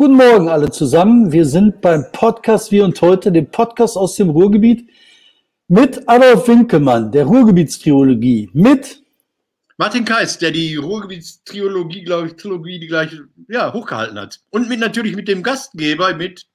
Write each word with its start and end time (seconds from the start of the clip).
Guten 0.00 0.14
Morgen 0.14 0.48
alle 0.48 0.70
zusammen. 0.70 1.30
Wir 1.30 1.44
sind 1.44 1.82
beim 1.82 2.06
Podcast 2.10 2.72
Wir 2.72 2.86
und 2.86 2.98
heute, 3.02 3.30
dem 3.30 3.50
Podcast 3.50 3.98
aus 3.98 4.16
dem 4.16 4.30
Ruhrgebiet 4.30 4.88
mit 5.68 6.08
Adolf 6.08 6.48
Winkelmann, 6.48 7.12
der 7.12 7.26
Ruhrgebietstriologie, 7.26 8.48
mit 8.54 9.04
Martin 9.76 10.06
Kais, 10.06 10.38
der 10.38 10.52
die 10.52 10.76
Ruhrgebietstriologie, 10.76 12.02
glaube 12.02 12.28
ich, 12.28 12.36
Trilogie, 12.36 12.80
die 12.80 12.86
gleiche, 12.86 13.28
ja, 13.46 13.74
hochgehalten 13.74 14.18
hat. 14.18 14.40
Und 14.48 14.70
mit 14.70 14.80
natürlich 14.80 15.16
mit 15.16 15.28
dem 15.28 15.42
Gastgeber, 15.42 16.14
mit 16.14 16.46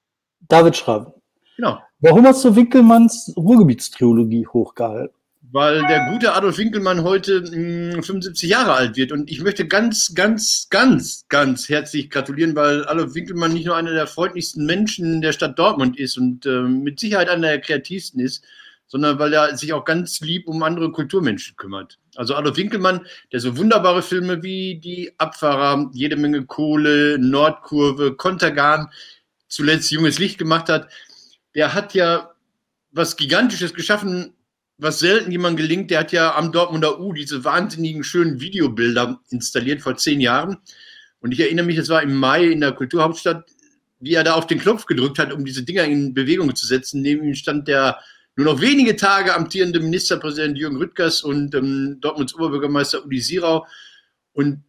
David 0.48 0.76
Schraben. 0.76 1.14
Genau. 1.56 1.78
Warum 2.00 2.26
hast 2.26 2.44
du 2.46 2.56
Winkelmanns 2.56 3.32
Ruhrgebietstriologie 3.38 4.48
hochgehalten? 4.48 5.16
Weil 5.52 5.82
der 5.88 6.10
gute 6.12 6.34
Adolf 6.34 6.58
Winkelmann 6.58 7.04
heute 7.04 7.42
mh, 7.42 8.02
75 8.02 8.50
Jahre 8.50 8.74
alt 8.74 8.96
wird. 8.96 9.12
Und 9.12 9.30
ich 9.30 9.42
möchte 9.42 9.68
ganz, 9.68 10.14
ganz, 10.14 10.68
ganz, 10.70 11.26
ganz 11.30 11.70
herzlich 11.70 12.10
gratulieren, 12.10 12.56
weil 12.56 12.88
Adolf 12.88 13.16
Winkelmann 13.16 13.54
nicht 13.54 13.66
nur 13.66 13.76
einer 13.76 13.94
der 13.94 14.08
freundlichsten 14.08 14.66
Menschen 14.66 15.22
der 15.22 15.32
Stadt 15.32 15.58
Dortmund 15.58 15.98
ist 15.98 16.18
und 16.18 16.46
äh, 16.46 16.62
mit 16.62 17.00
Sicherheit 17.00 17.30
einer 17.30 17.48
der 17.48 17.62
kreativsten 17.62 18.20
ist, 18.20 18.44
sondern 18.88 19.18
weil 19.20 19.34
er 19.34 19.58
sich 19.58 19.74
auch 19.74 19.86
ganz 19.86 20.22
lieb 20.22 20.48
um 20.48 20.62
andere 20.64 20.92
Kulturmenschen 20.92 21.56
kümmert. 21.56 21.98
Also 22.16 22.36
Adolf 22.36 22.58
Winkelmann, 22.58 23.06
der 23.32 23.40
so 23.40 23.58
wunderbare 23.58 24.02
Filme 24.02 24.44
wie 24.44 24.80
Die 24.80 25.12
Abfahrer, 25.18 25.90
Jede 25.94 26.16
Menge 26.16 26.46
Kohle, 26.46 27.18
Nordkurve, 27.20 28.16
Kontergan, 28.16 28.90
zuletzt 29.48 29.92
Junges 29.92 30.20
Licht 30.20 30.38
gemacht 30.38 30.70
hat, 30.70 30.90
der 31.56 31.74
hat 31.74 31.94
ja 31.94 32.32
was 32.92 33.18
Gigantisches 33.18 33.74
geschaffen, 33.74 34.35
was 34.78 35.00
selten 35.00 35.32
jemand 35.32 35.58
gelingt, 35.58 35.90
der 35.92 36.00
hat 36.00 36.12
ja 36.12 36.36
am 36.36 36.52
Dortmunder 36.52 37.00
U 37.00 37.14
diese 37.14 37.44
wahnsinnigen 37.44 38.04
schönen 38.04 38.42
Videobilder 38.42 39.22
installiert 39.30 39.82
vor 39.82 39.96
zehn 39.96 40.20
Jahren. 40.20 40.58
Und 41.20 41.32
ich 41.32 41.40
erinnere 41.40 41.66
mich, 41.66 41.78
das 41.78 41.90
war 41.90 42.04
im 42.04 42.16
Mai 42.16 42.46
in 42.46 42.62
der 42.62 42.74
Kulturhauptstadt, 42.74 43.46
wie 44.00 44.14
er 44.14 44.24
da 44.24 44.34
auf 44.34 44.48
den 44.48 44.60
Knopf 44.60 44.86
gedrückt 44.86 45.18
hat, 45.18 45.32
um 45.32 45.46
diese 45.46 45.64
Dinger 45.64 45.86
in 45.86 46.14
Bewegung 46.14 46.56
zu 46.56 46.68
setzen. 46.68 47.02
Neben 47.02 47.24
ihm 47.24 47.36
stand 47.36 47.68
der 47.68 48.00
nur 48.36 48.46
noch 48.46 48.62
wenige 48.62 48.98
Tage 48.98 49.34
amtierende 49.34 49.80
Ministerpräsident 49.80 50.58
Jürgen 50.58 50.76
Rüttgers 50.76 51.24
und 51.24 51.56
ähm, 51.56 51.98
Dortmunds 52.02 52.36
Oberbürgermeister 52.36 53.06
Udi 53.06 53.22
Sirau. 53.22 53.66
Und 54.34 54.64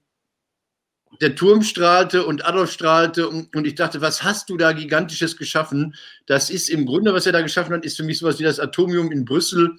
der 1.20 1.34
Turm 1.34 1.62
strahlte 1.62 2.25
und 2.25 2.45
Adolf 2.45 2.70
strahlte 2.70 3.28
und, 3.28 3.55
und, 3.56 3.67
ich 3.67 3.75
dachte, 3.75 4.00
was 4.00 4.23
hast 4.23 4.50
du 4.50 4.56
da 4.56 4.73
Gigantisches 4.73 5.36
geschaffen? 5.36 5.95
Das 6.27 6.50
ist 6.50 6.69
im 6.69 6.86
Grunde, 6.86 7.12
was 7.12 7.27
er 7.27 7.33
da 7.33 7.41
geschaffen 7.41 7.75
hat, 7.75 7.84
ist 7.84 7.97
für 7.97 8.02
mich 8.05 8.19
sowas 8.19 8.39
wie 8.39 8.45
das 8.45 8.61
Atomium 8.61 9.11
in 9.11 9.25
Brüssel 9.25 9.77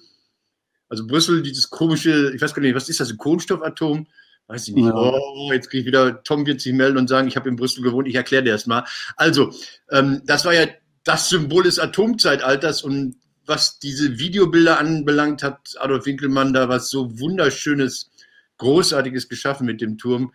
also 0.88 1.06
Brüssel, 1.06 1.42
dieses 1.42 1.70
komische, 1.70 2.32
ich 2.34 2.40
weiß 2.40 2.54
gar 2.54 2.62
nicht, 2.62 2.74
was 2.74 2.88
ist 2.88 3.00
das, 3.00 3.10
ein 3.10 3.18
Kohlenstoffatom? 3.18 4.06
Weiß 4.46 4.68
ich 4.68 4.74
nicht. 4.74 4.86
Ja. 4.86 4.94
Oh, 4.94 5.50
jetzt 5.52 5.68
kriege 5.68 5.82
ich 5.82 5.86
wieder, 5.86 6.22
Tom 6.22 6.46
wird 6.46 6.60
sich 6.60 6.72
melden 6.72 6.96
und 6.96 7.08
sagen, 7.08 7.28
ich 7.28 7.36
habe 7.36 7.48
in 7.48 7.56
Brüssel 7.56 7.82
gewohnt, 7.82 8.08
ich 8.08 8.14
erkläre 8.14 8.42
dir 8.42 8.52
das 8.52 8.66
mal. 8.66 8.84
Also, 9.16 9.52
ähm, 9.90 10.22
das 10.24 10.46
war 10.46 10.54
ja 10.54 10.66
das 11.04 11.28
Symbol 11.28 11.64
des 11.64 11.78
Atomzeitalters 11.78 12.82
und 12.82 13.16
was 13.44 13.78
diese 13.78 14.18
Videobilder 14.18 14.78
anbelangt, 14.78 15.42
hat 15.42 15.74
Adolf 15.78 16.06
Winkelmann 16.06 16.52
da 16.52 16.68
was 16.68 16.90
so 16.90 17.18
wunderschönes, 17.18 18.10
großartiges 18.58 19.28
geschaffen 19.28 19.66
mit 19.66 19.80
dem 19.80 19.98
Turm. 19.98 20.32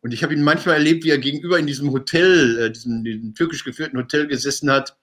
Und 0.00 0.12
ich 0.12 0.22
habe 0.22 0.32
ihn 0.32 0.42
manchmal 0.42 0.76
erlebt, 0.76 1.04
wie 1.04 1.10
er 1.10 1.18
gegenüber 1.18 1.58
in 1.58 1.66
diesem 1.66 1.92
Hotel, 1.92 2.58
äh, 2.58 2.70
diesem, 2.70 3.04
diesem 3.04 3.34
türkisch 3.34 3.64
geführten 3.64 3.98
Hotel 3.98 4.26
gesessen 4.26 4.70
hat, 4.70 4.96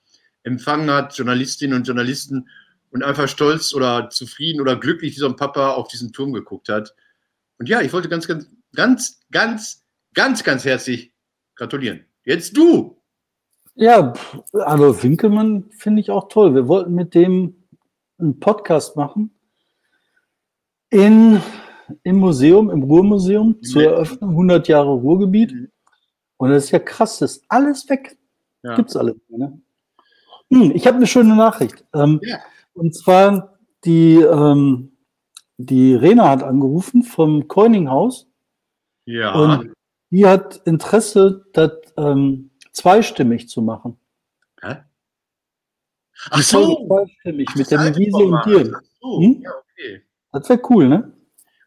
empfangen 0.43 0.89
hat, 0.89 1.17
Journalistinnen 1.17 1.77
und 1.77 1.87
Journalisten 1.87 2.47
und 2.91 3.03
einfach 3.03 3.27
stolz 3.27 3.73
oder 3.73 4.09
zufrieden 4.09 4.61
oder 4.61 4.75
glücklich 4.75 5.15
wie 5.15 5.19
so 5.19 5.27
ein 5.27 5.35
Papa 5.35 5.71
auf 5.71 5.87
diesen 5.87 6.13
Turm 6.13 6.33
geguckt 6.33 6.69
hat. 6.69 6.95
Und 7.57 7.69
ja, 7.69 7.81
ich 7.81 7.93
wollte 7.93 8.09
ganz, 8.09 8.27
ganz, 8.27 8.47
ganz, 8.73 9.21
ganz, 9.31 9.85
ganz, 10.13 10.43
ganz 10.43 10.65
herzlich 10.65 11.13
gratulieren. 11.55 12.05
Jetzt 12.23 12.55
du! 12.57 13.01
Ja, 13.75 14.13
Adolf 14.53 15.03
Winkelmann 15.03 15.69
finde 15.71 16.01
ich 16.01 16.09
auch 16.09 16.29
toll. 16.29 16.55
Wir 16.55 16.67
wollten 16.67 16.93
mit 16.93 17.13
dem 17.13 17.67
einen 18.17 18.39
Podcast 18.39 18.95
machen 18.95 19.37
in, 20.89 21.41
im 22.03 22.15
Museum, 22.17 22.69
im 22.69 22.83
Ruhrmuseum 22.83 23.61
zur 23.61 23.83
Eröffnung 23.83 24.29
100 24.31 24.67
Jahre 24.69 24.91
Ruhrgebiet. 24.91 25.53
Mhm. 25.53 25.71
Und 26.37 26.49
das 26.51 26.65
ist 26.65 26.71
ja 26.71 26.79
krass, 26.79 27.19
das 27.19 27.37
ist 27.37 27.45
alles 27.49 27.89
weg. 27.89 28.17
Ja. 28.63 28.75
Gibt's 28.75 28.95
alles. 28.95 29.15
Ne? 29.29 29.61
Hm, 30.51 30.71
ich 30.73 30.87
habe 30.87 30.97
eine 30.97 31.07
schöne 31.07 31.35
Nachricht. 31.35 31.83
Ähm, 31.93 32.19
ja. 32.23 32.39
Und 32.75 32.93
zwar 32.93 33.57
die, 33.85 34.15
ähm, 34.17 34.97
die 35.57 35.95
Rena 35.95 36.29
hat 36.29 36.43
angerufen 36.43 37.03
vom 37.03 37.47
Coininghaus. 37.47 38.27
Ja. 39.05 39.33
Und 39.33 39.73
die 40.11 40.25
hat 40.25 40.61
Interesse, 40.65 41.45
das 41.53 41.71
ähm, 41.97 42.51
zweistimmig 42.73 43.49
zu 43.49 43.61
machen. 43.61 43.97
Hä? 44.61 44.77
Ach 46.29 46.41
so. 46.41 46.85
Zweistimmig 46.87 47.47
Ach, 47.51 47.55
mit 47.55 47.71
der 47.71 47.95
Wiese 47.95 48.17
und 48.17 48.45
dir. 48.45 48.81
So. 49.01 49.21
Hm? 49.21 49.41
Ja, 49.41 49.51
okay. 49.51 50.03
Das 50.31 50.49
wäre 50.49 50.61
cool, 50.69 50.89
ne? 50.89 51.13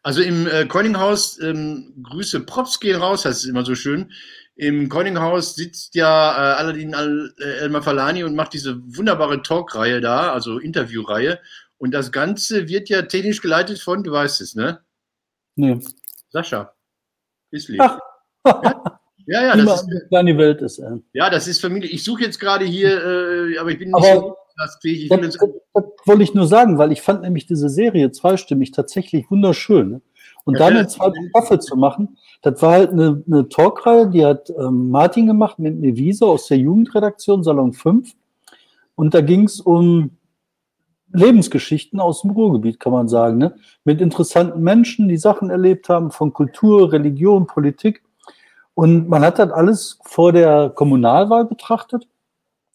Also 0.03 0.21
im 0.21 0.47
äh, 0.47 0.65
Coininghaus, 0.65 1.39
ähm, 1.41 1.93
Grüße, 2.03 2.41
Props 2.41 2.79
gehen 2.79 3.01
raus, 3.01 3.25
heißt 3.25 3.43
es 3.43 3.49
immer 3.49 3.65
so 3.65 3.75
schön. 3.75 4.11
Im 4.59 4.89
Coininghaus 4.89 5.55
sitzt 5.55 5.95
ja 5.95 6.33
äh, 6.33 6.55
Aladdin 6.57 6.93
Al 6.93 7.33
äh, 7.39 7.59
Elmar 7.61 7.81
Falani 7.81 8.25
und 8.25 8.35
macht 8.35 8.53
diese 8.53 8.77
wunderbare 8.93 9.41
Talkreihe 9.41 10.01
da, 10.01 10.33
also 10.33 10.59
Interviewreihe. 10.59 11.39
Und 11.77 11.91
das 11.91 12.11
Ganze 12.11 12.67
wird 12.67 12.89
ja 12.89 13.03
technisch 13.03 13.41
geleitet 13.41 13.79
von, 13.79 14.03
du 14.03 14.11
weißt 14.11 14.41
es, 14.41 14.55
ne? 14.55 14.81
Nee. 15.55 15.79
Sascha. 16.29 16.73
Isli. 17.51 17.77
Ja? 17.77 18.01
ja, 19.27 19.43
ja, 19.43 19.55
das 19.55 19.83
ist, 19.83 20.09
kleine 20.09 20.37
Welt 20.37 20.61
ist. 20.61 20.79
Äh. 20.79 20.97
Ja, 21.13 21.29
das 21.29 21.47
ist 21.47 21.61
Familie. 21.61 21.89
Ich 21.89 22.03
suche 22.03 22.23
jetzt 22.23 22.37
gerade 22.37 22.65
hier, 22.65 22.89
äh, 22.89 23.57
aber 23.59 23.69
ich 23.71 23.79
bin 23.79 23.91
nicht 23.91 23.95
aber 23.95 24.13
so 24.13 24.35
das, 24.57 24.77
ich 24.83 25.07
das, 25.07 25.21
das, 25.21 25.37
das, 25.37 25.83
wollte 26.05 26.23
ich 26.23 26.33
nur 26.33 26.47
sagen, 26.47 26.77
weil 26.77 26.91
ich 26.91 27.01
fand 27.01 27.21
nämlich 27.21 27.47
diese 27.47 27.69
Serie 27.69 28.11
zweistimmig 28.11 28.71
tatsächlich 28.71 29.31
wunderschön. 29.31 30.01
Und 30.45 30.59
dann 30.59 30.75
eine 30.75 30.87
zweite 30.87 31.19
Staffel 31.29 31.59
zu 31.59 31.75
machen, 31.75 32.17
das 32.41 32.61
war 32.61 32.71
halt 32.71 32.91
eine, 32.91 33.23
eine 33.27 33.49
Talkreihe, 33.49 34.09
die 34.09 34.25
hat 34.25 34.49
ähm, 34.57 34.89
Martin 34.89 35.27
gemacht 35.27 35.59
mit 35.59 35.81
Wiese 35.81 36.25
aus 36.25 36.47
der 36.47 36.57
Jugendredaktion 36.57 37.43
Salon 37.43 37.73
5. 37.73 38.13
Und 38.95 39.13
da 39.13 39.21
ging 39.21 39.43
es 39.43 39.59
um 39.59 40.17
Lebensgeschichten 41.11 41.99
aus 41.99 42.21
dem 42.21 42.31
Ruhrgebiet, 42.31 42.79
kann 42.79 42.93
man 42.93 43.07
sagen, 43.07 43.37
ne? 43.37 43.55
mit 43.83 44.01
interessanten 44.01 44.61
Menschen, 44.61 45.07
die 45.07 45.17
Sachen 45.17 45.49
erlebt 45.49 45.89
haben, 45.89 46.11
von 46.11 46.33
Kultur, 46.33 46.91
Religion, 46.91 47.47
Politik. 47.47 48.03
Und 48.75 49.09
man 49.09 49.23
hat 49.23 49.39
das 49.39 49.51
alles 49.51 49.99
vor 50.03 50.31
der 50.31 50.69
Kommunalwahl 50.69 51.45
betrachtet. 51.45 52.07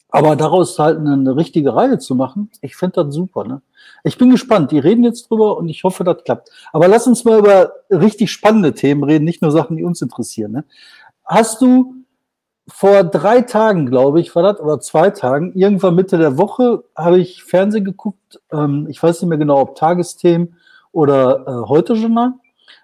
Aber 0.09 0.37
daraus 0.37 0.79
halt 0.79 0.99
eine, 0.99 1.15
eine 1.15 1.37
richtige 1.37 1.75
Reihe 1.75 1.99
zu 1.99 2.15
machen, 2.15 2.51
ich 2.61 2.77
finde 2.77 3.05
das 3.05 3.15
super. 3.15 3.45
Ne? 3.45 3.63
Ich 4.03 4.19
bin 4.19 4.31
gespannt. 4.31 4.71
Die 4.71 4.79
reden 4.79 5.05
jetzt 5.05 5.31
drüber 5.31 5.57
und 5.57 5.69
ich 5.69 5.85
hoffe, 5.85 6.05
das 6.05 6.25
klappt. 6.25 6.51
Aber 6.73 6.89
lass 6.89 7.07
uns 7.07 7.25
mal 7.25 7.39
über 7.39 7.73
richtig 7.91 8.31
spannende 8.31 8.75
Themen 8.75 9.05
reden, 9.05 9.25
nicht 9.25 9.43
nur 9.43 9.51
Sachen, 9.51 9.77
die 9.77 9.85
uns 9.85 10.03
interessieren. 10.03 10.53
Ne? 10.53 10.65
Hast 11.25 11.63
du 11.63 11.95
vor 12.67 13.05
drei 13.05 13.43
Tagen, 13.43 13.87
glaube 13.87 14.21
ich, 14.21 14.35
war 14.35 14.43
das, 14.43 14.61
oder 14.61 14.81
zwei 14.81 15.11
Tagen, 15.11 15.53
irgendwann 15.55 15.95
Mitte 15.95 16.17
der 16.17 16.39
Woche, 16.39 16.85
habe 16.97 17.19
ich 17.19 17.45
Fernsehen 17.45 17.85
geguckt. 17.85 18.41
Ähm, 18.51 18.87
ich 18.89 19.03
weiß 19.03 19.21
nicht 19.21 19.29
mehr 19.29 19.39
genau, 19.39 19.61
ob 19.61 19.77
Tagesthemen 19.77 20.57
oder 20.93 21.45
äh, 21.47 21.69
heute 21.69 21.95
Journal. 21.95 22.35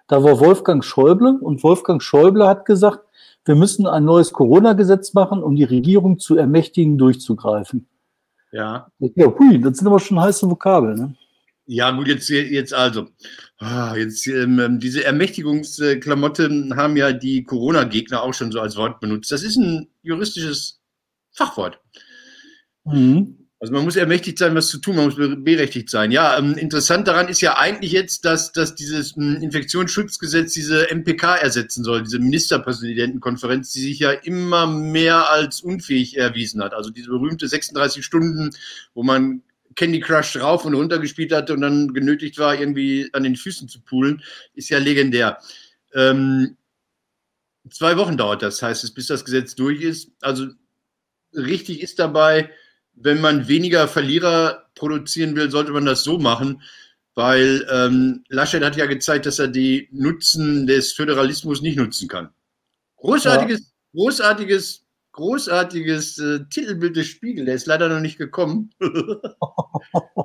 Da 0.07 0.23
war 0.23 0.39
Wolfgang 0.39 0.83
Schäuble 0.83 1.39
und 1.41 1.63
Wolfgang 1.63 2.01
Schäuble 2.01 2.47
hat 2.47 2.65
gesagt, 2.65 2.99
wir 3.45 3.55
müssen 3.55 3.87
ein 3.87 4.05
neues 4.05 4.33
Corona-Gesetz 4.33 5.13
machen, 5.13 5.41
um 5.41 5.55
die 5.55 5.63
Regierung 5.63 6.19
zu 6.19 6.35
ermächtigen, 6.35 6.97
durchzugreifen. 6.97 7.87
Ja. 8.51 8.91
Ja, 8.99 9.27
hui, 9.27 9.59
das 9.59 9.77
sind 9.77 9.87
aber 9.87 9.99
schon 9.99 10.19
heiße 10.19 10.49
Vokabeln. 10.49 10.95
Ne? 10.97 11.15
Ja, 11.65 11.91
gut, 11.91 12.07
jetzt, 12.07 12.29
jetzt 12.29 12.73
also. 12.73 13.07
Ah, 13.57 13.95
jetzt, 13.95 14.27
ähm, 14.27 14.79
diese 14.79 15.05
Ermächtigungsklamotte 15.05 16.69
haben 16.75 16.97
ja 16.97 17.13
die 17.13 17.43
Corona-Gegner 17.43 18.21
auch 18.21 18.33
schon 18.33 18.51
so 18.51 18.59
als 18.59 18.75
Wort 18.75 18.99
benutzt. 18.99 19.31
Das 19.31 19.43
ist 19.43 19.57
ein 19.57 19.87
juristisches 20.01 20.81
Fachwort. 21.31 21.79
Mhm. 22.83 23.40
Also 23.61 23.73
man 23.73 23.83
muss 23.83 23.95
ermächtigt 23.95 24.39
sein, 24.39 24.55
was 24.55 24.69
zu 24.69 24.79
tun, 24.79 24.95
man 24.95 25.05
muss 25.05 25.15
berechtigt 25.15 25.91
sein. 25.91 26.09
Ja, 26.09 26.35
ähm, 26.35 26.55
interessant 26.55 27.07
daran 27.07 27.27
ist 27.27 27.41
ja 27.41 27.59
eigentlich 27.59 27.91
jetzt, 27.91 28.25
dass, 28.25 28.51
dass 28.51 28.73
dieses 28.73 29.15
ähm, 29.17 29.37
Infektionsschutzgesetz 29.39 30.53
diese 30.53 30.87
MPK 30.89 31.35
ersetzen 31.35 31.83
soll, 31.83 32.01
diese 32.01 32.17
Ministerpräsidentenkonferenz, 32.17 33.71
die 33.71 33.81
sich 33.81 33.99
ja 33.99 34.13
immer 34.13 34.65
mehr 34.65 35.29
als 35.29 35.61
unfähig 35.61 36.17
erwiesen 36.17 36.63
hat. 36.63 36.73
Also 36.73 36.89
diese 36.89 37.11
berühmte 37.11 37.47
36 37.47 38.03
Stunden, 38.03 38.49
wo 38.95 39.03
man 39.03 39.43
Candy 39.75 39.99
Crush 39.99 40.37
rauf 40.37 40.65
und 40.65 40.73
runter 40.73 40.97
gespielt 40.97 41.31
hatte 41.31 41.53
und 41.53 41.61
dann 41.61 41.93
genötigt 41.93 42.39
war, 42.39 42.59
irgendwie 42.59 43.11
an 43.13 43.21
den 43.21 43.35
Füßen 43.35 43.67
zu 43.67 43.79
poolen, 43.81 44.23
ist 44.55 44.69
ja 44.69 44.79
legendär. 44.79 45.37
Ähm, 45.93 46.57
zwei 47.69 47.95
Wochen 47.97 48.17
dauert 48.17 48.41
das, 48.41 48.63
heißt 48.63 48.83
es, 48.83 48.91
bis 48.91 49.05
das 49.05 49.23
Gesetz 49.23 49.53
durch 49.53 49.81
ist. 49.81 50.09
Also 50.19 50.47
richtig 51.35 51.81
ist 51.81 51.99
dabei, 51.99 52.49
wenn 52.93 53.21
man 53.21 53.47
weniger 53.47 53.87
Verlierer 53.87 54.65
produzieren 54.75 55.35
will, 55.35 55.49
sollte 55.51 55.71
man 55.71 55.85
das 55.85 56.03
so 56.03 56.17
machen, 56.17 56.61
weil 57.15 57.67
ähm, 57.71 58.23
Laschet 58.29 58.63
hat 58.63 58.77
ja 58.77 58.85
gezeigt, 58.85 59.25
dass 59.25 59.39
er 59.39 59.47
die 59.47 59.89
Nutzen 59.91 60.67
des 60.67 60.93
Föderalismus 60.93 61.61
nicht 61.61 61.77
nutzen 61.77 62.07
kann. 62.07 62.29
Großartiges, 62.97 63.59
ja. 63.59 63.65
großartiges 63.93 64.85
großartiges 65.11 66.17
äh, 66.19 66.39
Titelbild 66.49 66.95
des 66.95 67.07
Spiegel. 67.07 67.45
Der 67.45 67.55
ist 67.55 67.67
leider 67.67 67.89
noch 67.89 67.99
nicht 67.99 68.17
gekommen. 68.17 68.71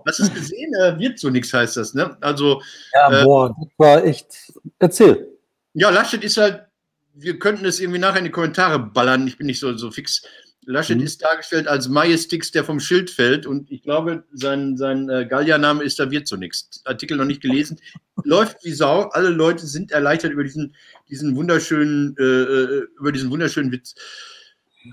Hast 0.06 0.18
du 0.18 0.22
es 0.22 0.34
gesehen? 0.34 0.72
Äh, 0.74 0.98
wird 0.98 1.18
so 1.18 1.30
nichts, 1.30 1.52
heißt 1.52 1.76
das, 1.76 1.94
ne? 1.94 2.16
Also. 2.20 2.62
Ja, 2.92 3.20
äh, 3.20 3.24
boah, 3.24 3.48
das 3.48 3.68
war 3.78 4.04
echt. 4.04 4.52
Erzähl. 4.78 5.28
Ja, 5.74 5.90
Laschet 5.90 6.22
ist 6.24 6.36
halt, 6.36 6.66
wir 7.14 7.38
könnten 7.38 7.64
es 7.64 7.80
irgendwie 7.80 7.98
nachher 7.98 8.18
in 8.18 8.24
die 8.24 8.30
Kommentare 8.30 8.78
ballern. 8.78 9.26
Ich 9.26 9.38
bin 9.38 9.46
nicht 9.46 9.60
so, 9.60 9.76
so 9.76 9.90
fix. 9.90 10.22
Laschet 10.66 10.98
mhm. 10.98 11.04
ist 11.04 11.22
dargestellt 11.22 11.68
als 11.68 11.88
Majestix, 11.88 12.50
der 12.50 12.64
vom 12.64 12.80
Schild 12.80 13.08
fällt. 13.08 13.46
Und 13.46 13.70
ich 13.70 13.82
glaube, 13.82 14.24
sein, 14.32 14.76
sein 14.76 15.08
äh, 15.08 15.24
Galliername 15.24 15.82
ist, 15.84 15.98
da 16.00 16.10
wird 16.10 16.26
so 16.26 16.36
nichts. 16.36 16.82
Artikel 16.84 17.16
noch 17.16 17.24
nicht 17.24 17.40
gelesen. 17.40 17.78
Läuft 18.24 18.64
wie 18.64 18.72
Sau. 18.72 19.02
Alle 19.10 19.28
Leute 19.28 19.64
sind 19.66 19.92
erleichtert 19.92 20.32
über 20.32 20.42
diesen, 20.42 20.74
diesen 21.08 21.36
wunderschönen, 21.36 22.16
äh, 22.18 22.22
äh 22.22 22.86
über 22.98 23.12
diesen 23.12 23.30
wunderschönen 23.30 23.70
Witz. 23.70 23.94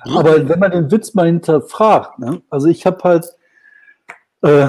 Aber 0.06 0.48
wenn 0.48 0.60
man 0.60 0.72
den 0.72 0.92
Witz 0.92 1.14
mal 1.16 1.26
hinterfragt, 1.26 2.20
ne? 2.20 2.42
also 2.50 2.68
ich 2.68 2.86
habe 2.86 3.04
halt, 3.04 3.26
äh, 4.42 4.68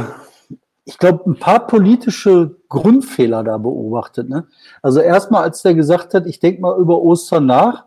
ich 0.87 0.99
glaube, 0.99 1.31
ein 1.31 1.39
paar 1.39 1.67
politische 1.67 2.57
Grundfehler 2.69 3.43
da 3.45 3.59
beobachtet. 3.59 4.29
Ne? 4.29 4.47
Also 4.83 5.01
erstmal, 5.01 5.43
als 5.43 5.63
der 5.63 5.75
gesagt 5.75 6.15
hat, 6.15 6.27
ich 6.27 6.41
denke 6.41 6.63
mal 6.63 6.79
über 6.79 7.01
Ostern 7.01 7.47
nach, 7.47 7.87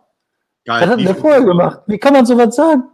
Geil, 0.64 0.86
hat 0.86 1.00
der 1.00 1.14
vorher 1.14 1.42
gemacht? 1.42 1.80
Wie 1.86 1.98
kann 1.98 2.12
man 2.12 2.26
sowas 2.26 2.54
sagen? 2.54 2.84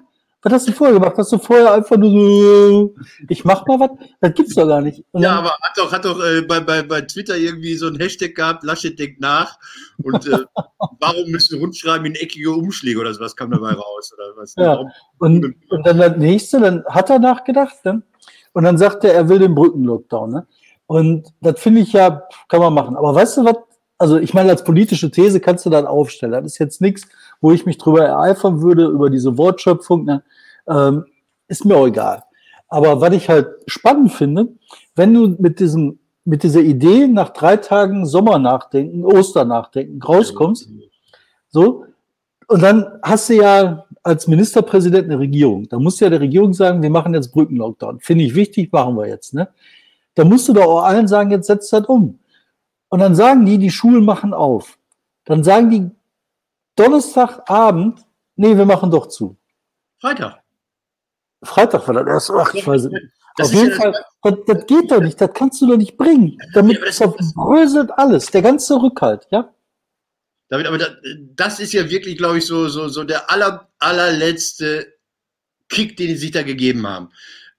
Was 0.44 0.52
hast 0.52 0.69
du 0.69 0.73
vorher 0.73 0.93
gemacht? 0.93 1.14
Hast 1.17 1.32
du 1.32 1.38
vorher 1.38 1.73
einfach 1.73 1.96
nur 1.96 2.11
so, 2.11 2.94
ich 3.31 3.46
mach 3.46 3.67
mal 3.67 3.81
was? 3.81 3.91
Das 4.20 4.35
gibt's 4.35 4.55
doch 4.55 4.67
gar 4.67 4.82
nicht. 4.82 5.02
Und 5.12 5.23
ja, 5.23 5.38
aber 5.38 5.52
hat 5.62 5.73
doch, 5.75 5.91
hat 5.91 6.05
doch 6.05 6.23
äh, 6.23 6.43
bei, 6.43 6.61
bei, 6.61 6.82
bei 6.82 7.00
Twitter 7.00 7.38
irgendwie 7.38 7.75
so 7.76 7.87
ein 7.87 7.96
Hashtag 7.96 8.35
gehabt, 8.35 8.62
Laschet 8.62 8.99
denkt 8.99 9.23
nach. 9.23 9.58
Und 10.02 10.26
äh, 10.26 10.44
warum 11.00 11.31
müssen 11.31 11.58
rundschreiben 11.58 12.06
in 12.06 12.14
eckige 12.14 12.50
Umschläge 12.50 13.00
oder 13.00 13.14
sowas 13.14 13.35
kam 13.35 13.52
dabei 13.52 13.73
raus? 13.73 14.12
Oder 14.12 14.37
was? 14.37 14.55
Ja. 14.56 14.85
Und, 15.19 15.56
und 15.70 15.87
dann 15.87 15.96
das 15.96 16.19
nächste, 16.19 16.61
dann 16.61 16.85
hat 16.90 17.08
er 17.08 17.19
nachgedacht, 17.19 17.82
ne? 17.87 18.02
Und 18.52 18.64
dann 18.64 18.76
sagt 18.76 19.02
er, 19.05 19.14
er 19.14 19.31
will 19.31 19.38
den 19.38 19.55
Brückenlockdown, 19.55 20.31
ne? 20.31 20.47
Und 20.87 21.29
das 21.40 21.58
finde 21.58 21.81
ich 21.81 21.94
ja, 21.94 22.23
kann 22.49 22.61
man 22.61 22.75
machen. 22.75 22.97
Aber 22.97 23.14
weißt 23.14 23.38
du 23.38 23.44
was? 23.47 23.56
Also 23.97 24.19
ich 24.19 24.35
meine, 24.35 24.50
als 24.50 24.64
politische 24.64 25.11
These 25.11 25.40
kannst 25.40 25.64
du 25.64 25.70
dann 25.70 25.87
aufstellen. 25.87 26.32
Das 26.32 26.44
ist 26.44 26.58
jetzt 26.58 26.82
nichts, 26.82 27.08
wo 27.41 27.53
ich 27.53 27.67
mich 27.67 27.79
drüber 27.79 28.05
ereifern 28.05 28.63
würde, 28.63 28.87
über 28.87 29.11
diese 29.11 29.37
Wortschöpfung. 29.39 30.05
Ne? 30.05 30.23
Ähm, 30.69 31.05
ist 31.49 31.65
mir 31.65 31.77
auch 31.77 31.87
egal. 31.87 32.23
Aber 32.69 33.01
was 33.01 33.13
ich 33.15 33.29
halt 33.29 33.49
spannend 33.67 34.13
finde, 34.13 34.49
wenn 34.97 35.15
du 35.15 35.37
mit 35.39 35.61
diesem, 35.61 35.99
mit 36.25 36.43
dieser 36.43 36.61
Idee 36.61 37.07
nach 37.07 37.31
drei 37.31 37.57
Tagen 37.57 38.07
Sommer 38.07 38.39
nachdenken, 38.39 39.05
Oster 39.05 39.45
nachdenken, 39.45 40.03
rauskommst, 40.03 40.69
so, 41.49 41.85
und 42.49 42.63
dann 42.63 42.87
hast 43.03 43.29
du 43.29 43.35
ja 43.35 43.85
als 44.03 44.27
Ministerpräsident 44.27 45.05
eine 45.05 45.19
Regierung. 45.19 45.69
Da 45.69 45.79
musst 45.79 46.01
du 46.01 46.05
ja 46.05 46.11
der 46.11 46.21
Regierung 46.21 46.53
sagen, 46.53 46.83
wir 46.83 46.91
machen 46.91 47.15
jetzt 47.15 47.33
Brückenlockdown. 47.33 48.01
Finde 48.01 48.25
ich 48.25 48.35
wichtig, 48.35 48.71
machen 48.71 48.97
wir 48.97 49.09
jetzt, 49.09 49.33
ne? 49.33 49.49
Da 50.15 50.25
musst 50.25 50.49
du 50.49 50.53
doch 50.53 50.67
auch 50.67 50.83
allen 50.83 51.09
sagen, 51.09 51.31
jetzt 51.31 51.47
setzt 51.47 51.73
das 51.73 51.87
um. 51.87 52.19
Und 52.89 53.01
dann 53.01 53.15
sagen 53.15 53.47
die, 53.47 53.59
die 53.59 53.71
Schulen 53.71 54.05
machen 54.05 54.35
auf. 54.35 54.79
Dann 55.25 55.43
sagen 55.43 55.71
die 55.71 55.91
Donnerstagabend, 56.76 58.00
nee, 58.37 58.56
wir 58.56 58.65
machen 58.65 58.91
doch 58.91 59.09
zu. 59.09 59.37
Freitag. 59.99 60.43
Freitag 61.43 61.87
war 61.87 61.94
das 61.94 62.06
erst. 62.06 62.31
Ach, 62.31 62.55
ich 62.55 62.67
weiß 62.67 62.85
nicht. 62.85 63.06
Das 63.37 63.49
Auf 63.49 63.55
jeden 63.55 63.71
ja 63.71 63.76
Fall, 63.76 63.93
das, 64.23 64.35
das, 64.47 64.67
geht 64.67 64.91
doch 64.91 65.00
nicht, 65.00 65.21
das 65.21 65.31
kannst 65.35 65.61
du 65.61 65.67
doch 65.67 65.76
nicht 65.76 65.97
bringen. 65.97 66.38
Damit 66.53 66.79
ja, 66.99 67.15
bröselt 67.35 67.91
alles, 67.97 68.26
der 68.26 68.43
ganze 68.43 68.81
Rückhalt, 68.81 69.26
ja? 69.31 69.53
David, 70.49 70.67
aber 70.67 70.79
das, 70.79 70.91
das 71.35 71.59
ist 71.59 71.73
ja 71.73 71.91
wirklich, 71.91 72.17
glaube 72.17 72.38
ich, 72.38 72.47
so, 72.47 72.69
so, 72.69 72.87
so 72.88 73.03
der 73.03 73.31
aller, 73.31 73.69
allerletzte 73.81 74.94
Kick, 75.69 75.97
den 75.97 76.09
sie 76.09 76.17
sich 76.17 76.31
da 76.31 76.43
gegeben 76.43 76.87
haben. 76.87 77.11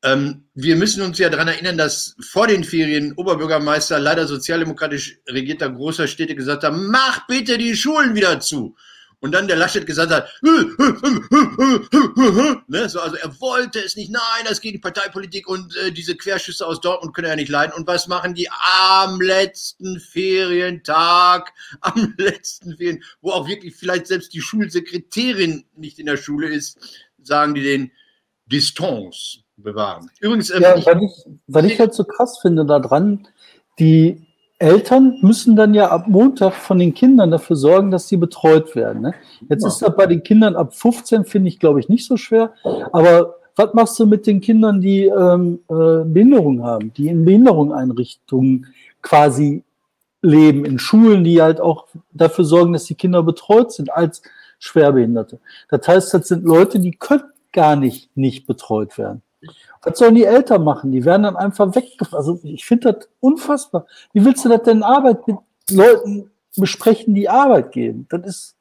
Ähm, 0.02 0.46
wir 0.54 0.78
müssen 0.78 1.02
uns 1.02 1.18
ja 1.18 1.30
daran 1.30 1.50
erinnern, 1.50 1.78
dass 1.78 2.16
vor 2.22 2.48
den 2.48 2.64
Ferien 2.64 3.14
Oberbürgermeister 3.14 4.00
leider 4.00 4.28
sozialdemokratisch 4.28 5.20
regierter 5.28 5.70
großer 5.70 6.08
Städte 6.08 6.36
gesagt 6.36 6.64
haben, 6.64 6.90
mach 6.90 7.28
bitte 7.28 7.58
die 7.58 7.76
Schulen 7.76 8.16
wieder 8.16 8.40
zu 8.40 8.76
und 9.20 9.32
dann 9.34 9.48
der 9.48 9.58
Laschet 9.58 9.86
gesagt 9.86 10.12
hat, 10.12 10.30
ne, 12.68 12.90
so, 12.90 13.00
also 13.00 13.16
er 13.16 13.40
wollte 13.40 13.80
es 13.80 13.96
nicht, 13.96 14.12
nein, 14.12 14.46
das 14.48 14.62
geht 14.62 14.74
die 14.74 14.80
Parteipolitik 14.80 15.48
und 15.48 15.76
äh, 15.78 15.92
diese 15.92 16.16
Querschüsse 16.16 16.66
aus 16.66 16.82
Dortmund 16.82 17.16
können 17.16 17.28
er 17.28 17.36
nicht 17.36 17.50
leiden. 17.50 17.74
Und 17.74 17.88
was 17.88 18.08
machen 18.08 18.34
die 18.34 18.50
am 18.50 19.22
letzten 19.22 20.00
Ferientag, 20.00 21.54
am 21.82 22.14
letzten 22.18 22.78
Ferien, 22.78 23.04
wo 23.22 23.32
auch 23.32 23.48
wirklich 23.48 23.76
vielleicht 23.76 24.08
selbst 24.08 24.34
die 24.34 24.42
Schulsekretärin 24.42 25.66
nicht 25.76 26.00
in 26.00 26.06
der 26.06 26.18
Schule 26.18 26.48
ist, 26.50 26.78
sagen 27.22 27.56
die 27.56 27.64
den 27.64 27.92
Distanz 28.46 29.40
bewahren. 29.58 30.10
Übrigens, 30.20 30.52
ähm, 30.52 30.62
ja, 30.62 30.86
weil 30.86 31.04
ich, 31.04 31.12
weil 31.48 31.66
ich 31.66 31.80
halt 31.80 31.94
so 31.94 32.04
krass 32.04 32.40
finde 32.42 32.66
daran, 32.66 33.28
die 33.80 34.28
Eltern 34.58 35.18
müssen 35.22 35.56
dann 35.56 35.74
ja 35.74 35.90
ab 35.90 36.08
Montag 36.08 36.54
von 36.54 36.80
den 36.80 36.94
Kindern 36.94 37.32
dafür 37.32 37.58
sorgen, 37.58 37.92
dass 37.92 38.08
sie 38.08 38.18
betreut 38.18 38.76
werden. 38.76 39.02
Ne? 39.02 39.14
Jetzt 39.50 39.64
ja. 39.64 39.68
ist 39.68 39.82
das 39.82 39.96
bei 39.96 40.08
den 40.08 40.24
Kindern 40.24 40.56
ab 40.56 40.74
15, 40.74 41.26
finde 41.26 41.50
ich, 41.50 41.60
glaube 41.60 41.80
ich, 41.82 41.90
nicht 41.90 42.06
so 42.06 42.16
schwer. 42.16 42.54
Aber 42.94 43.36
was 43.58 43.74
machst 43.74 44.00
du 44.00 44.06
mit 44.06 44.28
den 44.28 44.42
Kindern, 44.42 44.80
die 44.80 45.06
ähm, 45.06 45.60
äh, 45.70 46.06
Behinderung 46.06 46.64
haben, 46.64 46.94
die 46.94 47.10
in 47.10 47.26
Behinderungseinrichtungen 47.26 48.68
quasi 49.02 49.64
leben, 50.22 50.66
in 50.66 50.80
Schulen, 50.80 51.24
die 51.24 51.42
halt 51.42 51.60
auch 51.60 51.88
dafür 52.14 52.46
sorgen, 52.46 52.74
dass 52.74 52.86
die 52.86 52.96
Kinder 52.96 53.24
betreut 53.24 53.72
sind 53.74 53.92
als 53.92 54.22
Schwerbehinderte. 54.60 55.40
Das 55.70 55.88
heißt, 55.88 56.14
das 56.14 56.28
sind 56.30 56.44
Leute, 56.44 56.80
die 56.80 56.92
können 56.92 57.24
gar 57.52 57.76
nicht 57.76 58.10
nicht 58.16 58.48
betreut 58.48 58.98
werden. 58.98 59.22
Was 59.84 60.00
sollen 60.00 60.16
die 60.16 60.26
Eltern 60.26 60.64
machen? 60.64 60.92
Die 60.92 61.06
werden 61.06 61.24
dann 61.24 61.36
einfach 61.36 61.76
weggefahren. 61.76 62.18
Also 62.18 62.40
ich 62.44 62.66
finde 62.66 62.94
das 62.94 63.10
unfassbar. 63.20 63.86
Wie 64.14 64.24
willst 64.26 64.46
du 64.46 64.50
das 64.50 64.64
denn 64.64 64.84
Arbeit 64.84 65.28
mit 65.28 65.38
Leuten 65.72 66.32
besprechen, 66.58 67.14
die 67.14 67.30
Arbeit 67.30 67.72
gehen? 67.72 68.08
Das 68.10 68.26
ist, 68.26 68.56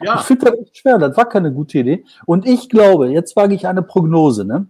ja. 0.00 0.16
ich 0.16 0.22
finde 0.22 0.46
das 0.46 0.58
echt 0.60 0.78
schwer. 0.78 0.98
Das 0.98 1.16
war 1.16 1.28
keine 1.28 1.52
gute 1.52 1.78
Idee. 1.78 2.04
Und 2.26 2.46
ich 2.46 2.68
glaube, 2.68 3.08
jetzt 3.08 3.36
wage 3.36 3.54
ich 3.54 3.66
eine 3.66 3.82
Prognose. 3.82 4.44
Ne? 4.44 4.66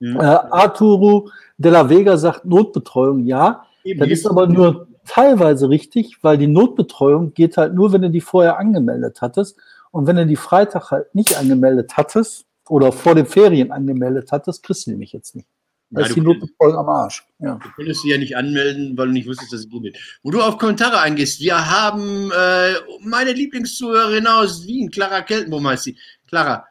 Mhm. 0.00 0.16
Äh, 0.16 0.24
Arturo 0.24 1.30
de 1.56 1.70
la 1.70 1.88
Vega 1.88 2.16
sagt 2.16 2.44
Notbetreuung, 2.44 3.24
ja. 3.26 3.64
Eben. 3.84 4.00
Das 4.00 4.08
ist 4.10 4.26
aber 4.26 4.46
nur 4.46 4.88
teilweise 5.06 5.68
richtig, 5.68 6.18
weil 6.22 6.38
die 6.38 6.46
Notbetreuung 6.46 7.32
geht 7.34 7.56
halt 7.56 7.74
nur, 7.74 7.92
wenn 7.92 8.02
du 8.02 8.10
die 8.10 8.20
vorher 8.20 8.58
angemeldet 8.58 9.22
hattest. 9.22 9.56
Und 9.90 10.06
wenn 10.06 10.16
du 10.16 10.26
die 10.26 10.36
Freitag 10.36 10.90
halt 10.90 11.14
nicht 11.14 11.38
angemeldet 11.38 11.96
hattest, 11.96 12.46
oder 12.70 12.92
vor 12.92 13.14
den 13.16 13.26
Ferien 13.26 13.72
angemeldet 13.72 14.30
hat, 14.30 14.46
das 14.46 14.62
kriegst 14.62 14.86
du 14.86 14.92
nämlich 14.92 15.12
jetzt 15.12 15.34
nicht. 15.34 15.48
Da 15.92 16.02
ist 16.02 16.14
die 16.14 16.20
Note 16.20 16.46
voll 16.56 16.76
am 16.76 16.88
Arsch. 16.88 17.26
Ja. 17.40 17.56
Du 17.56 17.68
konntest 17.72 18.02
sie 18.02 18.10
ja 18.10 18.18
nicht 18.18 18.36
anmelden, 18.36 18.96
weil 18.96 19.08
du 19.08 19.12
nicht 19.12 19.26
wusstest, 19.26 19.52
dass 19.52 19.60
es 19.62 19.68
geht. 19.68 19.98
Wo 20.22 20.30
du 20.30 20.40
auf 20.40 20.56
Kommentare 20.56 21.00
eingehst, 21.00 21.40
wir 21.40 21.68
haben 21.68 22.30
äh, 22.30 22.74
meine 23.02 23.32
Lieblingszuhörerin 23.32 24.28
aus 24.28 24.64
Wien, 24.68 24.88
Clara 24.88 25.22
Keltenbohm 25.22 25.66
heißt 25.66 25.82
sie. 25.82 25.98
Clara, 26.28 26.64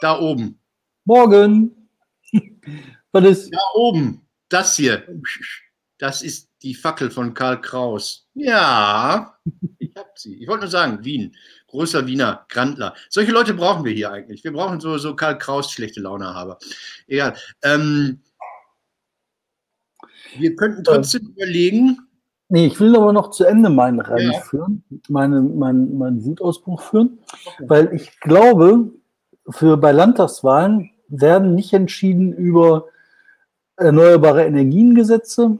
da 0.00 0.18
oben. 0.18 0.58
Morgen. 1.04 1.90
Was 3.12 3.24
ist? 3.24 3.50
Da 3.52 3.60
oben, 3.74 4.22
das 4.48 4.74
hier. 4.74 5.06
Das 5.98 6.22
ist 6.22 6.48
die 6.62 6.74
Fackel 6.74 7.10
von 7.10 7.34
Karl 7.34 7.60
Kraus. 7.60 8.26
Ja, 8.32 9.38
ich 9.78 9.92
hab 9.98 10.18
sie. 10.18 10.36
Ich 10.36 10.48
wollte 10.48 10.62
nur 10.62 10.70
sagen, 10.70 11.04
Wien 11.04 11.36
großer 11.74 12.06
Wiener 12.06 12.46
Grandler. 12.48 12.94
Solche 13.10 13.32
Leute 13.32 13.52
brauchen 13.52 13.84
wir 13.84 13.92
hier 13.92 14.12
eigentlich. 14.12 14.44
Wir 14.44 14.52
brauchen 14.52 14.80
so, 14.80 14.96
so 14.96 15.16
Karl 15.16 15.38
Kraus 15.38 15.72
schlechte 15.72 16.00
Laune 16.00 16.32
haben. 16.32 16.54
Egal. 17.08 17.34
Ähm, 17.62 18.20
wir 20.38 20.54
könnten 20.54 20.84
trotzdem 20.84 21.22
ähm, 21.22 21.32
überlegen. 21.32 21.98
Nee, 22.48 22.66
ich 22.66 22.78
will 22.78 22.94
aber 22.94 23.12
noch 23.12 23.30
zu 23.30 23.44
Ende 23.44 23.70
meinen 23.70 24.00
Rennen 24.00 24.32
ja. 24.32 24.40
führen, 24.40 24.84
meine, 25.08 25.40
mein, 25.40 25.98
meinen 25.98 26.24
Wutausbruch 26.24 26.80
führen, 26.80 27.18
okay. 27.32 27.64
weil 27.66 27.94
ich 27.94 28.20
glaube, 28.20 28.92
für 29.48 29.76
bei 29.76 29.90
Landtagswahlen 29.90 30.90
werden 31.08 31.54
nicht 31.54 31.72
entschieden 31.72 32.32
über 32.32 32.86
erneuerbare 33.76 34.44
Energiengesetze, 34.44 35.58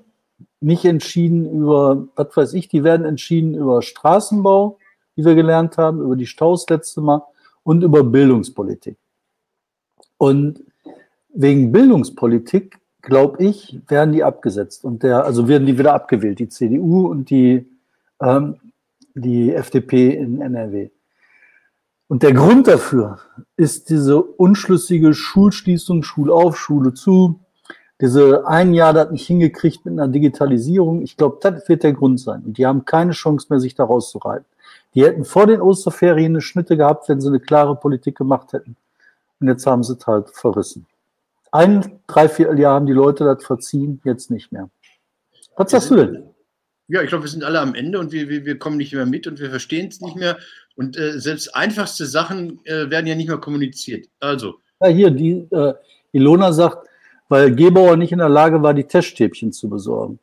nicht 0.60 0.84
entschieden 0.84 1.50
über, 1.50 2.06
was 2.14 2.36
weiß 2.36 2.52
ich, 2.52 2.68
die 2.68 2.84
werden 2.84 3.04
entschieden 3.04 3.54
über 3.54 3.82
Straßenbau, 3.82 4.78
die 5.16 5.24
wir 5.24 5.34
gelernt 5.34 5.78
haben, 5.78 6.00
über 6.00 6.16
die 6.16 6.26
Staus 6.26 6.68
letzte 6.68 7.00
Mal 7.00 7.22
und 7.62 7.82
über 7.82 8.04
Bildungspolitik. 8.04 8.96
Und 10.18 10.62
wegen 11.32 11.72
Bildungspolitik, 11.72 12.78
glaube 13.02 13.44
ich, 13.44 13.80
werden 13.88 14.12
die 14.12 14.24
abgesetzt 14.24 14.84
und 14.84 15.02
der, 15.02 15.24
also 15.24 15.48
werden 15.48 15.66
die 15.66 15.78
wieder 15.78 15.94
abgewählt, 15.94 16.38
die 16.38 16.48
CDU 16.48 17.06
und 17.06 17.30
die, 17.30 17.66
ähm, 18.20 18.56
die 19.14 19.52
FDP 19.52 20.14
in 20.14 20.40
NRW. 20.40 20.90
Und 22.08 22.22
der 22.22 22.32
Grund 22.32 22.68
dafür 22.68 23.18
ist 23.56 23.90
diese 23.90 24.22
unschlüssige 24.22 25.14
Schulschließung, 25.14 26.02
Schulauf, 26.02 26.56
Schule 26.56 26.94
zu, 26.94 27.40
diese 28.00 28.46
ein 28.46 28.74
Jahr 28.74 28.92
das 28.92 29.10
nicht 29.10 29.26
hingekriegt 29.26 29.84
mit 29.84 29.92
einer 29.92 30.08
Digitalisierung. 30.08 31.02
Ich 31.02 31.16
glaube, 31.16 31.38
das 31.40 31.68
wird 31.68 31.82
der 31.82 31.92
Grund 31.92 32.20
sein. 32.20 32.42
Und 32.44 32.58
die 32.58 32.66
haben 32.66 32.84
keine 32.84 33.12
Chance 33.12 33.46
mehr, 33.50 33.60
sich 33.60 33.74
da 33.74 33.84
rauszureiten. 33.84 34.46
Die 34.94 35.04
hätten 35.04 35.24
vor 35.24 35.46
den 35.46 35.60
Osterferien 35.60 36.32
eine 36.32 36.40
Schnitte 36.40 36.76
gehabt, 36.76 37.08
wenn 37.08 37.20
sie 37.20 37.28
eine 37.28 37.40
klare 37.40 37.76
Politik 37.76 38.16
gemacht 38.16 38.52
hätten. 38.52 38.76
Und 39.40 39.48
jetzt 39.48 39.66
haben 39.66 39.82
sie 39.82 39.94
es 39.94 40.06
halt 40.06 40.30
verrissen. 40.30 40.86
Ein, 41.50 42.00
drei, 42.06 42.28
vier 42.28 42.54
Jahre 42.54 42.76
haben 42.76 42.86
die 42.86 42.92
Leute 42.92 43.24
das 43.24 43.44
verziehen, 43.44 44.00
jetzt 44.04 44.30
nicht 44.30 44.52
mehr. 44.52 44.70
Was 45.56 45.70
sagst 45.70 45.90
du 45.90 45.96
denn? 45.96 46.24
Ja, 46.88 47.02
ich 47.02 47.08
glaube, 47.08 47.24
wir 47.24 47.30
sind 47.30 47.44
alle 47.44 47.60
am 47.60 47.74
Ende 47.74 47.98
und 47.98 48.12
wir, 48.12 48.28
wir, 48.28 48.44
wir 48.44 48.58
kommen 48.58 48.76
nicht 48.76 48.92
mehr 48.92 49.06
mit 49.06 49.26
und 49.26 49.40
wir 49.40 49.50
verstehen 49.50 49.88
es 49.88 50.00
nicht 50.00 50.16
mehr. 50.16 50.36
Und 50.76 50.98
äh, 50.98 51.18
selbst 51.18 51.54
einfachste 51.54 52.06
Sachen 52.06 52.60
äh, 52.64 52.90
werden 52.90 53.06
ja 53.06 53.14
nicht 53.14 53.28
mehr 53.28 53.38
kommuniziert. 53.38 54.06
Also. 54.20 54.56
Ja, 54.80 54.88
hier, 54.88 55.10
die 55.10 55.46
äh, 55.50 55.74
Ilona 56.12 56.52
sagt, 56.52 56.88
weil 57.28 57.54
Gebauer 57.54 57.96
nicht 57.96 58.12
in 58.12 58.18
der 58.18 58.28
Lage 58.28 58.62
war, 58.62 58.74
die 58.74 58.84
Teststäbchen 58.84 59.52
zu 59.52 59.68
besorgen. 59.68 60.18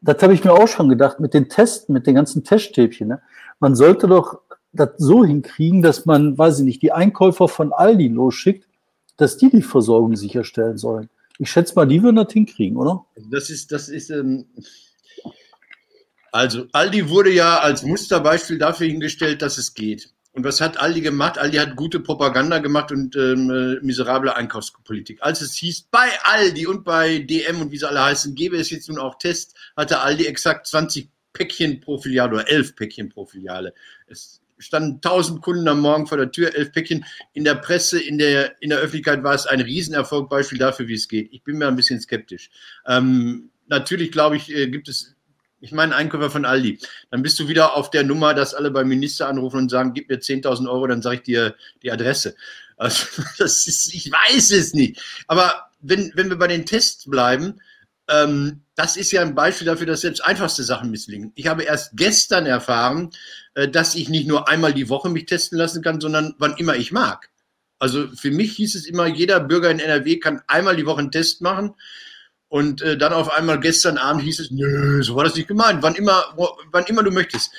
Das 0.00 0.22
habe 0.22 0.34
ich 0.34 0.44
mir 0.44 0.52
auch 0.52 0.68
schon 0.68 0.88
gedacht, 0.88 1.20
mit 1.20 1.34
den 1.34 1.48
Testen, 1.48 1.92
mit 1.92 2.06
den 2.06 2.14
ganzen 2.14 2.44
Teststäbchen. 2.44 3.08
Ne? 3.08 3.22
Man 3.58 3.74
sollte 3.74 4.06
doch 4.06 4.40
das 4.72 4.90
so 4.98 5.24
hinkriegen, 5.24 5.82
dass 5.82 6.06
man, 6.06 6.36
weiß 6.36 6.60
ich 6.60 6.64
nicht, 6.64 6.82
die 6.82 6.92
Einkäufer 6.92 7.48
von 7.48 7.72
Aldi 7.72 8.08
losschickt, 8.08 8.68
dass 9.16 9.38
die 9.38 9.50
die 9.50 9.62
Versorgung 9.62 10.14
sicherstellen 10.16 10.76
sollen. 10.76 11.08
Ich 11.38 11.50
schätze 11.50 11.74
mal, 11.74 11.86
die 11.86 12.02
würden 12.02 12.16
das 12.16 12.32
hinkriegen, 12.32 12.76
oder? 12.76 13.06
Das 13.30 13.50
ist, 13.50 13.72
das 13.72 13.88
ist, 13.88 14.10
ähm, 14.10 14.46
also 16.32 16.66
Aldi 16.72 17.08
wurde 17.08 17.30
ja 17.30 17.58
als 17.60 17.82
Musterbeispiel 17.82 18.58
dafür 18.58 18.86
hingestellt, 18.86 19.42
dass 19.42 19.58
es 19.58 19.74
geht. 19.74 20.10
Und 20.36 20.44
was 20.44 20.60
hat 20.60 20.78
Aldi 20.78 21.00
gemacht? 21.00 21.38
Aldi 21.38 21.56
hat 21.56 21.76
gute 21.76 21.98
Propaganda 21.98 22.58
gemacht 22.58 22.92
und 22.92 23.16
ähm, 23.16 23.50
äh, 23.50 23.82
miserable 23.82 24.36
Einkaufspolitik. 24.36 25.22
Als 25.22 25.40
es 25.40 25.54
hieß, 25.54 25.88
bei 25.90 26.08
Aldi 26.24 26.66
und 26.66 26.84
bei 26.84 27.20
DM 27.20 27.62
und 27.62 27.72
wie 27.72 27.78
sie 27.78 27.88
alle 27.88 28.04
heißen, 28.04 28.34
gäbe 28.34 28.58
es 28.58 28.68
jetzt 28.68 28.90
nun 28.90 28.98
auch 28.98 29.16
Tests, 29.18 29.54
hatte 29.78 30.00
Aldi 30.00 30.26
exakt 30.26 30.66
20 30.66 31.08
Päckchen 31.32 31.80
pro 31.80 31.96
Filiale 31.96 32.34
oder 32.34 32.48
11 32.50 32.76
Päckchen 32.76 33.08
pro 33.08 33.24
Filiale. 33.24 33.72
Es 34.08 34.42
standen 34.58 34.96
1000 34.96 35.40
Kunden 35.40 35.66
am 35.68 35.80
Morgen 35.80 36.06
vor 36.06 36.18
der 36.18 36.30
Tür, 36.30 36.54
11 36.54 36.72
Päckchen. 36.72 37.06
In 37.32 37.44
der 37.44 37.54
Presse, 37.54 37.98
in 37.98 38.18
der, 38.18 38.60
in 38.60 38.68
der 38.68 38.80
Öffentlichkeit 38.80 39.22
war 39.22 39.34
es 39.34 39.46
ein 39.46 39.62
Riesenerfolg, 39.62 40.28
Beispiel 40.28 40.58
dafür, 40.58 40.86
wie 40.86 40.94
es 40.96 41.08
geht. 41.08 41.32
Ich 41.32 41.44
bin 41.44 41.56
mir 41.56 41.66
ein 41.66 41.76
bisschen 41.76 41.98
skeptisch. 41.98 42.50
Ähm, 42.86 43.48
natürlich, 43.68 44.12
glaube 44.12 44.36
ich, 44.36 44.54
äh, 44.54 44.68
gibt 44.68 44.90
es 44.90 45.15
ich 45.60 45.72
meine 45.72 45.94
Einkäufer 45.94 46.30
von 46.30 46.44
Aldi, 46.44 46.78
dann 47.10 47.22
bist 47.22 47.38
du 47.38 47.48
wieder 47.48 47.76
auf 47.76 47.90
der 47.90 48.04
Nummer, 48.04 48.34
dass 48.34 48.54
alle 48.54 48.70
beim 48.70 48.88
Minister 48.88 49.28
anrufen 49.28 49.58
und 49.58 49.70
sagen, 49.70 49.94
gib 49.94 50.08
mir 50.08 50.18
10.000 50.18 50.70
Euro, 50.70 50.86
dann 50.86 51.02
sage 51.02 51.16
ich 51.16 51.22
dir 51.22 51.54
die 51.82 51.90
Adresse. 51.90 52.36
Also, 52.76 53.06
das 53.38 53.66
ist, 53.66 53.94
ich 53.94 54.10
weiß 54.10 54.50
es 54.52 54.74
nicht. 54.74 55.00
Aber 55.26 55.70
wenn, 55.80 56.12
wenn 56.14 56.28
wir 56.28 56.38
bei 56.38 56.48
den 56.48 56.66
Tests 56.66 57.08
bleiben, 57.08 57.60
ähm, 58.08 58.62
das 58.74 58.96
ist 58.96 59.10
ja 59.10 59.22
ein 59.22 59.34
Beispiel 59.34 59.66
dafür, 59.66 59.86
dass 59.86 60.02
selbst 60.02 60.24
einfachste 60.24 60.62
Sachen 60.62 60.90
misslingen. 60.90 61.32
Ich 61.34 61.46
habe 61.46 61.64
erst 61.64 61.96
gestern 61.96 62.46
erfahren, 62.46 63.10
äh, 63.54 63.68
dass 63.68 63.94
ich 63.94 64.08
nicht 64.08 64.28
nur 64.28 64.48
einmal 64.48 64.74
die 64.74 64.88
Woche 64.88 65.08
mich 65.08 65.26
testen 65.26 65.58
lassen 65.58 65.82
kann, 65.82 66.00
sondern 66.00 66.34
wann 66.38 66.56
immer 66.56 66.76
ich 66.76 66.92
mag. 66.92 67.30
Also 67.78 68.08
für 68.08 68.30
mich 68.30 68.52
hieß 68.52 68.74
es 68.74 68.86
immer, 68.86 69.06
jeder 69.06 69.40
Bürger 69.40 69.70
in 69.70 69.80
NRW 69.80 70.18
kann 70.18 70.42
einmal 70.46 70.76
die 70.76 70.86
Woche 70.86 71.00
einen 71.00 71.10
Test 71.10 71.42
machen. 71.42 71.74
Und 72.56 72.80
äh, 72.80 72.96
dann 72.96 73.12
auf 73.12 73.30
einmal 73.30 73.60
gestern 73.60 73.98
Abend 73.98 74.22
hieß 74.22 74.40
es, 74.40 74.50
nö, 74.50 75.02
so 75.02 75.14
war 75.14 75.24
das 75.24 75.34
nicht 75.34 75.46
gemeint, 75.46 75.82
wann 75.82 75.94
immer, 75.94 76.24
wann 76.72 76.86
immer 76.86 77.02
du 77.02 77.10
möchtest. 77.10 77.52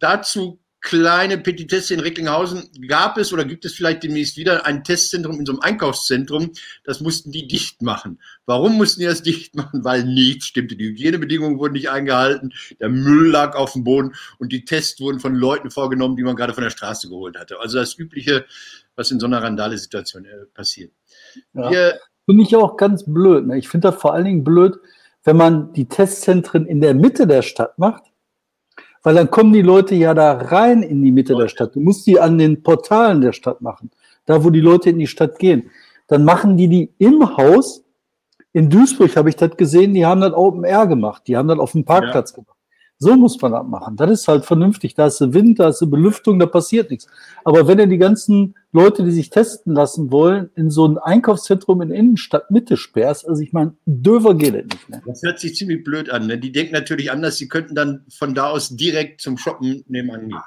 Dazu 0.00 0.60
kleine 0.82 1.38
Petitesse 1.38 1.94
in 1.94 2.00
Recklinghausen 2.00 2.68
gab 2.88 3.16
es 3.16 3.32
oder 3.32 3.46
gibt 3.46 3.64
es 3.64 3.72
vielleicht 3.72 4.02
demnächst 4.02 4.36
wieder 4.36 4.66
ein 4.66 4.84
Testzentrum 4.84 5.40
in 5.40 5.46
so 5.46 5.52
einem 5.52 5.62
Einkaufszentrum. 5.62 6.52
Das 6.84 7.00
mussten 7.00 7.32
die 7.32 7.46
dicht 7.46 7.80
machen. 7.80 8.20
Warum 8.44 8.76
mussten 8.76 9.00
die 9.00 9.06
das 9.06 9.22
dicht 9.22 9.56
machen? 9.56 9.82
Weil 9.82 10.04
nichts 10.04 10.44
stimmte. 10.44 10.76
Die 10.76 10.88
Hygienebedingungen 10.88 11.58
wurden 11.58 11.72
nicht 11.72 11.88
eingehalten, 11.88 12.52
der 12.80 12.90
Müll 12.90 13.30
lag 13.30 13.54
auf 13.54 13.72
dem 13.72 13.82
Boden 13.82 14.12
und 14.38 14.52
die 14.52 14.66
Tests 14.66 15.00
wurden 15.00 15.20
von 15.20 15.34
Leuten 15.34 15.70
vorgenommen, 15.70 16.16
die 16.16 16.22
man 16.22 16.36
gerade 16.36 16.52
von 16.52 16.64
der 16.64 16.70
Straße 16.70 17.08
geholt 17.08 17.38
hatte. 17.38 17.60
Also 17.60 17.78
das 17.78 17.96
Übliche, 17.96 18.44
was 18.94 19.10
in 19.10 19.20
so 19.20 19.24
einer 19.24 19.42
Randale-Situation 19.42 20.26
äh, 20.26 20.44
passiert. 20.52 20.92
Ja. 21.54 21.70
Wir 21.70 22.00
Finde 22.26 22.42
ich 22.42 22.54
auch 22.56 22.76
ganz 22.76 23.04
blöd. 23.04 23.46
Ne? 23.46 23.58
Ich 23.58 23.68
finde 23.68 23.88
das 23.88 24.00
vor 24.00 24.14
allen 24.14 24.24
Dingen 24.24 24.44
blöd, 24.44 24.78
wenn 25.24 25.36
man 25.36 25.72
die 25.72 25.86
Testzentren 25.86 26.66
in 26.66 26.80
der 26.80 26.94
Mitte 26.94 27.26
der 27.26 27.42
Stadt 27.42 27.78
macht, 27.78 28.04
weil 29.02 29.14
dann 29.14 29.30
kommen 29.30 29.52
die 29.52 29.62
Leute 29.62 29.94
ja 29.94 30.14
da 30.14 30.32
rein 30.32 30.82
in 30.82 31.02
die 31.02 31.12
Mitte 31.12 31.34
der 31.34 31.48
Stadt. 31.48 31.74
Du 31.74 31.80
musst 31.80 32.06
die 32.06 32.20
an 32.20 32.38
den 32.38 32.62
Portalen 32.62 33.20
der 33.20 33.32
Stadt 33.32 33.60
machen, 33.60 33.90
da 34.26 34.44
wo 34.44 34.50
die 34.50 34.60
Leute 34.60 34.90
in 34.90 34.98
die 34.98 35.06
Stadt 35.06 35.38
gehen. 35.38 35.70
Dann 36.06 36.24
machen 36.24 36.56
die 36.56 36.68
die 36.68 36.92
im 36.98 37.36
Haus. 37.36 37.84
In 38.52 38.68
Duisburg 38.68 39.16
habe 39.16 39.28
ich 39.30 39.36
das 39.36 39.56
gesehen, 39.56 39.94
die 39.94 40.04
haben 40.04 40.20
das 40.20 40.34
Open 40.34 40.64
Air 40.64 40.86
gemacht, 40.86 41.22
die 41.26 41.36
haben 41.36 41.48
das 41.48 41.58
auf 41.58 41.72
dem 41.72 41.84
Parkplatz 41.84 42.32
ja. 42.32 42.36
gemacht. 42.36 42.58
So 43.02 43.16
muss 43.16 43.40
man 43.42 43.50
das 43.50 43.66
machen. 43.66 43.96
Das 43.96 44.08
ist 44.12 44.28
halt 44.28 44.44
vernünftig. 44.44 44.94
Da 44.94 45.08
ist 45.08 45.20
Wind, 45.20 45.58
da 45.58 45.70
ist 45.70 45.90
Belüftung, 45.90 46.38
da 46.38 46.46
passiert 46.46 46.88
nichts. 46.88 47.08
Aber 47.42 47.66
wenn 47.66 47.80
ihr 47.80 47.88
die 47.88 47.98
ganzen 47.98 48.54
Leute, 48.70 49.02
die 49.02 49.10
sich 49.10 49.28
testen 49.28 49.74
lassen 49.74 50.12
wollen, 50.12 50.50
in 50.54 50.70
so 50.70 50.86
ein 50.86 50.98
Einkaufszentrum 50.98 51.82
in 51.82 51.90
Innenstadt 51.90 52.52
Mitte 52.52 52.76
sperrst, 52.76 53.26
also 53.26 53.42
ich 53.42 53.52
meine, 53.52 53.74
döver 53.86 54.36
geht 54.36 54.54
es 54.54 54.64
nicht 54.66 54.88
mehr. 54.88 55.02
Das 55.04 55.20
hört 55.24 55.40
sich 55.40 55.56
ziemlich 55.56 55.82
blöd 55.82 56.10
an. 56.10 56.28
Ne? 56.28 56.38
Die 56.38 56.52
denken 56.52 56.74
natürlich 56.74 57.10
anders, 57.10 57.38
sie 57.38 57.48
könnten 57.48 57.74
dann 57.74 58.04
von 58.08 58.36
da 58.36 58.50
aus 58.50 58.68
direkt 58.68 59.20
zum 59.20 59.36
Shoppen 59.36 59.82
nebenan 59.88 60.28
gehen. 60.28 60.40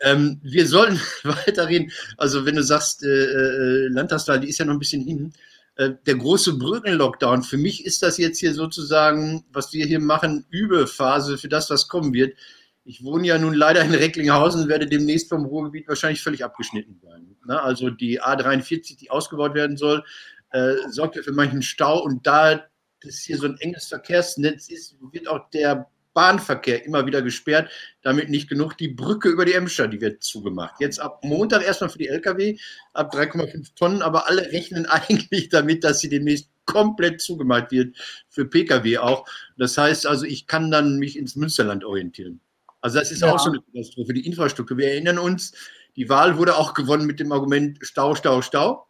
Ähm, 0.00 0.40
wir 0.42 0.66
sollen 0.66 0.98
weiterreden. 1.24 1.92
Also, 2.16 2.46
wenn 2.46 2.56
du 2.56 2.62
sagst, 2.62 3.04
äh, 3.04 3.08
äh, 3.08 3.88
Landtagswahl, 3.88 4.40
die 4.40 4.48
ist 4.48 4.58
ja 4.58 4.64
noch 4.64 4.72
ein 4.72 4.78
bisschen 4.78 5.02
hin. 5.02 5.34
Äh, 5.76 5.92
der 6.06 6.16
große 6.16 6.58
Brückenlockdown. 6.58 7.42
Für 7.42 7.56
mich 7.56 7.86
ist 7.86 8.02
das 8.02 8.18
jetzt 8.18 8.38
hier 8.38 8.52
sozusagen, 8.52 9.44
was 9.52 9.72
wir 9.72 9.86
hier 9.86 10.00
machen, 10.00 10.46
Übephase 10.50 11.38
für 11.38 11.48
das, 11.48 11.70
was 11.70 11.88
kommen 11.88 12.12
wird. 12.12 12.36
Ich 12.84 13.04
wohne 13.04 13.26
ja 13.28 13.38
nun 13.38 13.54
leider 13.54 13.82
in 13.82 13.94
Recklinghausen 13.94 14.62
und 14.62 14.68
werde 14.68 14.86
demnächst 14.86 15.28
vom 15.28 15.44
Ruhrgebiet 15.44 15.88
wahrscheinlich 15.88 16.20
völlig 16.20 16.44
abgeschnitten 16.44 17.00
sein. 17.00 17.36
Also 17.48 17.90
die 17.90 18.20
A43, 18.20 18.98
die 18.98 19.10
ausgebaut 19.10 19.54
werden 19.54 19.76
soll, 19.76 20.04
äh, 20.50 20.74
sorgt 20.90 21.16
ja 21.16 21.22
für 21.22 21.32
manchen 21.32 21.62
Stau 21.62 22.02
und 22.02 22.26
da 22.26 22.64
das 23.02 23.18
hier 23.20 23.36
so 23.38 23.46
ein 23.46 23.56
enges 23.58 23.86
Verkehrsnetz 23.86 24.68
ist, 24.68 24.96
wird 25.10 25.26
auch 25.26 25.50
der 25.50 25.90
Bahnverkehr 26.14 26.84
immer 26.84 27.06
wieder 27.06 27.22
gesperrt, 27.22 27.70
damit 28.02 28.28
nicht 28.28 28.48
genug. 28.48 28.76
Die 28.76 28.88
Brücke 28.88 29.28
über 29.28 29.44
die 29.44 29.54
Emscher, 29.54 29.88
die 29.88 30.00
wird 30.00 30.22
zugemacht. 30.22 30.74
Jetzt 30.80 31.00
ab 31.00 31.24
Montag 31.24 31.64
erstmal 31.64 31.90
für 31.90 31.98
die 31.98 32.08
Lkw, 32.08 32.58
ab 32.92 33.14
3,5 33.14 33.74
Tonnen, 33.74 34.02
aber 34.02 34.28
alle 34.28 34.42
rechnen 34.52 34.86
eigentlich 34.90 35.48
damit, 35.48 35.84
dass 35.84 36.00
sie 36.00 36.08
demnächst 36.08 36.48
komplett 36.64 37.20
zugemacht 37.20 37.72
wird, 37.72 37.96
für 38.28 38.44
Pkw 38.44 38.98
auch. 38.98 39.26
Das 39.56 39.76
heißt 39.76 40.06
also, 40.06 40.24
ich 40.24 40.46
kann 40.46 40.70
dann 40.70 40.98
mich 40.98 41.18
ins 41.18 41.36
Münsterland 41.36 41.84
orientieren. 41.84 42.40
Also 42.80 42.98
das 42.98 43.10
ist 43.10 43.22
ja. 43.22 43.32
auch 43.32 43.38
so 43.38 43.50
eine 43.50 43.60
Katastrophe, 43.60 44.12
die 44.12 44.26
Infrastruktur. 44.26 44.76
Wir 44.76 44.88
erinnern 44.88 45.18
uns, 45.18 45.52
die 45.96 46.08
Wahl 46.08 46.36
wurde 46.36 46.56
auch 46.56 46.74
gewonnen 46.74 47.06
mit 47.06 47.20
dem 47.20 47.32
Argument 47.32 47.78
Stau, 47.80 48.14
Stau, 48.14 48.42
Stau. 48.42 48.88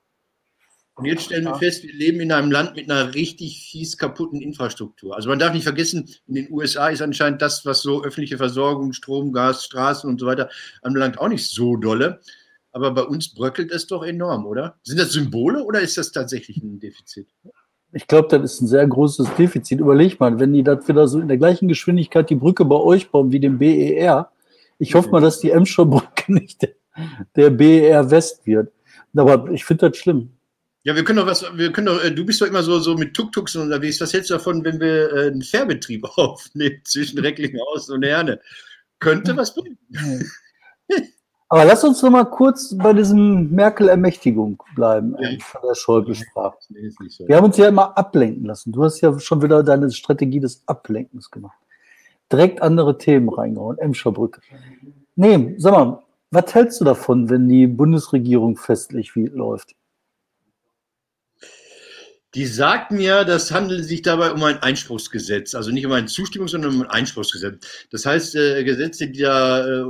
Und 1.02 1.08
jetzt 1.08 1.24
stellen 1.24 1.44
wir 1.46 1.56
fest, 1.56 1.82
wir 1.82 1.92
leben 1.92 2.20
in 2.20 2.30
einem 2.30 2.52
Land 2.52 2.76
mit 2.76 2.88
einer 2.88 3.12
richtig 3.12 3.68
fies 3.68 3.98
kaputten 3.98 4.40
Infrastruktur. 4.40 5.16
Also 5.16 5.28
man 5.28 5.40
darf 5.40 5.52
nicht 5.52 5.64
vergessen, 5.64 6.08
in 6.28 6.34
den 6.36 6.52
USA 6.52 6.90
ist 6.90 7.02
anscheinend 7.02 7.42
das, 7.42 7.66
was 7.66 7.82
so 7.82 8.04
öffentliche 8.04 8.36
Versorgung, 8.36 8.92
Strom, 8.92 9.32
Gas, 9.32 9.64
Straßen 9.64 10.08
und 10.08 10.20
so 10.20 10.26
weiter 10.26 10.48
anbelangt, 10.80 11.18
auch 11.18 11.26
nicht 11.26 11.44
so 11.48 11.74
dolle. 11.76 12.20
Aber 12.70 12.92
bei 12.92 13.02
uns 13.02 13.34
bröckelt 13.34 13.72
es 13.72 13.88
doch 13.88 14.04
enorm, 14.04 14.46
oder? 14.46 14.76
Sind 14.84 15.00
das 15.00 15.10
Symbole 15.10 15.64
oder 15.64 15.80
ist 15.80 15.98
das 15.98 16.12
tatsächlich 16.12 16.58
ein 16.58 16.78
Defizit? 16.78 17.26
Ich 17.92 18.06
glaube, 18.06 18.28
das 18.28 18.54
ist 18.54 18.60
ein 18.60 18.68
sehr 18.68 18.86
großes 18.86 19.34
Defizit. 19.36 19.80
Überleg 19.80 20.20
mal, 20.20 20.38
wenn 20.38 20.52
die 20.52 20.62
das 20.62 20.86
wieder 20.86 21.08
so 21.08 21.18
in 21.18 21.26
der 21.26 21.36
gleichen 21.36 21.66
Geschwindigkeit 21.66 22.30
die 22.30 22.36
Brücke 22.36 22.64
bei 22.64 22.76
euch 22.76 23.10
bauen 23.10 23.32
wie 23.32 23.40
dem 23.40 23.58
BER. 23.58 24.30
Ich 24.78 24.94
hoffe 24.94 25.10
mal, 25.10 25.20
dass 25.20 25.40
die 25.40 25.50
Emscher 25.50 25.84
Brücke 25.84 26.32
nicht 26.32 26.62
der, 26.62 26.74
der 27.34 27.50
BER 27.50 28.08
West 28.08 28.46
wird. 28.46 28.72
Aber 29.16 29.50
ich 29.50 29.64
finde 29.64 29.90
das 29.90 29.98
schlimm. 29.98 30.30
Ja, 30.84 30.96
wir 30.96 31.04
können 31.04 31.18
doch 31.18 31.26
was, 31.26 31.44
wir 31.54 31.72
können 31.72 31.86
doch, 31.86 32.02
äh, 32.02 32.10
du 32.10 32.24
bist 32.24 32.40
doch 32.40 32.46
immer 32.46 32.62
so, 32.62 32.80
so 32.80 32.96
mit 32.96 33.14
Tuk-Tuks 33.14 33.54
unterwegs. 33.54 34.00
Was 34.00 34.12
hältst 34.12 34.30
du 34.30 34.34
davon, 34.34 34.64
wenn 34.64 34.80
wir 34.80 35.12
äh, 35.12 35.26
einen 35.28 35.42
Fährbetrieb 35.42 36.04
aufnehmen 36.16 36.80
zwischen 36.84 37.18
Recklinghausen 37.20 37.94
und 37.94 38.02
Herne? 38.04 38.40
Könnte 38.98 39.36
was 39.36 39.54
bringen. 39.54 39.78
Aber 41.48 41.66
lass 41.66 41.84
uns 41.84 42.00
noch 42.00 42.10
mal 42.10 42.24
kurz 42.24 42.74
bei 42.78 42.94
diesem 42.94 43.50
Merkel-Ermächtigung 43.50 44.62
bleiben, 44.74 45.14
ja. 45.20 45.28
von 45.38 45.60
der 45.68 45.74
Schäuble 45.74 46.14
sprach. 46.14 46.54
So. 47.08 47.28
Wir 47.28 47.36
haben 47.36 47.44
uns 47.44 47.58
ja 47.58 47.68
immer 47.68 47.96
ablenken 47.98 48.46
lassen. 48.46 48.72
Du 48.72 48.82
hast 48.82 49.02
ja 49.02 49.20
schon 49.20 49.42
wieder 49.42 49.62
deine 49.62 49.90
Strategie 49.90 50.40
des 50.40 50.62
Ablenkens 50.66 51.30
gemacht. 51.30 51.58
Direkt 52.32 52.62
andere 52.62 52.96
Themen 52.96 53.28
reingehauen, 53.28 53.76
Emscherbrücke. 53.76 54.40
Nee, 55.14 55.54
sag 55.58 55.72
mal, 55.72 56.02
was 56.30 56.54
hältst 56.54 56.80
du 56.80 56.86
davon, 56.86 57.28
wenn 57.28 57.46
die 57.46 57.66
Bundesregierung 57.66 58.56
festlich 58.56 59.14
wie 59.14 59.26
läuft? 59.26 59.74
Die 62.34 62.46
sagt 62.46 62.92
mir, 62.92 63.24
das 63.24 63.50
handelt 63.50 63.84
sich 63.84 64.00
dabei 64.00 64.32
um 64.32 64.42
ein 64.42 64.56
Einspruchsgesetz, 64.62 65.54
also 65.54 65.70
nicht 65.70 65.84
um 65.84 65.92
ein 65.92 66.08
Zustimmungs-, 66.08 66.52
sondern 66.52 66.74
um 66.74 66.80
ein 66.82 66.88
Einspruchsgesetz. 66.88 67.86
Das 67.90 68.06
heißt, 68.06 68.36
äh, 68.36 68.64
Gesetze, 68.64 69.08
die 69.08 69.20
da, 69.20 69.66
äh, 69.66 69.84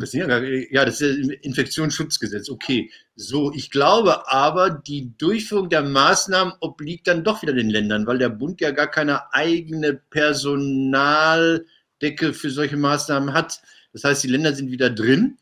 das 0.00 0.10
sind 0.10 0.28
ja, 0.28 0.38
ja, 0.40 0.84
das 0.84 1.00
ist 1.00 1.28
ja 1.28 1.34
Infektionsschutzgesetz, 1.42 2.50
okay. 2.50 2.90
So, 3.14 3.52
ich 3.54 3.70
glaube 3.70 4.28
aber, 4.28 4.70
die 4.70 5.16
Durchführung 5.16 5.68
der 5.68 5.82
Maßnahmen 5.82 6.54
obliegt 6.58 7.06
dann 7.06 7.22
doch 7.22 7.42
wieder 7.42 7.52
den 7.52 7.70
Ländern, 7.70 8.04
weil 8.04 8.18
der 8.18 8.30
Bund 8.30 8.60
ja 8.60 8.72
gar 8.72 8.90
keine 8.90 9.32
eigene 9.32 9.94
Personaldecke 9.94 12.32
für 12.32 12.50
solche 12.50 12.78
Maßnahmen 12.78 13.32
hat. 13.32 13.60
Das 13.92 14.02
heißt, 14.02 14.24
die 14.24 14.28
Länder 14.28 14.54
sind 14.54 14.72
wieder 14.72 14.90
drin. 14.90 15.38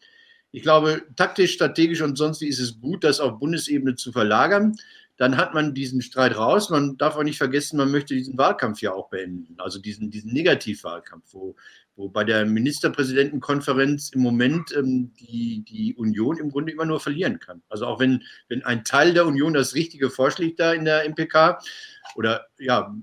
Ich 0.50 0.62
glaube, 0.62 1.02
taktisch, 1.16 1.54
strategisch 1.54 2.02
und 2.02 2.16
sonst 2.16 2.42
wie 2.42 2.48
ist 2.48 2.58
es 2.58 2.80
gut, 2.80 3.04
das 3.04 3.20
auf 3.20 3.38
Bundesebene 3.38 3.94
zu 3.94 4.12
verlagern. 4.12 4.76
Dann 5.18 5.36
hat 5.36 5.52
man 5.52 5.74
diesen 5.74 6.00
Streit 6.00 6.36
raus. 6.36 6.70
Man 6.70 6.96
darf 6.96 7.16
auch 7.16 7.24
nicht 7.24 7.38
vergessen, 7.38 7.76
man 7.76 7.90
möchte 7.90 8.14
diesen 8.14 8.38
Wahlkampf 8.38 8.80
ja 8.80 8.92
auch 8.92 9.10
beenden. 9.10 9.56
Also 9.58 9.80
diesen, 9.80 10.10
diesen 10.10 10.32
Negativwahlkampf, 10.32 11.26
wo, 11.32 11.56
wo 11.96 12.08
bei 12.08 12.22
der 12.22 12.46
Ministerpräsidentenkonferenz 12.46 14.10
im 14.10 14.22
Moment 14.22 14.72
ähm, 14.76 15.12
die, 15.18 15.64
die 15.68 15.96
Union 15.96 16.38
im 16.38 16.50
Grunde 16.50 16.70
immer 16.70 16.84
nur 16.84 17.00
verlieren 17.00 17.40
kann. 17.40 17.62
Also 17.68 17.86
auch 17.86 17.98
wenn, 17.98 18.22
wenn 18.48 18.64
ein 18.64 18.84
Teil 18.84 19.12
der 19.12 19.26
Union 19.26 19.54
das 19.54 19.74
Richtige 19.74 20.08
vorschlägt 20.08 20.60
da 20.60 20.72
in 20.72 20.84
der 20.84 21.04
MPK 21.08 21.58
oder 22.14 22.46
ja, 22.58 22.94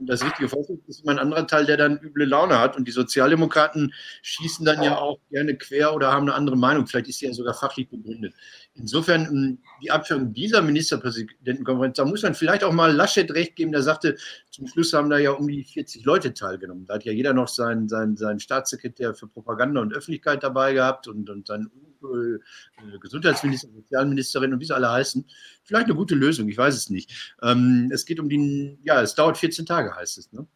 das 0.00 0.22
richtige 0.24 0.48
Vorschlag 0.48 0.76
ist 0.86 1.02
immer 1.02 1.12
ein 1.12 1.18
anderer 1.18 1.46
Teil, 1.46 1.64
der 1.64 1.76
dann 1.76 1.98
üble 1.98 2.26
Laune 2.26 2.58
hat. 2.58 2.76
Und 2.76 2.86
die 2.86 2.92
Sozialdemokraten 2.92 3.92
schießen 4.22 4.64
dann 4.64 4.82
ja 4.82 4.98
auch 4.98 5.18
gerne 5.30 5.56
quer 5.56 5.94
oder 5.94 6.12
haben 6.12 6.24
eine 6.24 6.34
andere 6.34 6.56
Meinung. 6.56 6.86
Vielleicht 6.86 7.08
ist 7.08 7.18
sie 7.18 7.26
ja 7.26 7.32
sogar 7.32 7.54
fachlich 7.54 7.88
begründet. 7.88 8.34
Insofern 8.74 9.26
ähm, 9.26 9.58
die 9.82 9.90
Abführung 9.90 10.32
dieser 10.32 10.60
Ministerpräsidentenkonferenz, 10.60 11.96
da 11.96 12.04
muss 12.04 12.22
man 12.22 12.34
vielleicht 12.34 12.64
auch 12.64 12.72
mal 12.72 12.92
Laschet 12.92 13.30
recht 13.32 13.56
geben, 13.56 13.72
der 13.72 13.82
sagte, 13.82 14.16
zum 14.50 14.66
Schluss 14.66 14.92
haben 14.92 15.10
da 15.10 15.18
ja 15.18 15.30
um 15.30 15.48
die 15.48 15.64
40 15.64 16.04
Leute 16.04 16.34
teilgenommen. 16.34 16.86
Da 16.86 16.94
hat 16.94 17.04
ja 17.04 17.12
jeder 17.12 17.32
noch 17.32 17.48
seinen, 17.48 17.88
seinen, 17.88 18.16
seinen 18.16 18.40
Staatssekretär 18.40 19.14
für 19.14 19.28
Propaganda 19.28 19.80
und 19.80 19.94
Öffentlichkeit 19.94 20.42
dabei 20.42 20.74
gehabt 20.74 21.08
und, 21.08 21.30
und 21.30 21.46
seinen 21.46 21.70
äh, 22.02 22.98
Gesundheitsminister, 22.98 23.68
Sozialministerin 23.74 24.52
und 24.52 24.60
wie 24.60 24.64
sie 24.66 24.74
alle 24.74 24.90
heißen. 24.90 25.24
Vielleicht 25.64 25.86
eine 25.86 25.94
gute 25.94 26.14
Lösung, 26.14 26.46
ich 26.48 26.58
weiß 26.58 26.76
es 26.76 26.90
nicht. 26.90 27.34
Ähm, 27.42 27.90
es 27.92 28.04
geht 28.04 28.20
um 28.20 28.28
die, 28.28 28.78
ja, 28.84 29.00
es 29.00 29.14
dauert 29.14 29.38
14 29.38 29.64
Tage, 29.64 29.96
heißt 29.96 30.18
es. 30.18 30.30
Ne? 30.30 30.46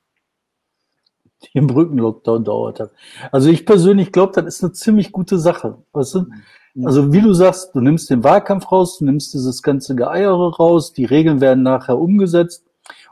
Den 1.54 1.66
Brückenlockdown 1.66 2.44
dauert 2.44 2.80
das. 2.80 2.90
Also 3.32 3.48
ich 3.48 3.64
persönlich 3.64 4.12
glaube, 4.12 4.34
das 4.34 4.56
ist 4.56 4.62
eine 4.62 4.72
ziemlich 4.72 5.10
gute 5.10 5.38
Sache. 5.38 5.78
Weißt 5.92 6.14
du? 6.14 6.26
Mhm. 6.74 6.86
Also 6.86 7.10
wie 7.10 7.22
du 7.22 7.32
sagst, 7.32 7.74
du 7.74 7.80
nimmst 7.80 8.10
den 8.10 8.22
Wahlkampf 8.22 8.70
raus, 8.70 8.98
du 8.98 9.06
nimmst 9.06 9.32
dieses 9.32 9.62
ganze 9.62 9.96
Geeiere 9.96 10.56
raus, 10.56 10.92
die 10.92 11.06
Regeln 11.06 11.40
werden 11.40 11.62
nachher 11.62 11.98
umgesetzt. 11.98 12.64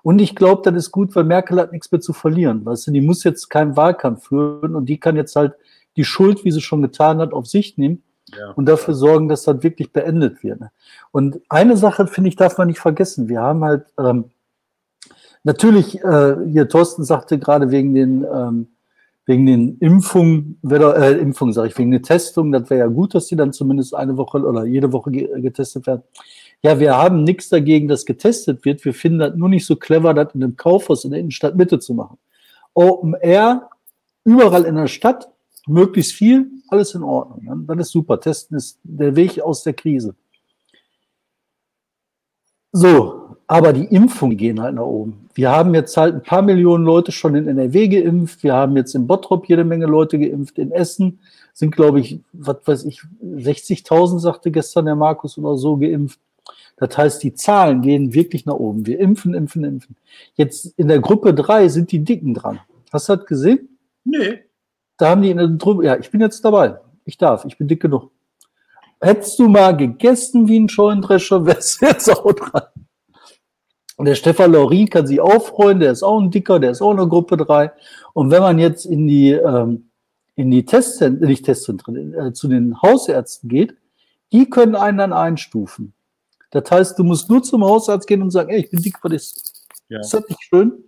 Und 0.03 0.21
ich 0.21 0.37
glaube, 0.37 0.71
das 0.71 0.85
ist 0.85 0.93
gut, 0.93 1.17
weil 1.17 1.25
Merkel 1.25 1.59
hat 1.59 1.73
nichts 1.73 1.91
mehr 1.91 2.00
zu 2.00 2.12
verlieren. 2.12 2.65
Weißt 2.65 2.87
du, 2.87 2.91
die 2.91 3.00
muss 3.00 3.25
jetzt 3.25 3.49
keinen 3.49 3.75
Wahlkampf 3.75 4.26
führen 4.29 4.76
und 4.76 4.87
die 4.87 5.00
kann 5.00 5.17
jetzt 5.17 5.35
halt 5.35 5.55
die 5.97 6.05
Schuld, 6.05 6.45
wie 6.45 6.50
sie 6.50 6.61
schon 6.61 6.83
getan 6.83 7.19
hat, 7.19 7.33
auf 7.33 7.47
sich 7.47 7.79
nehmen 7.79 8.03
und 8.56 8.66
dafür 8.66 8.95
sorgen, 8.95 9.28
dass 9.28 9.45
das 9.45 9.62
wirklich 9.62 9.92
beendet 9.92 10.42
wird. 10.42 10.61
Und 11.12 11.40
eine 11.49 11.76
Sache, 11.76 12.06
finde 12.06 12.28
ich, 12.28 12.37
darf 12.37 12.59
man 12.59 12.68
nicht 12.68 12.80
vergessen. 12.80 13.28
Wir 13.28 13.40
haben 13.40 13.64
halt 13.64 13.87
ähm, 13.99 14.26
natürlich, 15.45 16.02
äh, 16.02 16.37
hier 16.47 16.68
Thorsten 16.68 17.04
sagte 17.04 17.38
gerade 17.38 17.71
wegen 17.71 17.95
den, 17.95 18.25
ähm, 18.25 18.68
wegen 19.26 19.47
den 19.47 19.78
Impfungen, 19.78 20.61
äh, 20.68 21.12
Impfungen 21.18 21.52
sage 21.52 21.68
ich, 21.68 21.78
wegen 21.78 21.90
den 21.90 22.02
Testungen, 22.02 22.52
das 22.52 22.71
wäre 22.71 22.80
ja 22.80 22.87
gut, 22.87 23.14
dass 23.14 23.26
die 23.26 23.37
dann 23.37 23.52
zumindest 23.52 23.95
eine 23.95 24.16
Woche 24.16 24.38
oder 24.38 24.64
jede 24.64 24.92
Woche 24.92 25.11
getestet 25.11 25.87
werden. 25.87 26.02
Ja, 26.62 26.78
wir 26.78 26.97
haben 26.97 27.25
nichts 27.25 27.49
dagegen, 27.49 27.88
dass 27.88 28.06
getestet 28.06 28.64
wird. 28.64 28.85
Wir 28.85 28.95
finden 28.95 29.18
das 29.18 29.35
nur 29.37 29.49
nicht 29.49 29.66
so 29.66 29.76
clever, 29.76 30.14
das 30.14 30.35
in 30.35 30.42
einem 30.42 30.56
Kaufhaus 30.56 31.04
in 31.04 31.11
der 31.11 31.21
Innenstadt 31.21 31.56
Mitte 31.56 31.78
zu 31.78 31.95
machen. 31.95 32.18
Open 32.75 33.14
Air, 33.14 33.68
überall 34.25 34.64
in 34.64 34.76
der 34.76 34.87
Stadt, 34.87 35.28
möglichst 35.66 36.12
viel, 36.12 36.50
alles 36.68 36.94
in 36.94 37.02
Ordnung. 37.02 37.44
Ne? 37.44 37.64
Dann 37.66 37.78
ist 37.78 37.90
super. 37.90 38.20
Testen 38.20 38.56
ist 38.56 38.78
der 38.82 39.14
Weg 39.16 39.40
aus 39.40 39.62
der 39.62 39.75
Krise. 39.75 40.14
So, 42.73 43.37
aber 43.46 43.73
die 43.73 43.85
Impfungen 43.85 44.37
gehen 44.37 44.61
halt 44.61 44.75
nach 44.75 44.85
oben. 44.85 45.28
Wir 45.35 45.50
haben 45.50 45.75
jetzt 45.75 45.96
halt 45.96 46.14
ein 46.14 46.23
paar 46.23 46.42
Millionen 46.42 46.85
Leute 46.85 47.12
schon 47.12 47.35
in 47.35 47.49
NRW 47.49 47.88
geimpft. 47.88 48.42
Wir 48.42 48.54
haben 48.54 48.76
jetzt 48.76 48.94
in 48.94 49.06
Bottrop 49.06 49.49
jede 49.49 49.64
Menge 49.64 49.87
Leute 49.87 50.18
geimpft. 50.18 50.58
In 50.58 50.73
Essen 50.73 51.20
sind, 51.52 51.75
glaube 51.75 52.00
ich, 52.00 52.20
was 52.32 52.58
weiß 52.64 52.85
ich, 52.85 53.02
60.000, 53.23 54.18
sagte 54.18 54.50
gestern 54.50 54.87
der 54.87 54.96
Markus 54.96 55.38
oder 55.38 55.56
so, 55.56 55.76
geimpft. 55.76 56.18
Das 56.76 56.96
heißt, 56.99 57.23
die 57.23 57.32
Zahlen 57.32 57.81
gehen 57.81 58.12
wirklich 58.12 58.44
nach 58.44 58.55
oben. 58.55 58.85
Wir 58.85 58.98
impfen, 58.98 59.33
impfen, 59.33 59.64
impfen. 59.64 59.96
Jetzt 60.35 60.74
in 60.76 60.88
der 60.88 61.00
Gruppe 61.00 61.33
3 61.33 61.68
sind 61.68 61.92
die 61.92 62.05
Dicken 62.05 62.35
dran. 62.35 62.61
Hast 62.92 63.09
du 63.09 63.16
das 63.16 63.26
gesehen? 63.26 63.79
Nee. 64.05 64.40
Da 64.96 65.11
haben 65.11 65.22
die 65.22 65.30
in 65.30 65.37
der 65.37 65.48
Drüber, 65.48 65.85
ja, 65.85 65.96
ich 65.96 66.11
bin 66.11 66.20
jetzt 66.20 66.44
dabei. 66.44 66.78
Ich 67.04 67.18
darf, 67.18 67.44
ich 67.44 67.56
bin 67.59 67.68
dick 67.68 67.80
genug. 67.80 68.11
Hättest 69.00 69.38
du 69.38 69.48
mal 69.48 69.76
gegessen 69.76 70.48
wie 70.48 70.59
ein 70.59 70.68
Scheunendrescher, 70.68 71.44
wärst 71.46 71.80
du 71.80 71.87
jetzt 71.87 72.11
auch 72.11 72.32
dran. 72.32 72.62
Und 73.96 74.06
der 74.06 74.14
Stefan 74.14 74.52
Laurie 74.52 74.87
kann 74.87 75.06
sich 75.06 75.20
auch 75.20 75.46
freuen, 75.46 75.80
der 75.80 75.92
ist 75.92 76.02
auch 76.02 76.20
ein 76.20 76.30
Dicker, 76.30 76.59
der 76.59 76.70
ist 76.70 76.82
auch 76.82 76.90
in 76.90 76.98
der 76.98 77.06
Gruppe 77.06 77.37
3. 77.37 77.72
Und 78.12 78.30
wenn 78.30 78.42
man 78.42 78.59
jetzt 78.59 78.85
in 78.85 79.06
die, 79.06 79.30
ähm, 79.32 79.90
in 80.35 80.50
die 80.50 80.66
Testzentren, 80.66 81.26
nicht 81.26 81.46
Testzentren, 81.46 82.14
äh, 82.14 82.32
zu 82.32 82.48
den 82.48 82.80
Hausärzten 82.82 83.48
geht, 83.48 83.74
die 84.32 84.50
können 84.50 84.74
einen 84.74 84.98
dann 84.98 85.12
einstufen. 85.14 85.94
Das 86.50 86.70
heißt, 86.70 86.98
du 86.98 87.04
musst 87.04 87.30
nur 87.30 87.42
zum 87.42 87.64
Hausarzt 87.64 88.06
gehen 88.06 88.22
und 88.22 88.30
sagen, 88.30 88.50
ey, 88.50 88.61
ich 88.61 88.70
bin 88.70 88.82
dick, 88.82 88.96
was 89.02 89.12
ist? 89.12 89.66
Ja. 89.88 90.00
Ist 90.00 90.12
das 90.12 90.28
nicht 90.28 90.42
schön? 90.42 90.86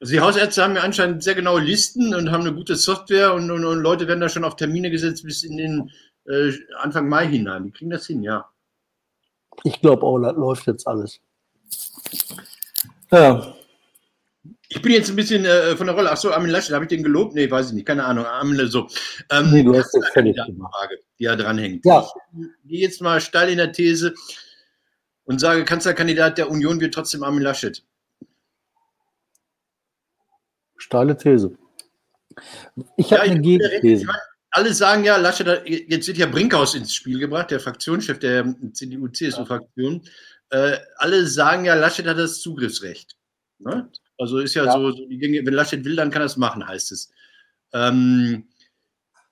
Also 0.00 0.14
die 0.14 0.20
Hausärzte 0.20 0.62
haben 0.62 0.76
ja 0.76 0.82
anscheinend 0.82 1.22
sehr 1.22 1.34
genaue 1.34 1.60
Listen 1.60 2.14
und 2.14 2.32
haben 2.32 2.40
eine 2.40 2.54
gute 2.54 2.74
Software 2.74 3.34
und, 3.34 3.50
und, 3.50 3.66
und 3.66 3.80
Leute 3.80 4.08
werden 4.08 4.20
da 4.20 4.30
schon 4.30 4.44
auf 4.44 4.56
Termine 4.56 4.90
gesetzt 4.90 5.24
bis 5.24 5.42
in 5.42 5.58
den 5.58 5.90
äh, 6.26 6.52
Anfang 6.78 7.06
Mai 7.08 7.26
hinein. 7.26 7.64
Die 7.64 7.70
kriegen 7.70 7.90
das 7.90 8.06
hin, 8.06 8.22
ja. 8.22 8.48
Ich 9.64 9.80
glaube 9.82 10.04
auch, 10.04 10.18
das 10.18 10.34
läuft 10.36 10.66
jetzt 10.66 10.86
alles. 10.86 11.20
Ja. 13.10 13.54
Ich 14.70 14.80
bin 14.80 14.92
jetzt 14.92 15.10
ein 15.10 15.16
bisschen 15.16 15.44
äh, 15.44 15.76
von 15.76 15.86
der 15.86 15.96
Rolle. 15.96 16.10
Achso, 16.10 16.30
Armin 16.30 16.50
Laschet, 16.50 16.74
habe 16.74 16.84
ich 16.84 16.88
den 16.88 17.02
gelobt? 17.02 17.34
Nee, 17.34 17.50
weiß 17.50 17.68
ich 17.68 17.72
nicht, 17.74 17.86
keine 17.86 18.04
Ahnung. 18.04 18.24
Armin, 18.24 18.68
so. 18.68 18.88
Ähm, 19.30 19.50
nee, 19.50 19.62
du 19.62 19.76
hast 19.76 19.92
das 19.92 20.08
völlig 20.10 20.36
Frage, 20.36 20.98
die 21.18 21.24
da 21.24 21.36
dranhängt. 21.36 21.84
Ja. 21.84 22.08
Ich 22.32 22.68
gehe 22.68 22.80
jetzt 22.80 23.02
mal 23.02 23.20
steil 23.20 23.50
in 23.50 23.58
der 23.58 23.72
These 23.72 24.14
und 25.24 25.40
sage, 25.40 25.64
Kanzlerkandidat 25.64 26.38
der 26.38 26.50
Union 26.50 26.80
wird 26.80 26.94
trotzdem 26.94 27.22
Armin 27.22 27.42
Laschet. 27.42 27.82
Steile 30.80 31.16
These. 31.16 31.56
Ich 32.96 33.12
habe 33.12 33.26
ja, 33.26 33.32
eine 33.32 33.40
Gegenthese. 33.40 34.06
Alle 34.52 34.74
sagen 34.74 35.04
ja, 35.04 35.16
Laschet, 35.16 35.62
jetzt 35.66 36.08
wird 36.08 36.18
ja 36.18 36.26
Brinkhaus 36.26 36.74
ins 36.74 36.92
Spiel 36.92 37.20
gebracht, 37.20 37.50
der 37.50 37.60
Fraktionschef 37.60 38.18
der 38.18 38.52
CDU-CSU-Fraktion. 38.72 40.02
Äh, 40.50 40.78
alle 40.96 41.26
sagen 41.26 41.64
ja, 41.64 41.74
Laschet 41.74 42.06
hat 42.06 42.18
das 42.18 42.40
Zugriffsrecht. 42.40 43.16
Ne? 43.58 43.88
Also 44.18 44.38
ist 44.38 44.54
ja, 44.54 44.64
ja. 44.64 44.72
So, 44.72 44.90
so, 44.90 45.04
wenn 45.08 45.44
Laschet 45.54 45.84
will, 45.84 45.94
dann 45.94 46.10
kann 46.10 46.22
er 46.22 46.26
es 46.26 46.36
machen, 46.36 46.66
heißt 46.66 46.90
es. 46.90 47.12
Ähm, 47.72 48.48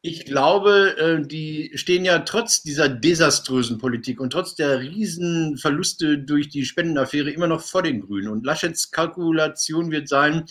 ich 0.00 0.24
glaube, 0.24 0.96
äh, 0.96 1.26
die 1.26 1.72
stehen 1.74 2.04
ja 2.04 2.20
trotz 2.20 2.62
dieser 2.62 2.88
desaströsen 2.88 3.78
Politik 3.78 4.20
und 4.20 4.30
trotz 4.30 4.54
der 4.54 4.78
Riesenverluste 4.78 6.18
durch 6.18 6.48
die 6.48 6.64
Spendenaffäre 6.64 7.30
immer 7.30 7.48
noch 7.48 7.62
vor 7.62 7.82
den 7.82 8.00
Grünen. 8.02 8.28
Und 8.28 8.46
Laschets 8.46 8.92
Kalkulation 8.92 9.90
wird 9.90 10.08
sein, 10.08 10.44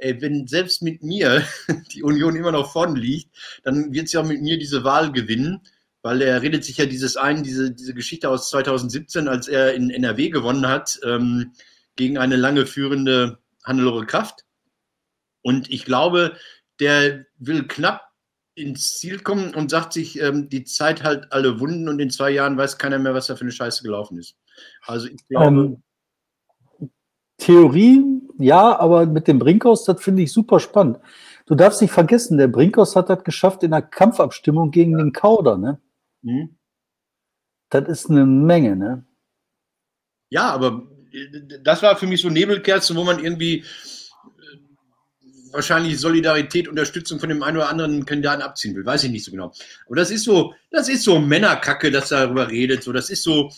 ey, 0.00 0.20
wenn 0.20 0.46
selbst 0.46 0.82
mit 0.82 1.02
mir 1.02 1.44
die 1.94 2.02
Union 2.02 2.36
immer 2.36 2.52
noch 2.52 2.72
vorne 2.72 2.98
liegt, 2.98 3.30
dann 3.62 3.92
wird 3.92 4.08
sie 4.08 4.18
auch 4.18 4.26
mit 4.26 4.42
mir 4.42 4.58
diese 4.58 4.84
Wahl 4.84 5.12
gewinnen, 5.12 5.60
weil 6.02 6.22
er 6.22 6.42
redet 6.42 6.64
sich 6.64 6.78
ja 6.78 6.86
dieses 6.86 7.16
ein, 7.16 7.42
diese, 7.42 7.72
diese 7.72 7.94
Geschichte 7.94 8.28
aus 8.28 8.50
2017, 8.50 9.28
als 9.28 9.48
er 9.48 9.74
in 9.74 9.90
NRW 9.90 10.30
gewonnen 10.30 10.66
hat, 10.66 10.98
ähm, 11.04 11.52
gegen 11.96 12.18
eine 12.18 12.36
lange 12.36 12.66
führende 12.66 13.38
Hannelore 13.64 14.06
Kraft. 14.06 14.46
Und 15.42 15.70
ich 15.70 15.84
glaube, 15.84 16.36
der 16.80 17.26
will 17.38 17.66
knapp 17.66 18.10
ins 18.54 18.98
Ziel 18.98 19.20
kommen 19.20 19.54
und 19.54 19.70
sagt 19.70 19.92
sich, 19.92 20.20
ähm, 20.20 20.48
die 20.48 20.64
Zeit 20.64 21.02
halt 21.02 21.32
alle 21.32 21.60
Wunden 21.60 21.88
und 21.88 22.00
in 22.00 22.10
zwei 22.10 22.30
Jahren 22.30 22.56
weiß 22.56 22.78
keiner 22.78 22.98
mehr, 22.98 23.14
was 23.14 23.26
da 23.26 23.36
für 23.36 23.42
eine 23.42 23.52
Scheiße 23.52 23.82
gelaufen 23.82 24.18
ist. 24.18 24.36
Also 24.82 25.08
ich 25.08 25.26
glaube. 25.28 25.46
Um, 25.46 25.58
ähm, 25.58 25.82
Theorie 27.40 28.20
ja, 28.40 28.78
aber 28.78 29.06
mit 29.06 29.28
dem 29.28 29.38
Brinkhaus, 29.38 29.84
das 29.84 30.02
finde 30.02 30.22
ich 30.22 30.32
super 30.32 30.60
spannend. 30.60 30.98
Du 31.46 31.54
darfst 31.54 31.82
nicht 31.82 31.92
vergessen, 31.92 32.38
der 32.38 32.48
Brinkhaus 32.48 32.96
hat 32.96 33.10
das 33.10 33.22
geschafft 33.22 33.62
in 33.62 33.72
der 33.72 33.82
Kampfabstimmung 33.82 34.70
gegen 34.70 34.96
den 34.96 35.12
Kauder, 35.12 35.58
ne? 35.58 35.78
Mhm. 36.22 36.56
Das 37.68 37.86
ist 37.88 38.10
eine 38.10 38.24
Menge, 38.24 38.76
ne? 38.76 39.04
Ja, 40.30 40.50
aber 40.50 40.86
das 41.62 41.82
war 41.82 41.96
für 41.96 42.06
mich 42.06 42.22
so 42.22 42.30
Nebelkerzen, 42.30 42.96
wo 42.96 43.04
man 43.04 43.22
irgendwie 43.22 43.58
äh, 43.58 43.64
wahrscheinlich 45.52 45.98
Solidarität, 45.98 46.68
Unterstützung 46.68 47.20
von 47.20 47.28
dem 47.28 47.42
einen 47.42 47.58
oder 47.58 47.68
anderen 47.68 48.06
Kandidaten 48.06 48.42
abziehen 48.42 48.74
will. 48.74 48.86
Weiß 48.86 49.04
ich 49.04 49.10
nicht 49.10 49.24
so 49.24 49.32
genau. 49.32 49.52
Aber 49.86 49.96
das 49.96 50.10
ist 50.10 50.24
so, 50.24 50.54
das 50.70 50.88
ist 50.88 51.02
so 51.02 51.18
Männerkacke, 51.18 51.90
dass 51.90 52.08
darüber 52.08 52.48
redet. 52.48 52.82
So, 52.84 52.92
das 52.92 53.10
ist 53.10 53.22
so, 53.22 53.50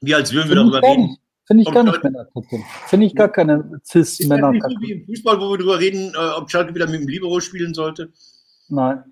wie 0.00 0.14
als 0.14 0.32
würden 0.32 0.48
wir 0.48 0.56
darüber 0.56 0.82
reden. 0.82 1.18
Finde 1.48 1.62
ich 1.62 1.72
gar 1.72 1.82
nicht 1.82 2.04
Männerkacke. 2.04 2.58
Finde 2.88 3.06
ich 3.06 3.14
gar 3.14 3.30
keine 3.30 3.80
Cis-Männerkacke. 3.82 4.74
Ist 4.74 4.80
wie 4.82 4.92
im 4.92 5.06
Fußball, 5.06 5.40
wo 5.40 5.50
wir 5.50 5.56
darüber 5.56 5.78
reden, 5.78 6.12
äh, 6.14 6.38
ob 6.38 6.50
Schalke 6.50 6.74
wieder 6.74 6.86
mit 6.86 7.00
dem 7.00 7.08
Libero 7.08 7.40
spielen 7.40 7.72
sollte? 7.72 8.10
Nein. 8.68 9.02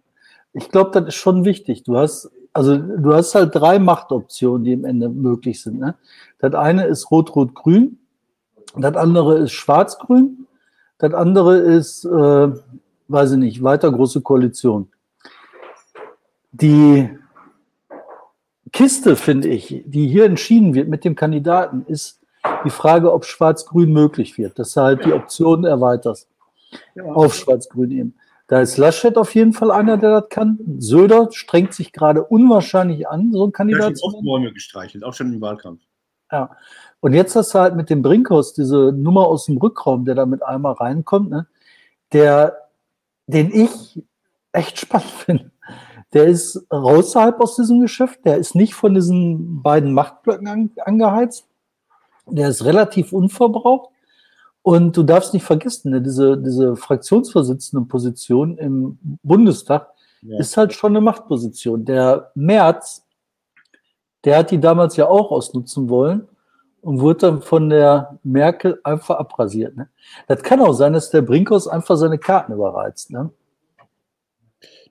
Ich 0.52 0.68
glaube, 0.68 0.90
das 0.92 1.08
ist 1.08 1.14
schon 1.14 1.46
wichtig. 1.46 1.82
Du 1.84 1.96
hast, 1.96 2.30
also 2.52 2.76
du 2.76 3.14
hast 3.14 3.34
halt 3.34 3.54
drei 3.54 3.78
Machtoptionen, 3.78 4.64
die 4.64 4.72
im 4.72 4.84
Ende 4.84 5.08
möglich 5.08 5.62
sind. 5.62 5.78
Ne? 5.78 5.94
Das 6.38 6.54
eine 6.54 6.84
ist 6.84 7.10
Rot-Rot-Grün, 7.10 7.98
das 8.76 8.96
andere 8.96 9.38
ist 9.38 9.52
Schwarz-Grün, 9.52 10.46
das 10.98 11.14
andere 11.14 11.56
ist, 11.56 12.04
äh, 12.04 12.48
weiß 13.08 13.32
ich 13.32 13.38
nicht, 13.38 13.62
weiter 13.62 13.90
große 13.90 14.20
Koalition. 14.20 14.88
Die 16.52 17.08
Kiste, 18.74 19.16
finde 19.16 19.48
ich, 19.48 19.84
die 19.86 20.06
hier 20.06 20.26
entschieden 20.26 20.74
wird 20.74 20.88
mit 20.88 21.02
dem 21.02 21.14
Kandidaten, 21.14 21.86
ist 21.88 22.20
die 22.64 22.70
Frage, 22.70 23.12
ob 23.12 23.24
Schwarz-Grün 23.24 23.92
möglich 23.92 24.38
wird, 24.38 24.58
dass 24.58 24.74
du 24.74 24.80
halt 24.80 25.04
die 25.04 25.12
Optionen 25.12 25.64
erweiterst. 25.64 26.28
Ja. 26.94 27.04
Auf 27.04 27.34
Schwarz-Grün 27.34 27.90
eben. 27.90 28.14
Da 28.48 28.60
ist 28.60 28.76
Laschet 28.76 29.16
auf 29.16 29.34
jeden 29.34 29.52
Fall 29.52 29.72
einer, 29.72 29.96
der 29.96 30.20
das 30.20 30.28
kann. 30.28 30.58
Söder 30.78 31.28
strengt 31.32 31.74
sich 31.74 31.92
gerade 31.92 32.22
unwahrscheinlich 32.22 33.08
an, 33.08 33.32
so 33.32 33.46
ein 33.46 33.52
Kandidat 33.52 33.96
zu 33.96 34.20
Bäume 34.22 34.52
gestreichelt, 34.52 35.02
auch 35.04 35.14
schon 35.14 35.32
im 35.32 35.40
Wahlkampf. 35.40 35.82
Ja. 36.30 36.50
Und 37.00 37.12
jetzt 37.12 37.34
hast 37.36 37.54
du 37.54 37.58
halt 37.58 37.76
mit 37.76 37.90
dem 37.90 38.02
Brinkhaus 38.02 38.54
diese 38.54 38.92
Nummer 38.92 39.26
aus 39.26 39.46
dem 39.46 39.58
Rückraum, 39.58 40.04
der 40.04 40.14
da 40.14 40.26
mit 40.26 40.42
einmal 40.42 40.74
reinkommt, 40.74 41.30
ne? 41.30 41.46
der, 42.12 42.68
den 43.26 43.52
ich 43.52 44.02
echt 44.52 44.78
spannend 44.80 45.10
finde. 45.10 45.50
Der 46.12 46.26
ist 46.26 46.70
außerhalb 46.70 47.40
aus 47.40 47.56
diesem 47.56 47.80
Geschäft, 47.80 48.24
der 48.24 48.38
ist 48.38 48.54
nicht 48.54 48.74
von 48.74 48.94
diesen 48.94 49.62
beiden 49.62 49.92
Machtblöcken 49.92 50.46
an, 50.46 50.70
angeheizt. 50.84 51.46
Der 52.26 52.48
ist 52.48 52.64
relativ 52.64 53.12
unverbraucht. 53.12 53.90
Und 54.62 54.96
du 54.96 55.04
darfst 55.04 55.32
nicht 55.32 55.44
vergessen, 55.44 55.92
ne, 55.92 56.02
diese, 56.02 56.36
diese 56.36 56.74
Fraktionsvorsitzendenposition 56.74 58.58
im 58.58 58.98
Bundestag 59.22 59.88
ja. 60.22 60.40
ist 60.40 60.56
halt 60.56 60.72
schon 60.72 60.90
eine 60.92 61.00
Machtposition. 61.00 61.84
Der 61.84 62.32
Merz, 62.34 63.04
der 64.24 64.38
hat 64.38 64.50
die 64.50 64.58
damals 64.58 64.96
ja 64.96 65.06
auch 65.06 65.30
ausnutzen 65.30 65.88
wollen 65.88 66.26
und 66.80 67.00
wurde 67.00 67.18
dann 67.20 67.42
von 67.42 67.70
der 67.70 68.18
Merkel 68.24 68.80
einfach 68.82 69.18
abrasiert. 69.18 69.76
Ne? 69.76 69.88
Das 70.26 70.42
kann 70.42 70.60
auch 70.60 70.72
sein, 70.72 70.94
dass 70.94 71.10
der 71.10 71.22
Brinkhaus 71.22 71.68
einfach 71.68 71.96
seine 71.96 72.18
Karten 72.18 72.52
überreizt. 72.52 73.12
Ne? 73.12 73.30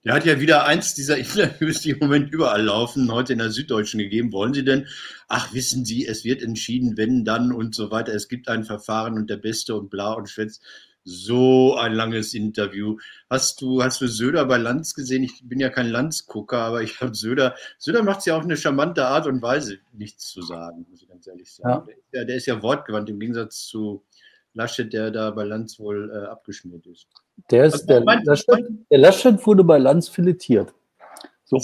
Der 0.06 0.14
hat 0.14 0.26
ja 0.26 0.40
wieder 0.40 0.66
eins 0.66 0.94
dieser 0.94 1.18
Interviews, 1.18 1.82
die 1.82 1.90
im 1.90 2.00
Moment 2.00 2.32
überall 2.32 2.64
laufen, 2.64 3.12
heute 3.12 3.34
in 3.34 3.40
der 3.40 3.50
Süddeutschen 3.50 4.00
gegeben. 4.00 4.32
Wollen 4.32 4.54
Sie 4.54 4.64
denn? 4.64 4.88
Ach, 5.28 5.52
wissen 5.54 5.84
Sie, 5.84 6.06
es 6.06 6.24
wird 6.24 6.44
entschieden, 6.44 6.96
wenn, 6.96 7.26
dann 7.26 7.52
und 7.52 7.74
so 7.74 7.90
weiter. 7.90 8.14
Es 8.14 8.28
gibt 8.28 8.48
ein 8.48 8.64
Verfahren 8.64 9.16
und 9.16 9.30
der 9.30 9.38
Beste 9.38 9.76
und 9.76 9.90
bla 9.90 10.14
und 10.14 10.30
schwätzt. 10.30 10.64
So 11.04 11.76
ein 11.76 11.94
langes 11.94 12.34
Interview. 12.34 12.98
Hast 13.30 13.62
du, 13.62 13.84
hast 13.84 14.02
du 14.02 14.08
Söder 14.08 14.46
bei 14.46 14.58
Lanz 14.58 14.94
gesehen? 14.94 15.24
Ich 15.24 15.42
bin 15.44 15.60
ja 15.60 15.70
kein 15.70 15.90
Lanz-Gucker, 15.90 16.58
aber 16.58 16.82
ich 16.82 17.00
habe 17.02 17.14
Söder, 17.14 17.56
Söder 17.78 18.02
macht 18.02 18.20
es 18.20 18.26
ja 18.26 18.38
auf 18.38 18.44
eine 18.44 18.58
charmante 18.58 19.06
Art 19.06 19.28
und 19.28 19.42
Weise, 19.42 19.78
nichts 19.92 20.30
zu 20.30 20.42
sagen, 20.42 20.86
muss 20.90 21.04
ich 21.04 21.08
ganz 21.08 21.28
ehrlich 21.28 21.52
sagen. 21.52 21.70
Ja. 21.70 21.86
Der, 21.86 21.96
ist 21.96 22.14
ja, 22.14 22.24
der 22.26 22.36
ist 22.38 22.46
ja 22.48 22.64
wortgewandt 22.64 23.10
im 23.10 23.20
Gegensatz 23.20 23.68
zu 23.68 24.04
Laschet, 24.54 24.92
der 24.94 25.12
da 25.12 25.30
bei 25.30 25.44
Lanz 25.44 25.80
wohl 25.80 26.12
äh, 26.12 26.26
abgeschmiert 26.28 26.88
ist. 26.88 27.08
Der, 27.52 27.66
ist, 27.66 27.86
der, 27.86 28.02
Laschet, 28.02 28.66
der 28.90 28.98
Laschet 28.98 29.46
wurde 29.46 29.64
bei 29.64 29.78
Lanz 29.78 30.08
filetiert. 30.08 30.74
So. 31.44 31.58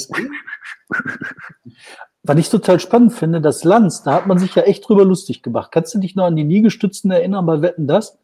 Was 2.23 2.37
ich 2.37 2.49
total 2.49 2.79
spannend 2.79 3.13
finde, 3.13 3.41
das 3.41 3.63
Lanz, 3.63 4.03
da 4.03 4.13
hat 4.13 4.27
man 4.27 4.37
sich 4.37 4.53
ja 4.55 4.63
echt 4.63 4.87
drüber 4.87 5.05
lustig 5.05 5.41
gemacht. 5.41 5.71
Kannst 5.71 5.93
du 5.95 5.99
dich 5.99 6.15
noch 6.15 6.25
an 6.25 6.35
die 6.35 6.43
Liegestützen 6.43 7.09
erinnern 7.09 7.45
bei 7.45 7.61
Wetten 7.61 7.87
das? 7.87 8.17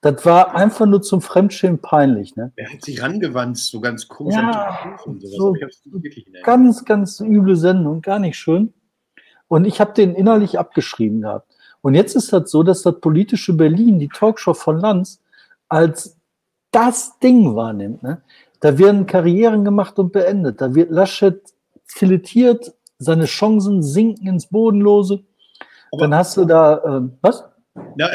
Das 0.00 0.24
war 0.24 0.54
einfach 0.54 0.86
nur 0.86 1.02
zum 1.02 1.20
Fremdschirm 1.20 1.80
peinlich. 1.80 2.34
Ne? 2.34 2.52
Er 2.56 2.72
hat 2.72 2.82
sich 2.82 3.02
rangewandt, 3.02 3.58
so 3.58 3.80
ganz 3.80 4.08
komisch. 4.08 4.34
Ja, 4.34 4.96
so 5.20 5.54
ganz, 6.42 6.84
ganz 6.86 7.20
üble 7.20 7.56
Sendung, 7.56 8.00
gar 8.00 8.18
nicht 8.18 8.38
schön. 8.38 8.72
Und 9.48 9.66
ich 9.66 9.80
habe 9.80 9.92
den 9.92 10.14
innerlich 10.14 10.58
abgeschrieben 10.58 11.20
gehabt. 11.20 11.54
Und 11.82 11.94
jetzt 11.94 12.16
ist 12.16 12.32
das 12.32 12.50
so, 12.50 12.62
dass 12.62 12.82
das 12.82 13.00
politische 13.00 13.52
Berlin 13.52 13.98
die 13.98 14.08
Talkshow 14.08 14.54
von 14.54 14.78
Lanz 14.78 15.20
als 15.68 16.19
das 16.70 17.18
Ding 17.18 17.54
wahrnimmt. 17.54 18.02
Ne? 18.02 18.22
Da 18.60 18.78
werden 18.78 19.06
Karrieren 19.06 19.64
gemacht 19.64 19.98
und 19.98 20.12
beendet. 20.12 20.60
Da 20.60 20.74
wird 20.74 20.90
Laschet 20.90 21.40
filetiert, 21.84 22.72
seine 22.98 23.24
Chancen 23.24 23.82
sinken 23.82 24.28
ins 24.28 24.46
Bodenlose. 24.46 25.24
Aber 25.92 26.02
Dann 26.02 26.14
hast 26.14 26.36
du 26.36 26.44
da, 26.44 26.76
äh, 26.78 27.08
was? 27.20 27.44
Ja, 27.96 28.10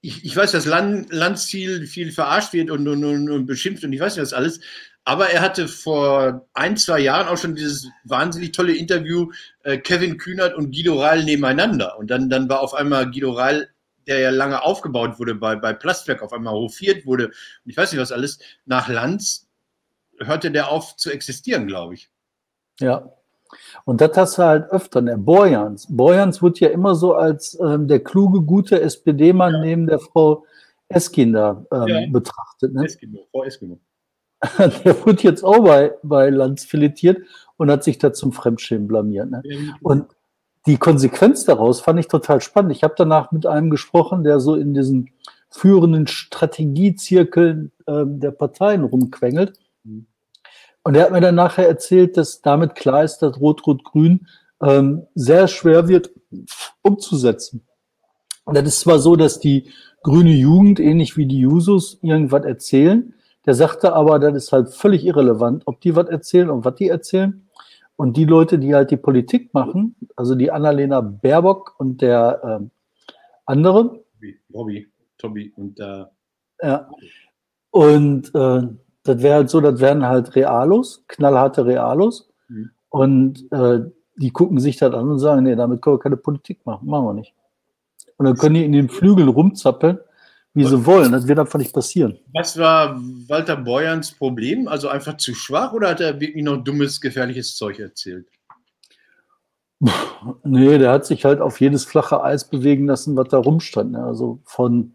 ich, 0.00 0.24
ich 0.24 0.36
weiß, 0.36 0.52
dass 0.52 0.66
Land, 0.66 1.12
Landsziel 1.12 1.86
viel 1.86 2.10
verarscht 2.10 2.52
wird 2.52 2.70
und, 2.70 2.86
und, 2.88 3.04
und, 3.04 3.30
und 3.30 3.46
beschimpft 3.46 3.84
und 3.84 3.92
ich 3.92 4.00
weiß 4.00 4.16
nicht 4.16 4.22
was 4.22 4.32
alles. 4.32 4.60
Aber 5.04 5.30
er 5.30 5.40
hatte 5.40 5.66
vor 5.66 6.46
ein, 6.54 6.76
zwei 6.76 7.00
Jahren 7.00 7.26
auch 7.28 7.38
schon 7.38 7.54
dieses 7.54 7.88
wahnsinnig 8.04 8.52
tolle 8.52 8.76
Interview 8.76 9.30
äh, 9.64 9.78
Kevin 9.78 10.16
Kühnert 10.16 10.54
und 10.54 10.72
Guido 10.72 11.00
Reil 11.00 11.24
nebeneinander. 11.24 11.98
Und 11.98 12.10
dann, 12.10 12.28
dann 12.28 12.48
war 12.48 12.60
auf 12.60 12.74
einmal 12.74 13.10
Guido 13.10 13.32
Reil, 13.32 13.68
der 14.06 14.18
ja 14.18 14.30
lange 14.30 14.62
aufgebaut 14.62 15.18
wurde 15.18 15.34
bei, 15.34 15.56
bei 15.56 15.72
Plastwerk, 15.72 16.22
auf 16.22 16.32
einmal 16.32 16.54
hofiert 16.54 17.06
wurde. 17.06 17.26
Und 17.26 17.70
ich 17.70 17.76
weiß 17.76 17.92
nicht 17.92 18.00
was 18.00 18.12
alles. 18.12 18.38
Nach 18.66 18.88
Lanz 18.88 19.48
hörte 20.18 20.50
der 20.50 20.70
auf 20.70 20.96
zu 20.96 21.10
existieren, 21.10 21.66
glaube 21.66 21.94
ich. 21.94 22.10
Ja. 22.80 23.10
Und 23.84 24.00
das 24.00 24.16
hast 24.16 24.38
du 24.38 24.42
halt 24.42 24.70
öfter, 24.70 25.02
der 25.02 25.18
Borjans. 25.18 25.86
Borjans 25.90 26.42
wird 26.42 26.60
ja 26.60 26.68
immer 26.68 26.94
so 26.94 27.14
als 27.14 27.58
ähm, 27.60 27.86
der 27.86 28.02
kluge, 28.02 28.40
gute 28.42 28.80
SPD-Mann 28.80 29.54
ja. 29.54 29.60
neben 29.60 29.86
der 29.86 29.98
Frau 29.98 30.46
Eskinder 30.88 31.66
ähm, 31.70 31.86
ja. 31.86 32.06
betrachtet. 32.08 32.72
Ne? 32.72 32.84
Eskimo, 32.84 33.26
Frau 33.30 33.44
Eskimo. 33.44 33.78
der 34.58 35.06
wird 35.06 35.22
jetzt 35.22 35.44
auch 35.44 35.64
bei, 35.64 35.92
bei 36.02 36.30
Lanz 36.30 36.64
filetiert 36.64 37.18
und 37.56 37.70
hat 37.70 37.84
sich 37.84 37.98
da 37.98 38.12
zum 38.12 38.32
Fremdschämen 38.32 38.88
blamiert. 38.88 39.30
Ne? 39.30 39.42
Und 39.82 40.06
die 40.66 40.76
Konsequenz 40.76 41.44
daraus 41.44 41.80
fand 41.80 41.98
ich 41.98 42.08
total 42.08 42.40
spannend. 42.40 42.72
Ich 42.72 42.84
habe 42.84 42.94
danach 42.96 43.32
mit 43.32 43.46
einem 43.46 43.70
gesprochen, 43.70 44.22
der 44.22 44.40
so 44.40 44.54
in 44.54 44.74
diesen 44.74 45.10
führenden 45.50 46.06
Strategiezirkeln 46.06 47.72
äh, 47.86 48.04
der 48.06 48.30
Parteien 48.30 48.84
rumquengelt. 48.84 49.58
Mhm. 49.84 50.06
Und 50.84 50.94
er 50.94 51.04
hat 51.04 51.12
mir 51.12 51.20
dann 51.20 51.34
nachher 51.34 51.68
erzählt, 51.68 52.16
dass 52.16 52.40
damit 52.40 52.74
klar 52.74 53.04
ist, 53.04 53.18
dass 53.18 53.40
Rot-Rot-Grün 53.40 54.26
ähm, 54.62 55.06
sehr 55.14 55.48
schwer 55.48 55.88
wird 55.88 56.10
umzusetzen. 56.82 57.62
Und 58.44 58.56
das 58.56 58.64
ist 58.64 58.80
zwar 58.80 58.98
so, 58.98 59.14
dass 59.16 59.38
die 59.38 59.70
grüne 60.02 60.32
Jugend, 60.32 60.80
ähnlich 60.80 61.16
wie 61.16 61.26
die 61.26 61.38
Jusos, 61.38 61.98
irgendwas 62.02 62.44
erzählen, 62.44 63.14
der 63.46 63.54
sagte 63.54 63.92
aber, 63.92 64.18
das 64.18 64.34
ist 64.34 64.52
halt 64.52 64.70
völlig 64.70 65.04
irrelevant, 65.04 65.62
ob 65.66 65.80
die 65.80 65.94
was 65.94 66.08
erzählen 66.08 66.50
und 66.50 66.64
was 66.64 66.76
die 66.76 66.88
erzählen. 66.88 67.48
Und 68.02 68.16
die 68.16 68.24
Leute, 68.24 68.58
die 68.58 68.74
halt 68.74 68.90
die 68.90 68.96
Politik 68.96 69.54
machen, 69.54 69.94
also 70.16 70.34
die 70.34 70.50
Annalena 70.50 71.00
Baerbock 71.00 71.76
und 71.78 72.02
der 72.02 72.42
ähm, 72.44 72.72
andere. 73.46 74.02
Bobby, 74.48 74.88
Tobi 75.18 75.52
und 75.54 75.78
der. 75.78 76.10
Äh, 76.58 76.66
ja. 76.66 76.90
Und 77.70 78.34
äh, 78.34 78.62
das 79.04 79.22
wäre 79.22 79.34
halt 79.36 79.50
so, 79.50 79.60
das 79.60 79.78
wären 79.78 80.04
halt 80.04 80.34
Realos, 80.34 81.04
knallharte 81.06 81.64
Realos. 81.64 82.28
Mhm. 82.48 82.70
Und 82.88 83.52
äh, 83.52 83.82
die 84.16 84.30
gucken 84.32 84.58
sich 84.58 84.78
das 84.78 84.92
an 84.92 85.08
und 85.08 85.20
sagen, 85.20 85.44
nee, 85.44 85.54
damit 85.54 85.80
können 85.80 85.94
wir 85.94 86.00
keine 86.00 86.16
Politik 86.16 86.66
machen, 86.66 86.88
machen 86.88 87.04
wir 87.04 87.14
nicht. 87.14 87.34
Und 88.16 88.26
dann 88.26 88.34
können 88.34 88.56
die 88.56 88.64
in 88.64 88.72
den 88.72 88.88
Flügeln 88.88 89.28
rumzappeln 89.28 90.00
wie 90.54 90.64
sie 90.64 90.86
wollen. 90.86 91.12
Das 91.12 91.26
wird 91.26 91.38
einfach 91.38 91.58
nicht 91.58 91.72
passieren. 91.72 92.18
Was 92.32 92.58
war 92.58 93.00
Walter 93.28 93.56
Beuerns 93.56 94.12
Problem? 94.12 94.68
Also 94.68 94.88
einfach 94.88 95.16
zu 95.16 95.34
schwach 95.34 95.72
oder 95.72 95.90
hat 95.90 96.00
er 96.00 96.20
wirklich 96.20 96.44
noch 96.44 96.62
dummes, 96.62 97.00
gefährliches 97.00 97.56
Zeug 97.56 97.78
erzählt? 97.78 98.26
Nee, 100.44 100.78
der 100.78 100.92
hat 100.92 101.06
sich 101.06 101.24
halt 101.24 101.40
auf 101.40 101.60
jedes 101.60 101.84
flache 101.84 102.22
Eis 102.22 102.48
bewegen 102.48 102.86
lassen, 102.86 103.16
was 103.16 103.28
da 103.28 103.38
rumstand. 103.38 103.92
Ne? 103.92 104.04
Also 104.04 104.40
von, 104.44 104.94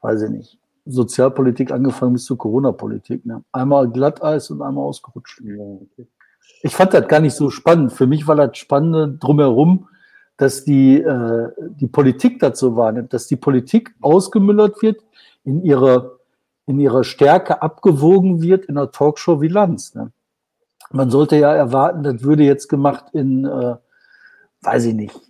weiß 0.00 0.22
ich 0.22 0.30
nicht, 0.30 0.58
Sozialpolitik 0.84 1.72
angefangen 1.72 2.12
bis 2.12 2.24
zur 2.24 2.38
Corona-Politik. 2.38 3.26
Ne? 3.26 3.42
Einmal 3.50 3.90
Glatteis 3.90 4.50
und 4.50 4.62
einmal 4.62 4.84
ausgerutscht. 4.84 5.40
Ja, 5.42 5.56
okay. 5.56 6.06
Ich 6.62 6.74
fand 6.74 6.94
das 6.94 7.08
gar 7.08 7.20
nicht 7.20 7.34
so 7.34 7.50
spannend. 7.50 7.92
Für 7.92 8.06
mich 8.06 8.26
war 8.26 8.36
das 8.36 8.56
Spannende 8.56 9.16
drumherum, 9.18 9.88
dass 10.38 10.64
die, 10.64 11.00
äh, 11.00 11.50
die 11.58 11.88
Politik 11.88 12.38
dazu 12.38 12.76
wahrnimmt, 12.76 13.12
dass 13.12 13.26
die 13.26 13.36
Politik 13.36 13.94
ausgemüllert 14.00 14.80
wird, 14.80 15.02
in 15.44 15.62
ihrer, 15.64 16.18
in 16.66 16.80
ihrer 16.80 17.04
Stärke 17.04 17.60
abgewogen 17.60 18.40
wird 18.40 18.66
in 18.66 18.78
einer 18.78 18.90
Talkshow 18.90 19.40
wie 19.40 19.48
Lanz. 19.48 19.94
Ne? 19.94 20.12
Man 20.90 21.10
sollte 21.10 21.36
ja 21.36 21.54
erwarten, 21.54 22.02
das 22.02 22.22
würde 22.22 22.44
jetzt 22.44 22.68
gemacht 22.68 23.06
in, 23.12 23.44
äh, 23.44 23.76
weiß 24.62 24.86
ich 24.86 24.94
nicht. 24.94 25.20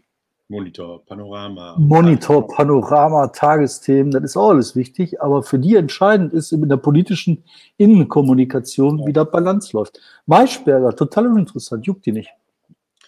Monitor, 0.50 1.04
Panorama. 1.04 1.76
Monitor, 1.78 2.46
Panorama, 2.48 3.28
Tagesthemen, 3.28 4.10
das 4.10 4.22
ist 4.22 4.36
auch 4.36 4.50
alles 4.50 4.74
wichtig, 4.76 5.20
aber 5.20 5.42
für 5.42 5.58
die 5.58 5.76
entscheidend 5.76 6.32
ist 6.32 6.52
in 6.52 6.66
der 6.68 6.78
politischen 6.78 7.44
Innenkommunikation, 7.76 9.06
wie 9.06 9.12
das 9.12 9.30
Balance 9.30 9.76
läuft. 9.76 10.00
Maischberger, 10.26 10.96
total 10.96 11.26
uninteressant, 11.26 11.86
juckt 11.86 12.06
die 12.06 12.12
nicht. 12.12 12.30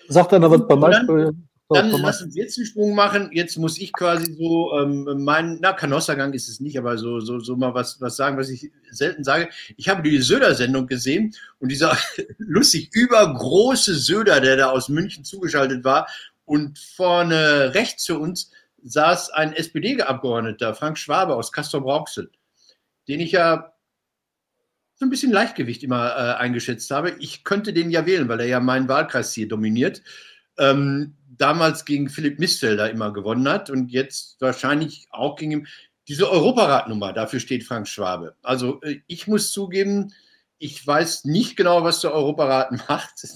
Sagt 0.08 0.34
einer 0.34 0.50
was 0.50 0.66
bei 0.66 0.76
Maischberger? 0.76 1.32
Dann 1.72 1.90
lass 2.02 2.20
uns 2.20 2.34
jetzt 2.34 2.58
einen 2.58 2.66
Sprung 2.66 2.94
machen. 2.94 3.30
Jetzt 3.32 3.56
muss 3.56 3.78
ich 3.78 3.92
quasi 3.92 4.34
so 4.34 4.76
ähm, 4.76 5.22
mein, 5.24 5.58
na, 5.60 5.72
Kanossergang 5.72 6.32
ist 6.32 6.48
es 6.48 6.58
nicht, 6.58 6.76
aber 6.76 6.98
so, 6.98 7.20
so, 7.20 7.38
so 7.38 7.56
mal 7.56 7.74
was, 7.74 8.00
was 8.00 8.16
sagen, 8.16 8.36
was 8.36 8.48
ich 8.48 8.70
selten 8.90 9.22
sage. 9.22 9.48
Ich 9.76 9.88
habe 9.88 10.02
die 10.02 10.18
Söder-Sendung 10.18 10.88
gesehen 10.88 11.34
und 11.60 11.70
dieser 11.70 11.96
lustig 12.38 12.90
übergroße 12.92 13.94
Söder, 13.94 14.40
der 14.40 14.56
da 14.56 14.70
aus 14.70 14.88
München 14.88 15.24
zugeschaltet 15.24 15.84
war 15.84 16.08
und 16.44 16.78
vorne 16.78 17.72
rechts 17.74 18.06
für 18.06 18.18
uns 18.18 18.50
saß 18.82 19.30
ein 19.30 19.52
SPD-Abgeordneter, 19.52 20.74
Frank 20.74 20.98
Schwabe 20.98 21.36
aus 21.36 21.52
Castor 21.52 21.82
Brauxel, 21.82 22.30
den 23.06 23.20
ich 23.20 23.32
ja 23.32 23.72
so 24.94 25.06
ein 25.06 25.10
bisschen 25.10 25.32
Leichtgewicht 25.32 25.82
immer 25.82 26.10
äh, 26.10 26.34
eingeschätzt 26.34 26.90
habe. 26.90 27.16
Ich 27.20 27.44
könnte 27.44 27.72
den 27.72 27.90
ja 27.90 28.04
wählen, 28.06 28.28
weil 28.28 28.40
er 28.40 28.46
ja 28.46 28.60
meinen 28.60 28.88
Wahlkreis 28.88 29.32
hier 29.32 29.48
dominiert. 29.48 30.02
Ähm, 30.60 31.14
damals 31.40 31.84
gegen 31.84 32.08
Philipp 32.08 32.38
Mistfelder 32.38 32.90
immer 32.90 33.12
gewonnen 33.12 33.48
hat 33.48 33.70
und 33.70 33.90
jetzt 33.90 34.40
wahrscheinlich 34.40 35.06
auch 35.10 35.36
gegen 35.36 35.52
ihn. 35.52 35.66
Diese 36.06 36.30
Europaratnummer, 36.30 37.12
dafür 37.12 37.40
steht 37.40 37.64
Frank 37.64 37.88
Schwabe. 37.88 38.36
Also 38.42 38.80
äh, 38.82 39.00
ich 39.06 39.26
muss 39.26 39.50
zugeben, 39.50 40.12
ich 40.58 40.86
weiß 40.86 41.24
nicht 41.24 41.56
genau, 41.56 41.82
was 41.82 42.00
der 42.00 42.12
Europarat 42.12 42.72
macht. 42.88 43.26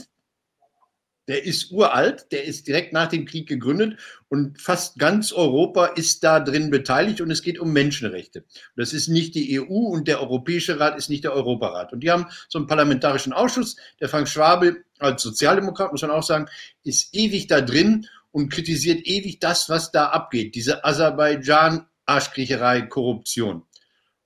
Der 1.27 1.45
ist 1.45 1.73
uralt, 1.73 2.27
der 2.33 2.45
ist 2.45 2.67
direkt 2.69 2.93
nach 2.93 3.09
dem 3.09 3.25
Krieg 3.25 3.49
gegründet 3.49 3.99
und 4.29 4.61
fast 4.61 4.99
ganz 4.99 5.33
Europa 5.33 5.87
ist 5.87 6.23
da 6.23 6.39
drin 6.39 6.71
beteiligt 6.71 7.23
und 7.23 7.31
es 7.31 7.41
geht 7.43 7.59
um 7.59 7.73
Menschenrechte. 7.73 8.45
Das 8.77 8.93
ist 8.93 9.09
nicht 9.09 9.35
die 9.35 9.59
EU 9.59 9.87
und 9.89 10.07
der 10.07 10.21
Europäische 10.21 10.79
Rat 10.79 10.99
ist 10.99 11.09
nicht 11.09 11.25
der 11.25 11.33
Europarat. 11.33 11.95
Und 11.95 12.01
die 12.01 12.11
haben 12.11 12.27
so 12.49 12.59
einen 12.59 12.67
parlamentarischen 12.67 13.33
Ausschuss. 13.33 13.77
Der 14.01 14.11
Frank 14.11 14.29
Schwabe 14.29 14.85
als 14.99 15.23
Sozialdemokrat, 15.23 15.93
muss 15.93 16.03
man 16.03 16.11
auch 16.11 16.23
sagen, 16.23 16.47
ist 16.83 17.15
ewig 17.15 17.47
da 17.47 17.63
drin 17.63 18.07
und 18.31 18.51
kritisiert 18.51 19.07
ewig 19.07 19.39
das, 19.39 19.69
was 19.71 19.93
da 19.93 20.09
abgeht. 20.09 20.55
Diese 20.55 20.85
Aserbaidschan-Arschkriecherei, 20.85 22.83
Korruption. 22.83 23.63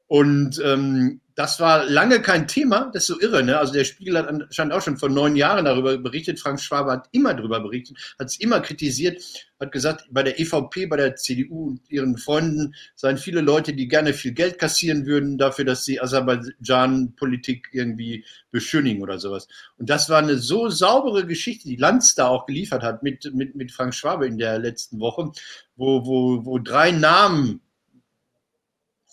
Und 0.09 0.61
ähm, 0.65 1.21
das 1.39 1.61
war 1.61 1.85
lange 1.85 2.21
kein 2.21 2.49
Thema, 2.49 2.91
das 2.93 3.03
ist 3.03 3.07
so 3.09 3.21
irre. 3.21 3.45
Ne? 3.45 3.57
Also 3.57 3.73
der 3.73 3.85
Spiegel 3.85 4.19
hat 4.19 4.27
anscheinend 4.27 4.73
auch 4.73 4.83
schon 4.83 4.97
vor 4.97 5.09
neun 5.09 5.37
Jahren 5.37 5.67
darüber 5.67 5.97
berichtet. 5.97 6.41
Frank 6.41 6.61
Schwabe 6.61 6.91
hat 6.91 7.09
immer 7.13 7.33
darüber 7.33 7.61
berichtet, 7.61 7.97
hat 8.19 8.27
es 8.27 8.41
immer 8.41 8.59
kritisiert, 8.61 9.23
hat 9.61 9.71
gesagt, 9.71 10.07
bei 10.11 10.25
der 10.25 10.41
EVP, 10.41 10.87
bei 10.87 10.97
der 10.97 11.15
CDU 11.15 11.69
und 11.69 11.91
ihren 11.91 12.17
Freunden 12.17 12.75
seien 12.97 13.19
viele 13.19 13.41
Leute, 13.41 13.73
die 13.73 13.87
gerne 13.87 14.15
viel 14.15 14.33
Geld 14.33 14.59
kassieren 14.59 15.07
würden 15.07 15.39
dafür, 15.39 15.65
dass 15.65 15.85
sie 15.85 16.01
Aserbaidschan-Politik 16.01 17.69
irgendwie 17.73 18.25
beschönigen 18.51 19.03
oder 19.03 19.21
sowas. 19.21 19.47
Und 19.77 19.91
das 19.91 20.09
war 20.09 20.19
eine 20.19 20.39
so 20.39 20.71
saubere 20.71 21.25
Geschichte, 21.25 21.69
die 21.69 21.77
Lanz 21.77 22.17
da 22.17 22.27
auch 22.27 22.47
geliefert 22.47 22.83
hat 22.83 23.05
mit, 23.05 23.33
mit, 23.33 23.55
mit 23.55 23.71
Frank 23.71 23.95
Schwabe 23.95 24.27
in 24.27 24.39
der 24.39 24.59
letzten 24.59 24.99
Woche, 24.99 25.31
wo, 25.77 26.05
wo, 26.05 26.45
wo 26.45 26.59
drei 26.59 26.91
Namen 26.91 27.61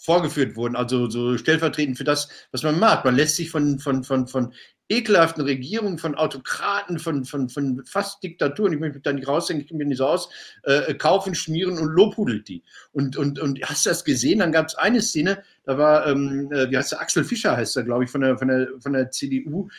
vorgeführt 0.05 0.55
wurden, 0.55 0.75
also 0.75 1.09
so 1.09 1.37
stellvertretend 1.37 1.97
für 1.97 2.03
das, 2.03 2.29
was 2.51 2.63
man 2.63 2.79
mag. 2.79 3.03
Man 3.03 3.15
lässt 3.15 3.35
sich 3.35 3.49
von, 3.49 3.79
von, 3.79 4.03
von, 4.03 4.27
von 4.27 4.53
ekelhaften 4.87 5.43
Regierungen, 5.43 5.97
von 5.97 6.15
Autokraten, 6.15 6.99
von, 6.99 7.25
von, 7.25 7.49
von 7.49 7.83
fast 7.85 8.21
Diktaturen, 8.21 8.73
ich 8.73 8.79
möchte 8.79 8.95
mich 8.95 9.03
da 9.03 9.13
nicht 9.13 9.27
raushängen, 9.27 9.61
ich 9.61 9.67
kenne 9.67 9.79
mich 9.79 9.87
nicht 9.87 9.97
so 9.97 10.05
aus, 10.05 10.29
äh, 10.63 10.93
kaufen, 10.93 11.33
schmieren 11.33 11.79
und 11.79 11.87
lobhudelt 11.87 12.47
die. 12.47 12.63
Und, 12.91 13.17
und, 13.17 13.39
und 13.39 13.59
hast 13.63 13.85
du 13.85 13.89
das 13.89 14.05
gesehen? 14.05 14.39
Dann 14.39 14.51
gab 14.51 14.67
es 14.67 14.75
eine 14.75 15.01
Szene, 15.01 15.43
da 15.63 15.77
war, 15.77 16.05
ähm, 16.07 16.51
äh, 16.51 16.69
wie 16.69 16.77
heißt 16.77 16.91
der, 16.91 17.01
Axel 17.01 17.23
Fischer 17.23 17.57
heißt 17.57 17.75
er, 17.77 17.83
glaube 17.83 18.03
ich, 18.03 18.11
von 18.11 18.21
der, 18.21 18.37
von 18.37 18.47
der, 18.47 18.67
von 18.79 18.93
der 18.93 19.09
CDU 19.09 19.69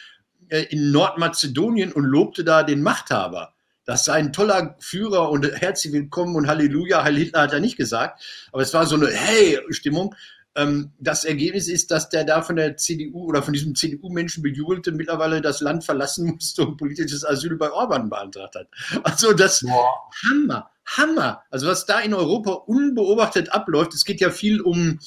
äh, 0.48 0.64
in 0.70 0.90
Nordmazedonien 0.90 1.92
und 1.92 2.04
lobte 2.04 2.42
da 2.42 2.64
den 2.64 2.82
Machthaber. 2.82 3.55
Das 3.86 4.04
sei 4.04 4.14
ein 4.14 4.32
toller 4.32 4.74
Führer 4.80 5.30
und 5.30 5.46
herzlich 5.46 5.92
willkommen 5.92 6.34
und 6.34 6.48
Halleluja, 6.48 7.04
Heil 7.04 7.16
Hitler 7.16 7.42
hat 7.42 7.52
er 7.52 7.60
nicht 7.60 7.76
gesagt. 7.76 8.20
Aber 8.50 8.62
es 8.62 8.74
war 8.74 8.84
so 8.84 8.96
eine 8.96 9.06
Hey-Stimmung. 9.06 10.12
Ähm, 10.56 10.90
das 10.98 11.24
Ergebnis 11.24 11.68
ist, 11.68 11.92
dass 11.92 12.08
der 12.08 12.24
da 12.24 12.42
von 12.42 12.56
der 12.56 12.76
CDU 12.76 13.26
oder 13.26 13.44
von 13.44 13.52
diesem 13.52 13.76
CDU-Menschen 13.76 14.42
bejubelte 14.42 14.90
mittlerweile 14.90 15.40
das 15.40 15.60
Land 15.60 15.84
verlassen 15.84 16.26
musste 16.26 16.66
und 16.66 16.78
politisches 16.78 17.24
Asyl 17.24 17.56
bei 17.56 17.70
Orban 17.70 18.10
beantragt 18.10 18.56
hat. 18.56 18.68
Also 19.04 19.32
das 19.32 19.60
Boah. 19.60 19.86
Hammer, 20.28 20.68
Hammer. 20.84 21.42
Also 21.50 21.68
was 21.68 21.86
da 21.86 22.00
in 22.00 22.12
Europa 22.12 22.54
unbeobachtet 22.54 23.52
abläuft, 23.52 23.94
es 23.94 24.04
geht 24.04 24.20
ja 24.20 24.30
viel 24.30 24.62
um 24.62 24.98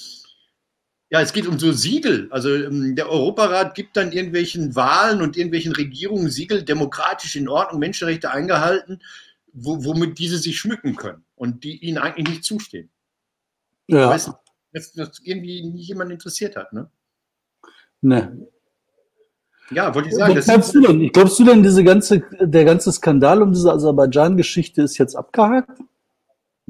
ja, 1.11 1.21
es 1.21 1.33
geht 1.33 1.47
um 1.47 1.57
so 1.57 1.71
Siegel. 1.71 2.27
Also 2.31 2.53
ähm, 2.53 2.95
der 2.95 3.09
Europarat 3.09 3.73
gibt 3.73 3.97
dann 3.97 4.11
irgendwelchen 4.11 4.75
Wahlen 4.75 5.21
und 5.21 5.37
irgendwelchen 5.37 5.71
Regierungen 5.71 6.29
Siegel, 6.29 6.63
demokratisch 6.63 7.35
in 7.35 7.49
Ordnung, 7.49 7.79
Menschenrechte 7.79 8.29
eingehalten, 8.31 9.01
wo, 9.51 9.83
womit 9.83 10.19
diese 10.19 10.37
sich 10.37 10.59
schmücken 10.59 10.95
können 10.95 11.23
und 11.35 11.63
die 11.63 11.77
ihnen 11.77 11.97
eigentlich 11.97 12.29
nicht 12.29 12.43
zustehen. 12.43 12.89
Ja. 13.87 14.09
Weiß, 14.09 14.31
dass 14.71 14.93
das 14.93 15.19
irgendwie 15.23 15.63
nicht 15.63 15.87
jemand 15.87 16.11
interessiert 16.11 16.55
hat, 16.55 16.73
ne? 16.73 16.91
Ne. 18.01 18.47
Ja, 19.71 19.93
wollte 19.93 20.09
ich 20.09 20.15
sagen. 20.15 20.35
Was 20.35 20.45
glaubst 20.45 20.75
du 20.75 20.81
denn? 20.81 21.11
Glaubst 21.11 21.39
du 21.39 21.43
denn, 21.43 21.63
diese 21.63 21.83
ganze, 21.83 22.23
der 22.39 22.65
ganze 22.65 22.91
Skandal 22.91 23.41
um 23.41 23.51
diese 23.51 23.71
Aserbaidschan-Geschichte 23.71 24.83
ist 24.83 24.97
jetzt 24.97 25.15
abgehakt? 25.15 25.79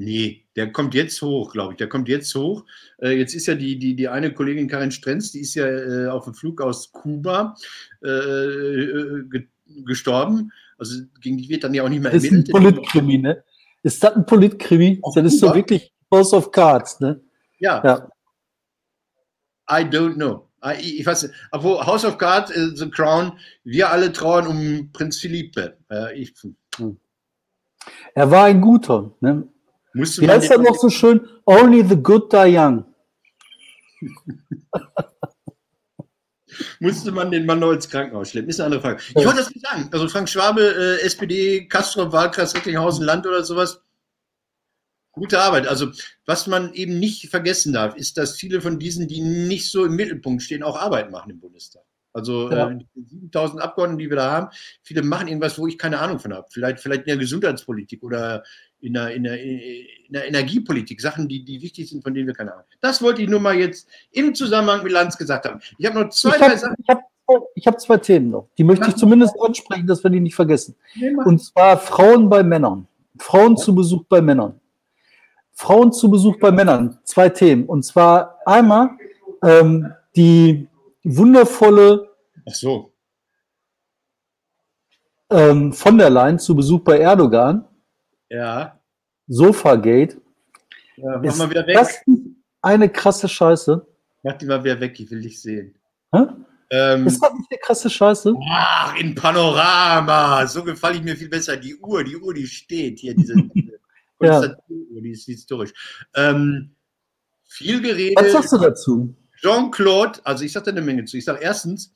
Nee, 0.02 0.46
der 0.56 0.72
kommt 0.72 0.94
jetzt 0.94 1.20
hoch, 1.20 1.52
glaube 1.52 1.74
ich. 1.74 1.76
Der 1.76 1.86
kommt 1.86 2.08
jetzt 2.08 2.34
hoch. 2.34 2.64
Äh, 3.02 3.18
jetzt 3.18 3.34
ist 3.34 3.46
ja 3.46 3.54
die, 3.54 3.78
die, 3.78 3.94
die 3.94 4.08
eine 4.08 4.32
Kollegin 4.32 4.66
Karin 4.66 4.92
Strenz, 4.92 5.30
die 5.30 5.40
ist 5.40 5.54
ja 5.54 5.66
äh, 5.66 6.06
auf 6.08 6.24
dem 6.24 6.32
Flug 6.32 6.62
aus 6.62 6.90
Kuba 6.90 7.54
äh, 8.02 8.08
äh 8.08 9.24
ge 9.28 9.46
gestorben. 9.84 10.52
Also 10.78 11.02
gegen 11.20 11.36
die 11.36 11.50
wird 11.50 11.64
dann 11.64 11.74
ja 11.74 11.84
auch 11.84 11.90
nicht 11.90 12.02
mehr 12.02 12.12
ermittelt. 12.12 12.48
Das 12.48 12.48
ist 12.48 12.54
ein 12.54 12.62
Politkrimi, 12.62 13.18
ne? 13.18 13.44
Ist 13.82 14.02
das 14.02 14.16
ein 14.16 14.24
Politkrimi? 14.24 15.00
Auf 15.02 15.14
das 15.14 15.22
Kuba? 15.22 15.34
ist 15.34 15.40
so 15.40 15.54
wirklich 15.54 15.92
House 16.10 16.32
of 16.32 16.50
Cards, 16.50 17.00
ne? 17.00 17.20
Ja. 17.58 17.82
ja. 17.84 18.08
I 19.70 19.84
don't 19.84 20.14
know. 20.14 20.48
Ich 20.80 21.04
weiß 21.04 21.24
nicht. 21.24 21.34
Obwohl 21.50 21.78
House 21.84 22.06
of 22.06 22.16
Cards, 22.16 22.50
The 22.54 22.88
Crown, 22.88 23.38
wir 23.64 23.90
alle 23.90 24.10
trauern 24.14 24.46
um 24.46 24.90
Prinz 24.94 25.18
Philippe. 25.18 25.76
Uh, 25.92 26.06
ich, 26.14 26.32
hm. 26.76 26.98
Er 28.14 28.30
war 28.30 28.46
ein 28.46 28.62
guter, 28.62 29.12
ne? 29.20 29.46
Musste 29.92 30.22
Wie 30.22 30.28
heißt 30.28 30.50
das 30.50 30.58
noch 30.58 30.76
so 30.76 30.88
schön? 30.88 31.26
Only 31.44 31.84
the 31.86 31.96
good 31.96 32.32
die 32.32 32.56
young. 32.56 32.84
Musste 36.80 37.12
man 37.12 37.30
den 37.30 37.46
Mann 37.46 37.60
noch 37.60 37.72
ins 37.72 37.88
Krankenhaus 37.88 38.30
schleppen? 38.30 38.50
Ist 38.50 38.60
eine 38.60 38.66
andere 38.66 38.82
Frage. 38.82 39.00
Ich 39.08 39.14
wollte 39.14 39.38
das 39.38 39.50
nicht 39.50 39.64
sagen. 39.64 39.88
Also 39.92 40.08
Frank 40.08 40.28
Schwabe, 40.28 40.62
äh, 40.62 41.00
SPD, 41.04 41.66
Castro, 41.68 42.12
Wahlkreis 42.12 42.54
Recklinghausen, 42.54 43.04
Land 43.04 43.26
oder 43.26 43.44
sowas. 43.44 43.80
Gute 45.12 45.40
Arbeit. 45.40 45.66
Also, 45.66 45.90
was 46.24 46.46
man 46.46 46.72
eben 46.74 46.98
nicht 46.98 47.28
vergessen 47.28 47.72
darf, 47.72 47.96
ist, 47.96 48.16
dass 48.16 48.36
viele 48.36 48.60
von 48.60 48.78
diesen, 48.78 49.08
die 49.08 49.20
nicht 49.20 49.70
so 49.70 49.84
im 49.84 49.96
Mittelpunkt 49.96 50.42
stehen, 50.42 50.62
auch 50.62 50.76
Arbeit 50.76 51.10
machen 51.10 51.30
im 51.30 51.40
Bundestag. 51.40 51.82
Also 52.12 52.50
ja. 52.50 52.70
äh, 52.70 52.78
7000 52.94 53.62
Abgeordneten, 53.62 53.98
die 53.98 54.10
wir 54.10 54.16
da 54.16 54.30
haben, 54.30 54.48
viele 54.82 55.02
machen 55.02 55.28
irgendwas, 55.28 55.58
wo 55.58 55.66
ich 55.66 55.78
keine 55.78 56.00
Ahnung 56.00 56.18
von 56.18 56.32
habe. 56.32 56.46
Vielleicht, 56.50 56.80
vielleicht 56.80 57.02
in 57.02 57.06
der 57.06 57.16
Gesundheitspolitik 57.18 58.02
oder 58.02 58.42
in 58.80 58.94
der, 58.94 59.14
in, 59.14 59.24
der, 59.24 59.40
in 59.42 60.12
der 60.12 60.26
Energiepolitik, 60.26 61.00
Sachen, 61.00 61.28
die, 61.28 61.44
die 61.44 61.60
wichtig 61.62 61.88
sind, 61.88 62.02
von 62.02 62.14
denen 62.14 62.26
wir 62.26 62.34
keine 62.34 62.52
Ahnung 62.52 62.64
haben. 62.64 62.78
Das 62.80 63.02
wollte 63.02 63.22
ich 63.22 63.28
nur 63.28 63.40
mal 63.40 63.54
jetzt 63.54 63.88
im 64.12 64.34
Zusammenhang 64.34 64.82
mit 64.82 64.92
Lanz 64.92 65.16
gesagt 65.16 65.46
haben. 65.46 65.60
Ich 65.78 65.86
habe 65.86 66.00
noch 66.00 66.10
zwei, 66.10 66.30
ich 66.30 66.36
drei 66.36 66.56
Sachen. 66.56 66.76
Ich 66.78 66.88
habe 66.88 67.02
hab 67.66 67.80
zwei 67.80 67.96
Themen 67.98 68.30
noch. 68.30 68.48
Die 68.58 68.64
möchte 68.64 68.88
ich 68.88 68.96
zumindest 68.96 69.34
ansprechen, 69.40 69.86
dass 69.86 70.02
wir 70.02 70.10
die 70.10 70.20
nicht 70.20 70.34
vergessen. 70.34 70.74
Und 71.24 71.38
zwar 71.38 71.78
Frauen 71.78 72.28
bei 72.28 72.42
Männern. 72.42 72.88
Frauen 73.18 73.56
zu 73.56 73.74
Besuch 73.74 74.04
bei 74.08 74.20
Männern. 74.20 74.60
Frauen 75.52 75.92
zu 75.92 76.10
Besuch 76.10 76.38
bei 76.38 76.50
Männern. 76.50 76.98
Zwei 77.04 77.28
Themen. 77.28 77.66
Und 77.66 77.84
zwar 77.84 78.38
einmal 78.46 78.90
ähm, 79.44 79.92
die 80.16 80.66
wundervolle 81.04 82.10
Ach 82.48 82.54
so. 82.54 82.92
Ähm, 85.30 85.72
von 85.72 85.98
der 85.98 86.10
Leyen 86.10 86.38
zu 86.38 86.56
Besuch 86.56 86.80
bei 86.80 86.98
Erdogan. 86.98 87.64
Ja. 88.30 88.80
Sofagate. 89.26 90.20
Ja, 90.96 91.18
mach 91.18 91.24
ist 91.24 91.38
mal 91.38 91.50
wieder 91.50 91.66
weg. 91.66 91.74
Das 91.74 92.00
eine 92.62 92.88
krasse 92.88 93.28
Scheiße. 93.28 93.86
Mach 94.22 94.34
die 94.34 94.46
mal 94.46 94.62
wieder 94.64 94.80
weg, 94.80 94.98
ich 94.98 95.10
will 95.10 95.20
dich 95.20 95.40
sehen. 95.40 95.74
Hä? 96.12 96.26
Ähm, 96.72 97.06
ist 97.06 97.20
das 97.20 97.32
nicht 97.32 97.50
eine 97.50 97.58
krasse 97.60 97.90
Scheiße? 97.90 98.34
Ach, 98.48 98.96
in 98.96 99.14
Panorama. 99.14 100.46
So 100.46 100.62
gefalle 100.62 100.96
ich 100.96 101.02
mir 101.02 101.16
viel 101.16 101.28
besser. 101.28 101.56
Die 101.56 101.76
Uhr, 101.76 102.04
die 102.04 102.16
Uhr, 102.16 102.32
die 102.32 102.46
steht 102.46 103.00
hier. 103.00 103.14
Diese, 103.14 103.34
ja. 104.22 104.40
Uhr, 104.68 105.02
die 105.02 105.10
ist 105.10 105.24
historisch. 105.24 105.72
Ähm, 106.14 106.70
viel 107.44 107.80
geredet. 107.80 108.16
Was 108.16 108.32
sagst 108.32 108.52
du 108.52 108.58
dazu? 108.58 109.16
Jean-Claude, 109.40 110.20
also 110.22 110.44
ich 110.44 110.52
sage 110.52 110.66
da 110.66 110.70
eine 110.70 110.82
Menge 110.82 111.04
zu. 111.06 111.16
Ich 111.16 111.24
sage 111.24 111.40
erstens, 111.42 111.92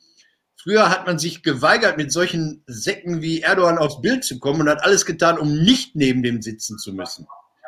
Früher 0.64 0.88
hat 0.88 1.06
man 1.06 1.18
sich 1.18 1.42
geweigert, 1.42 1.98
mit 1.98 2.10
solchen 2.10 2.62
Säcken 2.66 3.20
wie 3.20 3.42
Erdogan 3.42 3.76
aufs 3.76 4.00
Bild 4.00 4.24
zu 4.24 4.38
kommen 4.38 4.62
und 4.62 4.70
hat 4.70 4.82
alles 4.82 5.04
getan, 5.04 5.38
um 5.38 5.62
nicht 5.62 5.94
neben 5.94 6.22
dem 6.22 6.40
sitzen 6.40 6.78
zu 6.78 6.94
müssen. 6.94 7.26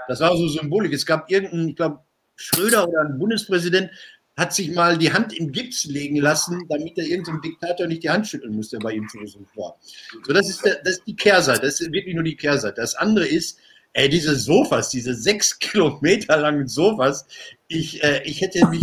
Das 0.09 0.21
war 0.21 0.35
so 0.35 0.49
symbolisch. 0.49 0.95
Es 0.95 1.05
gab 1.05 1.31
irgendeinen, 1.31 1.69
ich 1.69 1.77
glaube, 1.77 1.99
Schröder 2.37 2.89
oder 2.89 3.03
ein 3.03 3.19
Bundespräsident 3.19 3.91
hat 4.39 4.55
sich 4.55 4.71
mal 4.75 4.97
die 4.97 5.13
Hand 5.13 5.35
im 5.35 5.53
Gips 5.53 5.85
legen 5.85 6.17
lassen, 6.17 6.65
damit 6.71 6.97
er 6.97 7.05
irgendeinem 7.05 7.43
Diktator 7.43 7.87
nicht 7.87 8.03
die 8.03 8.09
Hand 8.09 8.29
schütteln 8.29 8.57
musste, 8.57 8.79
der 8.79 8.85
bei 8.85 8.95
ihm 8.95 9.07
zu 9.11 9.19
Besuch 9.19 9.47
war. 9.57 9.79
So, 10.27 10.33
das 10.33 10.49
ist, 10.49 10.65
der, 10.65 10.77
das 10.77 10.95
ist 10.95 11.07
die 11.07 11.17
Kehrseite. 11.17 11.67
Das 11.67 11.83
ist 11.83 11.93
wirklich 11.93 12.15
nur 12.15 12.25
die 12.25 12.37
Kehrseite. 12.37 12.81
Das 12.81 12.95
andere 12.95 13.27
ist, 13.27 13.59
ey, 13.93 14.09
diese 14.09 14.37
Sofas, 14.37 14.89
diese 14.89 15.13
sechs 15.13 15.59
Kilometer 15.59 16.39
langen 16.39 16.67
Sofas, 16.67 17.27
ich, 17.69 18.03
äh, 18.03 18.23
ich 18.25 18.41
hätte 18.41 18.67
mich 18.69 18.83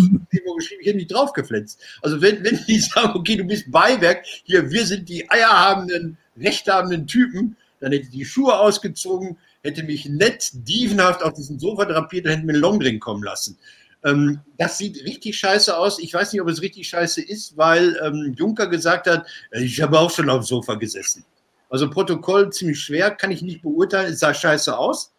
geschrieben, 0.63 0.81
ich 0.81 0.87
hätte 0.87 0.97
mich 0.97 1.07
draufgefletzt. 1.07 1.79
Also 2.01 2.21
wenn, 2.21 2.43
wenn 2.43 2.59
die 2.67 2.79
sagen, 2.79 3.13
okay, 3.15 3.35
du 3.35 3.43
bist 3.43 3.71
Beiwerk, 3.71 4.25
hier, 4.43 4.69
wir 4.69 4.85
sind 4.85 5.09
die 5.09 5.29
eierhabenden, 5.29 6.17
rechthabenden 6.37 7.07
Typen, 7.07 7.57
dann 7.79 7.91
hätte 7.91 8.05
ich 8.05 8.11
die 8.11 8.25
Schuhe 8.25 8.57
ausgezogen, 8.57 9.37
hätte 9.61 9.83
mich 9.83 10.05
nett, 10.05 10.49
dievenhaft 10.53 11.21
auf 11.23 11.33
diesen 11.33 11.59
Sofa 11.59 11.85
drapiert 11.85 12.25
und 12.25 12.31
hätte 12.31 12.45
mir 12.45 12.53
einen 12.53 12.61
Longdrink 12.61 13.01
kommen 13.01 13.23
lassen. 13.23 13.57
Ähm, 14.03 14.41
das 14.57 14.77
sieht 14.77 15.03
richtig 15.03 15.37
scheiße 15.37 15.75
aus. 15.77 15.99
Ich 15.99 16.13
weiß 16.13 16.33
nicht, 16.33 16.41
ob 16.41 16.49
es 16.49 16.61
richtig 16.61 16.87
scheiße 16.87 17.21
ist, 17.21 17.57
weil 17.57 17.97
ähm, 18.03 18.33
Juncker 18.37 18.67
gesagt 18.67 19.07
hat, 19.07 19.25
ich 19.51 19.81
habe 19.81 19.99
auch 19.99 20.11
schon 20.11 20.29
auf 20.29 20.41
dem 20.41 20.47
Sofa 20.47 20.75
gesessen. 20.75 21.23
Also 21.69 21.89
Protokoll 21.89 22.51
ziemlich 22.51 22.79
schwer, 22.79 23.11
kann 23.11 23.31
ich 23.31 23.41
nicht 23.41 23.61
beurteilen. 23.61 24.13
Es 24.13 24.19
sah 24.19 24.33
scheiße 24.33 24.77
aus. 24.77 25.13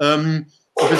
Ähm, 0.00 0.46
ob 0.74 0.90
es 0.90 0.98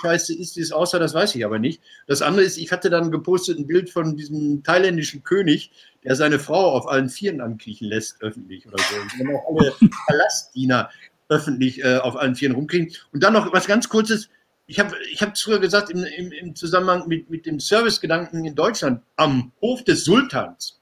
scheiße 0.00 0.34
ist, 0.34 0.56
es 0.56 0.72
aussah, 0.72 0.98
das 0.98 1.14
weiß 1.14 1.34
ich 1.34 1.44
aber 1.44 1.58
nicht. 1.58 1.80
Das 2.06 2.22
andere 2.22 2.44
ist, 2.44 2.58
ich 2.58 2.70
hatte 2.70 2.90
dann 2.90 3.10
gepostet 3.10 3.58
ein 3.58 3.66
Bild 3.66 3.90
von 3.90 4.16
diesem 4.16 4.62
thailändischen 4.62 5.22
König, 5.22 5.70
der 6.04 6.14
seine 6.14 6.38
Frau 6.38 6.72
auf 6.72 6.88
allen 6.88 7.08
Vieren 7.08 7.40
ankriechen 7.40 7.88
lässt, 7.88 8.22
öffentlich 8.22 8.66
oder 8.66 8.78
so. 8.78 9.00
Und 9.00 9.12
dann 9.18 9.36
auch 9.36 9.56
alle 9.56 9.74
Palastdiener 10.06 10.90
öffentlich 11.28 11.82
äh, 11.82 11.96
auf 11.96 12.16
allen 12.16 12.34
Vieren 12.34 12.54
rumkriegen. 12.54 12.92
Und 13.12 13.22
dann 13.22 13.32
noch 13.32 13.52
was 13.52 13.66
ganz 13.66 13.88
Kurzes. 13.88 14.28
Ich 14.66 14.78
habe 14.78 14.94
ich 15.10 15.20
hab 15.22 15.36
früher 15.36 15.58
gesagt, 15.58 15.90
im, 15.90 16.04
im, 16.04 16.32
im 16.32 16.54
Zusammenhang 16.54 17.08
mit, 17.08 17.30
mit 17.30 17.46
dem 17.46 17.58
Servicegedanken 17.58 18.44
in 18.44 18.54
Deutschland, 18.54 19.02
am 19.16 19.52
Hof 19.60 19.82
des 19.84 20.04
Sultans 20.04 20.80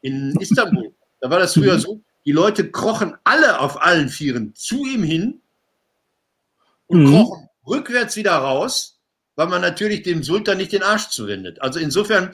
in 0.00 0.36
Istanbul, 0.40 0.92
da 1.20 1.30
war 1.30 1.38
das 1.38 1.54
früher 1.54 1.78
so, 1.78 2.00
die 2.24 2.32
Leute 2.32 2.70
krochen 2.70 3.14
alle 3.24 3.60
auf 3.60 3.82
allen 3.82 4.08
Vieren 4.08 4.54
zu 4.54 4.84
ihm 4.84 5.02
hin 5.02 5.40
und 6.86 7.04
mhm. 7.04 7.10
krochen 7.10 7.47
rückwärts 7.68 8.16
wieder 8.16 8.32
raus, 8.32 9.00
weil 9.36 9.48
man 9.48 9.60
natürlich 9.60 10.02
dem 10.02 10.22
Sultan 10.22 10.58
nicht 10.58 10.72
den 10.72 10.82
Arsch 10.82 11.08
zuwendet. 11.08 11.62
Also 11.62 11.78
insofern 11.80 12.32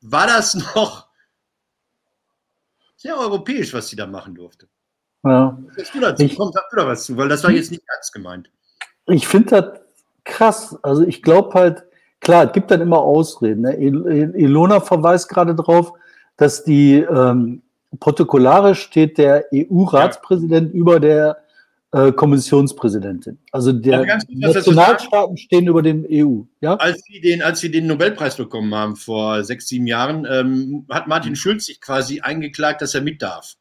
war 0.00 0.26
das 0.26 0.54
noch 0.74 1.08
sehr 2.96 3.18
europäisch, 3.18 3.72
was 3.72 3.88
sie 3.88 3.96
da 3.96 4.06
machen 4.06 4.34
durfte. 4.34 4.68
Ja. 5.24 5.58
Du 5.92 6.00
dazu? 6.00 6.22
Ich, 6.24 6.36
Komm, 6.36 6.50
sag 6.52 6.68
du 6.70 6.76
da 6.76 6.86
was 6.86 7.04
zu, 7.04 7.16
weil 7.16 7.28
das 7.28 7.44
war 7.44 7.50
jetzt 7.50 7.70
nicht 7.70 7.86
ganz 7.86 8.12
gemeint. 8.12 8.50
Ich 9.06 9.26
finde 9.26 9.50
das 9.50 9.80
krass. 10.24 10.78
Also 10.82 11.06
ich 11.06 11.22
glaube 11.22 11.54
halt, 11.54 11.84
klar, 12.20 12.46
es 12.46 12.52
gibt 12.52 12.70
dann 12.70 12.80
immer 12.80 12.98
Ausreden. 12.98 13.62
Ne? 13.62 13.76
Ilona 13.76 14.80
verweist 14.80 15.28
gerade 15.28 15.54
darauf, 15.54 15.92
dass 16.36 16.64
die 16.64 16.96
ähm, 17.00 17.62
protokollarisch 17.98 18.80
steht 18.82 19.18
der 19.18 19.46
EU-Ratspräsident 19.52 20.72
ja. 20.72 20.78
über 20.78 21.00
der 21.00 21.42
äh, 21.92 22.12
Kommissionspräsidentin. 22.12 23.38
Also 23.52 23.72
der 23.72 24.06
ja, 24.06 24.18
Nationalstaaten 24.28 25.36
stehen 25.36 25.66
über 25.66 25.82
dem 25.82 26.06
EU. 26.08 26.42
Ja? 26.60 26.76
Als 26.76 27.02
sie 27.02 27.20
den, 27.20 27.42
als 27.42 27.60
sie 27.60 27.70
den 27.70 27.86
Nobelpreis 27.86 28.36
bekommen 28.36 28.74
haben 28.74 28.96
vor 28.96 29.42
sechs, 29.44 29.68
sieben 29.68 29.86
Jahren, 29.86 30.26
ähm, 30.30 30.86
hat 30.90 31.08
Martin 31.08 31.34
Schulz 31.34 31.66
sich 31.66 31.80
quasi 31.80 32.20
eingeklagt, 32.20 32.82
dass 32.82 32.94
er 32.94 33.00
mit 33.00 33.22
darf. 33.22 33.54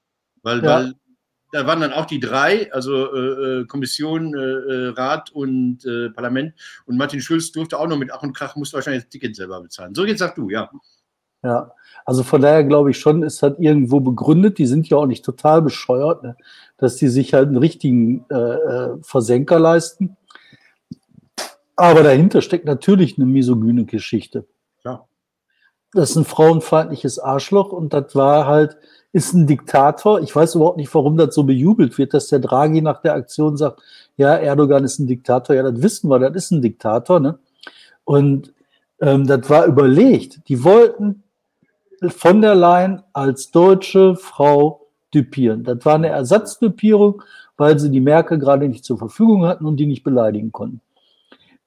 Weil, 0.43 0.63
ja. 0.63 0.75
weil 0.75 0.93
da 1.51 1.65
waren 1.65 1.81
dann 1.81 1.93
auch 1.93 2.05
die 2.05 2.19
drei, 2.19 2.71
also 2.71 3.11
äh, 3.11 3.61
äh 3.61 3.65
Kommission, 3.65 4.35
äh, 4.35 4.39
äh, 4.39 4.87
Rat 4.89 5.31
und 5.31 5.83
äh, 5.85 6.11
Parlament. 6.11 6.53
Und 6.85 6.97
Martin 6.97 7.21
Schulz 7.21 7.51
durfte 7.51 7.79
auch 7.79 7.87
noch 7.87 7.97
mit 7.97 8.11
Ach 8.11 8.21
und 8.21 8.33
Krach, 8.33 8.55
musste 8.55 8.75
wahrscheinlich 8.75 9.03
das 9.03 9.09
Ticket 9.09 9.35
selber 9.35 9.61
bezahlen. 9.61 9.95
So, 9.95 10.05
jetzt 10.05 10.19
sag 10.19 10.35
du, 10.35 10.49
ja. 10.49 10.69
Ja, 11.43 11.71
also 12.05 12.23
von 12.23 12.41
daher 12.41 12.65
glaube 12.65 12.91
ich 12.91 12.99
schon, 12.99 13.23
ist 13.23 13.41
halt 13.41 13.59
irgendwo 13.59 14.01
begründet. 14.01 14.57
Die 14.57 14.65
sind 14.65 14.89
ja 14.89 14.97
auch 14.97 15.05
nicht 15.05 15.23
total 15.23 15.61
bescheuert, 15.61 16.21
ne? 16.21 16.35
Dass 16.79 16.95
die 16.95 17.09
sich 17.09 17.33
halt 17.33 17.47
einen 17.47 17.57
richtigen 17.57 18.25
äh, 18.29 18.35
äh, 18.35 18.97
Versenker 19.01 19.59
leisten. 19.59 20.17
Aber 21.75 22.03
dahinter 22.03 22.41
steckt 22.41 22.65
natürlich 22.65 23.17
eine 23.17 23.25
misogyne 23.25 23.85
Geschichte. 23.85 24.45
Ja. 24.83 25.05
Das 25.93 26.11
ist 26.11 26.15
ein 26.17 26.25
frauenfeindliches 26.25 27.19
Arschloch 27.19 27.71
und 27.71 27.93
das 27.93 28.15
war 28.15 28.47
halt, 28.47 28.77
ist 29.11 29.33
ein 29.33 29.47
Diktator. 29.47 30.21
Ich 30.21 30.35
weiß 30.35 30.55
überhaupt 30.55 30.77
nicht, 30.77 30.93
warum 30.93 31.17
das 31.17 31.33
so 31.33 31.43
bejubelt 31.43 31.97
wird, 31.97 32.13
dass 32.13 32.27
der 32.27 32.39
Draghi 32.39 32.81
nach 32.81 33.01
der 33.01 33.13
Aktion 33.13 33.57
sagt, 33.57 33.81
ja, 34.17 34.35
Erdogan 34.35 34.83
ist 34.83 34.99
ein 34.99 35.07
Diktator. 35.07 35.55
Ja, 35.55 35.63
das 35.63 35.81
wissen 35.81 36.09
wir, 36.09 36.19
das 36.19 36.35
ist 36.35 36.51
ein 36.51 36.61
Diktator. 36.61 37.19
Ne? 37.19 37.39
Und 38.03 38.53
ähm, 39.01 39.25
das 39.25 39.49
war 39.49 39.65
überlegt. 39.65 40.47
Die 40.49 40.63
wollten 40.63 41.23
von 42.07 42.41
der 42.41 42.55
Leyen 42.55 43.01
als 43.13 43.51
deutsche 43.51 44.15
Frau 44.15 44.78
düpieren. 45.13 45.63
Das 45.63 45.83
war 45.85 45.95
eine 45.95 46.09
Ersatzdüpierung, 46.09 47.21
weil 47.57 47.79
sie 47.79 47.91
die 47.91 48.01
Merkel 48.01 48.39
gerade 48.39 48.67
nicht 48.67 48.85
zur 48.85 48.97
Verfügung 48.97 49.45
hatten 49.45 49.65
und 49.65 49.77
die 49.77 49.85
nicht 49.85 50.03
beleidigen 50.03 50.51
konnten. 50.51 50.81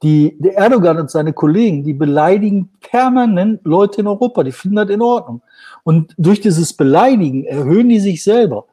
Die, 0.03 0.37
der 0.41 0.57
Erdogan 0.57 0.99
und 0.99 1.11
seine 1.11 1.33
Kollegen, 1.33 1.85
die 1.85 1.93
beleidigen 1.93 2.71
permanent 2.81 3.61
Leute 3.65 4.01
in 4.01 4.09
Europa, 4.09 4.43
die 4.43 4.51
finden 4.51 4.77
das 4.77 4.91
in 4.91 5.01
Ordnung. 5.01 5.43
Und 5.85 6.15
durch 6.19 6.41
dieses 6.41 6.73
Beleidigen 6.73 7.45
erhöhen 7.45 7.89
die 7.89 8.01
sich 8.01 8.25
selber. 8.25 8.67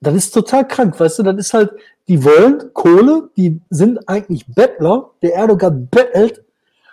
Das 0.00 0.14
ist 0.14 0.32
total 0.32 0.66
krank, 0.66 0.98
weißt 0.98 1.18
du, 1.18 1.22
das 1.24 1.36
ist 1.36 1.54
halt, 1.54 1.70
die 2.08 2.24
wollen 2.24 2.72
Kohle, 2.72 3.30
die 3.36 3.60
sind 3.70 4.08
eigentlich 4.08 4.46
Bettler, 4.46 5.10
der 5.20 5.34
Erdogan 5.34 5.88
bettelt 5.88 6.42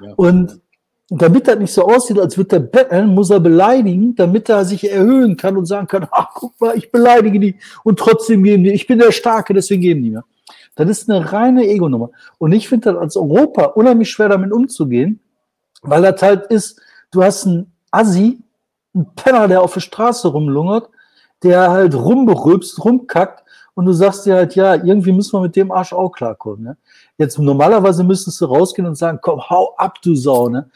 ja. 0.01 0.13
und 0.15 0.59
und 1.09 1.21
damit 1.21 1.47
das 1.47 1.57
nicht 1.57 1.73
so 1.73 1.83
aussieht, 1.83 2.19
als 2.19 2.37
würde 2.37 2.57
er 2.57 2.59
betteln, 2.59 3.15
muss 3.15 3.31
er 3.31 3.39
beleidigen, 3.39 4.15
damit 4.15 4.47
er 4.47 4.63
sich 4.63 4.89
erhöhen 4.89 5.37
kann 5.37 5.57
und 5.57 5.65
sagen 5.65 5.87
kann, 5.87 6.07
ach, 6.11 6.29
guck 6.33 6.59
mal, 6.61 6.77
ich 6.77 6.91
beleidige 6.91 7.39
die 7.39 7.55
und 7.83 7.97
trotzdem 7.97 8.43
geben 8.43 8.63
die. 8.63 8.71
Ich 8.71 8.85
bin 8.85 8.99
der 8.99 9.11
Starke, 9.11 9.53
deswegen 9.53 9.81
geben 9.81 10.03
die 10.03 10.11
mir. 10.11 10.23
Das 10.75 10.87
ist 10.89 11.09
eine 11.09 11.31
reine 11.33 11.67
Ego-Nummer. 11.67 12.11
Und 12.37 12.51
ich 12.51 12.69
finde 12.69 12.93
das 12.93 13.01
als 13.01 13.17
Europa 13.17 13.65
unheimlich 13.65 14.09
schwer, 14.11 14.29
damit 14.29 14.51
umzugehen, 14.51 15.19
weil 15.81 16.03
das 16.03 16.21
halt 16.21 16.45
ist, 16.47 16.79
du 17.11 17.23
hast 17.23 17.47
einen 17.47 17.73
Assi, 17.91 18.39
einen 18.93 19.13
Penner, 19.15 19.47
der 19.47 19.61
auf 19.61 19.73
der 19.73 19.81
Straße 19.81 20.27
rumlungert, 20.27 20.89
der 21.43 21.71
halt 21.71 21.95
rumberübst, 21.95 22.83
rumkackt 22.83 23.43
und 23.73 23.85
du 23.85 23.93
sagst 23.93 24.25
dir 24.25 24.35
halt, 24.35 24.55
ja, 24.55 24.75
irgendwie 24.75 25.11
müssen 25.11 25.33
wir 25.33 25.41
mit 25.41 25.55
dem 25.55 25.71
Arsch 25.71 25.93
auch 25.93 26.11
klarkommen. 26.11 26.63
Ne? 26.63 26.77
Jetzt 27.17 27.39
normalerweise 27.39 28.03
müsstest 28.03 28.39
du 28.41 28.45
rausgehen 28.45 28.87
und 28.87 28.95
sagen, 28.95 29.19
komm, 29.21 29.41
hau 29.49 29.73
ab, 29.77 30.01
du 30.01 30.15
Sau. 30.15 30.49
Ne? 30.49 30.69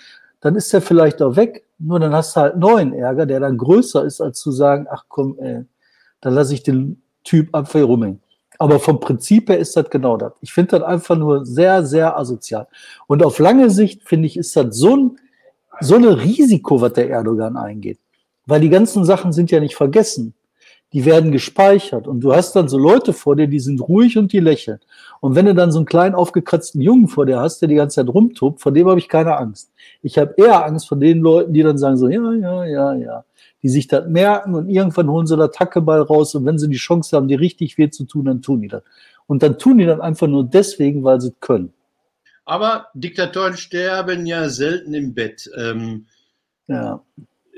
Dann 0.43 0.55
ist 0.57 0.73
er 0.73 0.81
vielleicht 0.81 1.21
auch 1.21 1.37
weg. 1.37 1.63
Nur 1.79 2.01
dann 2.01 2.13
hast 2.13 2.35
du 2.35 2.41
halt 2.41 2.57
neuen 2.57 2.91
Ärger, 2.93 3.25
der 3.25 3.39
dann 3.39 3.57
größer 3.57 4.03
ist, 4.03 4.19
als 4.19 4.39
zu 4.39 4.51
sagen, 4.51 4.87
ach 4.89 5.05
komm, 5.07 5.37
ey, 5.39 5.63
dann 6.19 6.33
lasse 6.33 6.53
ich 6.53 6.63
den 6.63 7.01
Typ 7.23 7.55
einfach 7.55 7.71
hier 7.71 7.85
rumhängen. 7.85 8.19
Aber 8.59 8.77
vom 8.81 8.99
Prinzip 8.99 9.49
her 9.49 9.57
ist 9.57 9.77
das 9.77 9.89
genau 9.89 10.17
das. 10.17 10.33
Ich 10.41 10.51
finde 10.51 10.77
das 10.77 10.83
einfach 10.83 11.15
nur 11.15 11.45
sehr, 11.45 11.85
sehr 11.85 12.17
asozial. 12.17 12.67
Und 13.07 13.23
auf 13.23 13.39
lange 13.39 13.69
Sicht, 13.69 14.03
finde 14.03 14.27
ich, 14.27 14.35
ist 14.35 14.53
das 14.57 14.75
so 14.75 14.97
ein, 14.97 15.19
so 15.79 15.95
ein 15.95 16.03
Risiko, 16.03 16.81
was 16.81 16.91
der 16.91 17.09
Erdogan 17.09 17.55
eingeht. 17.55 17.99
Weil 18.45 18.59
die 18.59 18.69
ganzen 18.69 19.05
Sachen 19.05 19.31
sind 19.31 19.49
ja 19.49 19.61
nicht 19.61 19.75
vergessen 19.75 20.33
die 20.93 21.05
werden 21.05 21.31
gespeichert 21.31 22.07
und 22.07 22.21
du 22.21 22.33
hast 22.33 22.55
dann 22.55 22.69
so 22.69 22.77
Leute 22.77 23.13
vor 23.13 23.35
dir, 23.35 23.47
die 23.47 23.59
sind 23.59 23.81
ruhig 23.81 24.17
und 24.17 24.31
die 24.31 24.39
lächeln. 24.39 24.79
Und 25.23 25.35
wenn 25.35 25.45
du 25.45 25.55
dann 25.55 25.71
so 25.71 25.79
einen 25.79 25.85
kleinen 25.85 26.15
aufgekratzten 26.15 26.81
Jungen 26.81 27.07
vor 27.07 27.25
dir 27.25 27.39
hast, 27.39 27.61
der 27.61 27.69
die 27.69 27.75
ganze 27.75 27.95
Zeit 27.95 28.13
rumtobt, 28.13 28.59
vor 28.59 28.73
dem 28.73 28.89
habe 28.89 28.99
ich 28.99 29.07
keine 29.07 29.37
Angst. 29.37 29.71
Ich 30.01 30.17
habe 30.17 30.33
eher 30.35 30.65
Angst 30.65 30.89
vor 30.89 30.97
den 30.97 31.21
Leuten, 31.21 31.53
die 31.53 31.63
dann 31.63 31.77
sagen 31.77 31.95
so, 31.95 32.09
ja, 32.09 32.33
ja, 32.33 32.65
ja, 32.65 32.93
ja, 32.93 33.25
die 33.61 33.69
sich 33.69 33.87
das 33.87 34.05
merken 34.05 34.53
und 34.53 34.67
irgendwann 34.67 35.09
holen 35.09 35.25
sie 35.25 35.37
da 35.37 35.47
Tackeball 35.47 36.01
raus 36.01 36.35
und 36.35 36.45
wenn 36.45 36.59
sie 36.59 36.67
die 36.67 36.75
Chance 36.75 37.15
haben, 37.15 37.29
die 37.29 37.35
richtig 37.35 37.77
weh 37.77 37.89
zu 37.89 38.03
tun, 38.03 38.25
dann 38.25 38.41
tun 38.41 38.63
die 38.63 38.67
das. 38.67 38.83
Und 39.25 39.43
dann 39.43 39.57
tun 39.57 39.77
die 39.77 39.85
dann 39.85 40.01
einfach 40.01 40.27
nur 40.27 40.43
deswegen, 40.43 41.05
weil 41.05 41.21
sie 41.21 41.31
können. 41.39 41.71
Aber 42.43 42.87
Diktatoren 42.93 43.55
sterben 43.55 44.25
ja 44.25 44.49
selten 44.49 44.93
im 44.93 45.13
Bett. 45.13 45.49
Ähm, 45.55 46.05
ja. 46.67 47.01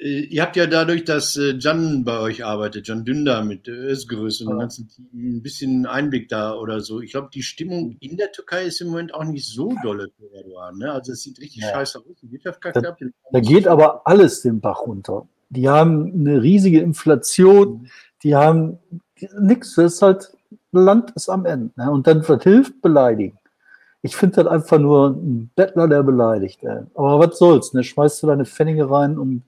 Äh, 0.02 0.22
ihr 0.22 0.42
habt 0.42 0.56
ja 0.56 0.68
dadurch, 0.68 1.04
dass 1.06 1.36
äh, 1.38 1.56
Jan 1.58 2.04
bei 2.04 2.20
euch 2.20 2.46
arbeitet, 2.46 2.88
Jan 2.88 3.06
Dünder 3.06 3.44
mit 3.44 3.68
Özgürüz 3.68 4.42
und 4.42 4.50
dem 4.50 4.60
ganzen 4.60 4.90
Team, 4.90 5.08
ein 5.14 5.42
bisschen 5.42 5.86
Einblick 5.86 6.30
da 6.30 6.54
oder 6.54 6.82
so. 6.82 7.02
Ich 7.02 7.12
glaube, 7.12 7.30
die 7.34 7.44
Stimmung 7.44 7.96
in 8.00 8.18
der 8.18 8.32
Türkei 8.32 8.66
ist 8.66 8.82
im 8.82 8.90
Moment 8.90 9.14
auch 9.14 9.24
nicht 9.24 9.48
so 9.48 9.74
dolle 9.84 10.10
für 10.18 10.32
Erdogan. 10.36 10.78
Ne? 10.78 10.92
Also 10.92 11.14
es 11.14 11.22
sieht 11.22 11.40
richtig 11.40 11.64
ja. 11.64 11.70
scheiße 11.72 12.00
aus. 12.00 12.06
Die 12.22 12.32
Wirtschaft 12.32 12.60
da, 12.64 12.96
da 13.32 13.40
geht 13.40 13.68
aber 13.68 14.06
alles 14.06 14.42
den 14.42 14.60
Bach 14.60 14.82
runter. 14.82 15.28
Die 15.50 15.70
haben 15.70 16.12
eine 16.14 16.42
riesige 16.42 16.80
Inflation, 16.80 17.90
die 18.24 18.36
haben 18.36 18.80
nichts. 19.40 19.76
Das 19.76 19.94
ist 19.94 20.02
halt, 20.02 20.32
Land 20.72 21.12
ist 21.16 21.30
am 21.30 21.46
Ende. 21.46 21.72
Ne? 21.78 21.92
Und 21.92 22.08
dann 22.08 22.28
wird 22.28 22.44
hilft 22.44 22.82
beleidigen. 22.82 23.38
Ich 24.02 24.16
finde 24.16 24.44
das 24.44 24.48
einfach 24.48 24.78
nur 24.78 25.10
ein 25.12 25.50
Bettler, 25.56 25.88
der 25.88 26.04
beleidigt. 26.04 26.64
Ey. 26.64 26.84
Aber 26.94 27.20
was 27.20 27.40
soll's, 27.40 27.74
ne? 27.74 27.84
Schmeißt 27.84 28.22
du 28.22 28.28
deine 28.28 28.46
Pfennige 28.46 28.90
rein 28.90 29.18
und 29.18 29.44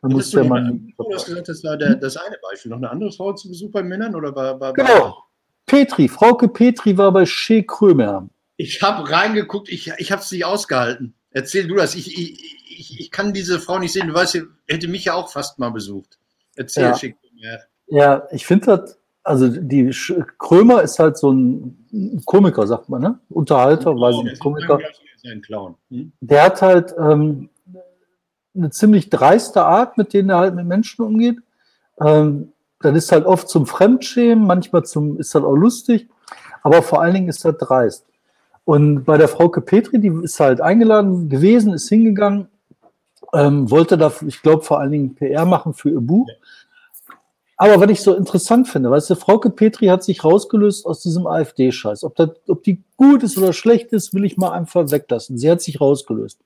dann 0.00 0.12
muss 0.12 0.30
der 0.30 0.44
Mann. 0.44 0.92
Du 0.96 1.12
hast 1.12 1.26
gesagt, 1.26 1.48
das 1.48 1.64
war 1.64 1.76
der, 1.76 1.96
das 1.96 2.16
eine 2.16 2.36
Beispiel. 2.40 2.70
Noch 2.70 2.78
eine 2.78 2.90
andere 2.90 3.12
Frau 3.12 3.32
zu 3.32 3.48
Besuch 3.48 3.70
bei 3.70 3.82
Männern 3.82 4.14
oder 4.14 4.32
bei. 4.32 4.54
bei 4.54 4.72
genau. 4.72 5.24
Petri, 5.66 6.08
Frauke 6.08 6.48
Petri 6.48 6.96
war 6.96 7.12
bei 7.12 7.26
Shea 7.26 7.62
Krömer. 7.62 8.28
Ich 8.56 8.82
habe 8.82 9.08
reingeguckt, 9.10 9.68
ich, 9.68 9.92
ich 9.98 10.10
habe 10.10 10.22
es 10.22 10.32
nicht 10.32 10.44
ausgehalten. 10.44 11.14
Erzähl 11.30 11.66
du 11.66 11.74
das. 11.74 11.94
Ich, 11.94 12.16
ich, 12.18 12.78
ich, 12.78 13.00
ich, 13.00 13.10
kann 13.10 13.32
diese 13.32 13.60
Frau 13.60 13.78
nicht 13.78 13.92
sehen. 13.92 14.08
Du 14.08 14.14
weißt, 14.14 14.40
hätte 14.66 14.88
mich 14.88 15.04
ja 15.04 15.14
auch 15.14 15.30
fast 15.30 15.58
mal 15.58 15.70
besucht. 15.70 16.18
Erzähl, 16.56 16.84
ja. 16.84 16.94
Shea 16.96 17.10
Krömer. 17.10 17.58
Ja, 17.88 18.26
ich 18.30 18.46
finde 18.46 18.66
das, 18.66 18.98
also 19.22 19.48
die 19.48 19.90
Krömer 20.38 20.82
ist 20.82 20.98
halt 20.98 21.18
so 21.18 21.32
ein 21.32 22.22
Komiker, 22.24 22.66
sagt 22.66 22.88
man, 22.88 23.02
ne? 23.02 23.18
Unterhalter, 23.28 23.92
oh, 23.92 24.00
weiß 24.00 24.16
ich 24.16 24.22
nicht, 24.24 24.38
Komiker. 24.40 24.78
Ein 25.24 25.42
Clown. 25.42 25.74
Hm? 25.90 26.12
Der 26.20 26.44
hat 26.44 26.62
halt 26.62 26.94
ähm, 26.98 27.50
eine 28.54 28.70
ziemlich 28.70 29.10
dreiste 29.10 29.64
Art, 29.64 29.98
mit 29.98 30.12
denen 30.12 30.30
er 30.30 30.38
halt 30.38 30.54
mit 30.54 30.66
Menschen 30.66 31.04
umgeht. 31.04 31.38
Ähm, 32.00 32.52
dann 32.80 32.94
ist 32.94 33.12
halt 33.12 33.26
oft 33.26 33.48
zum 33.48 33.66
Fremdschämen, 33.66 34.46
manchmal 34.46 34.84
zum, 34.84 35.18
ist 35.18 35.34
halt 35.34 35.44
auch 35.44 35.56
lustig, 35.56 36.08
aber 36.62 36.82
vor 36.82 37.00
allen 37.02 37.14
Dingen 37.14 37.28
ist 37.28 37.44
er 37.44 37.52
dreist. 37.52 38.04
Und 38.64 39.04
bei 39.04 39.16
der 39.16 39.28
Frauke 39.28 39.60
Petri, 39.60 39.98
die 39.98 40.12
ist 40.22 40.38
halt 40.40 40.60
eingeladen 40.60 41.28
gewesen, 41.28 41.72
ist 41.72 41.88
hingegangen, 41.88 42.48
ähm, 43.32 43.70
wollte 43.70 43.96
da, 43.96 44.12
ich 44.26 44.42
glaube, 44.42 44.62
vor 44.62 44.78
allen 44.78 44.92
Dingen 44.92 45.14
PR 45.14 45.46
machen 45.46 45.72
für 45.74 45.90
ihr 45.90 46.00
Buch. 46.00 46.28
Aber 47.56 47.80
was 47.80 47.90
ich 47.90 48.02
so 48.02 48.14
interessant 48.14 48.68
finde, 48.68 48.90
weißt 48.90 49.10
du, 49.10 49.16
Frauke 49.16 49.50
Petri 49.50 49.86
hat 49.86 50.04
sich 50.04 50.22
rausgelöst 50.22 50.86
aus 50.86 51.00
diesem 51.00 51.26
AfD-Scheiß. 51.26 52.04
Ob, 52.04 52.14
ob 52.46 52.62
die 52.62 52.84
gut 52.96 53.24
ist 53.24 53.36
oder 53.36 53.52
schlecht 53.52 53.92
ist, 53.92 54.14
will 54.14 54.24
ich 54.24 54.36
mal 54.36 54.52
einfach 54.52 54.90
weglassen. 54.92 55.38
Sie 55.38 55.50
hat 55.50 55.60
sich 55.60 55.80
rausgelöst. 55.80 56.38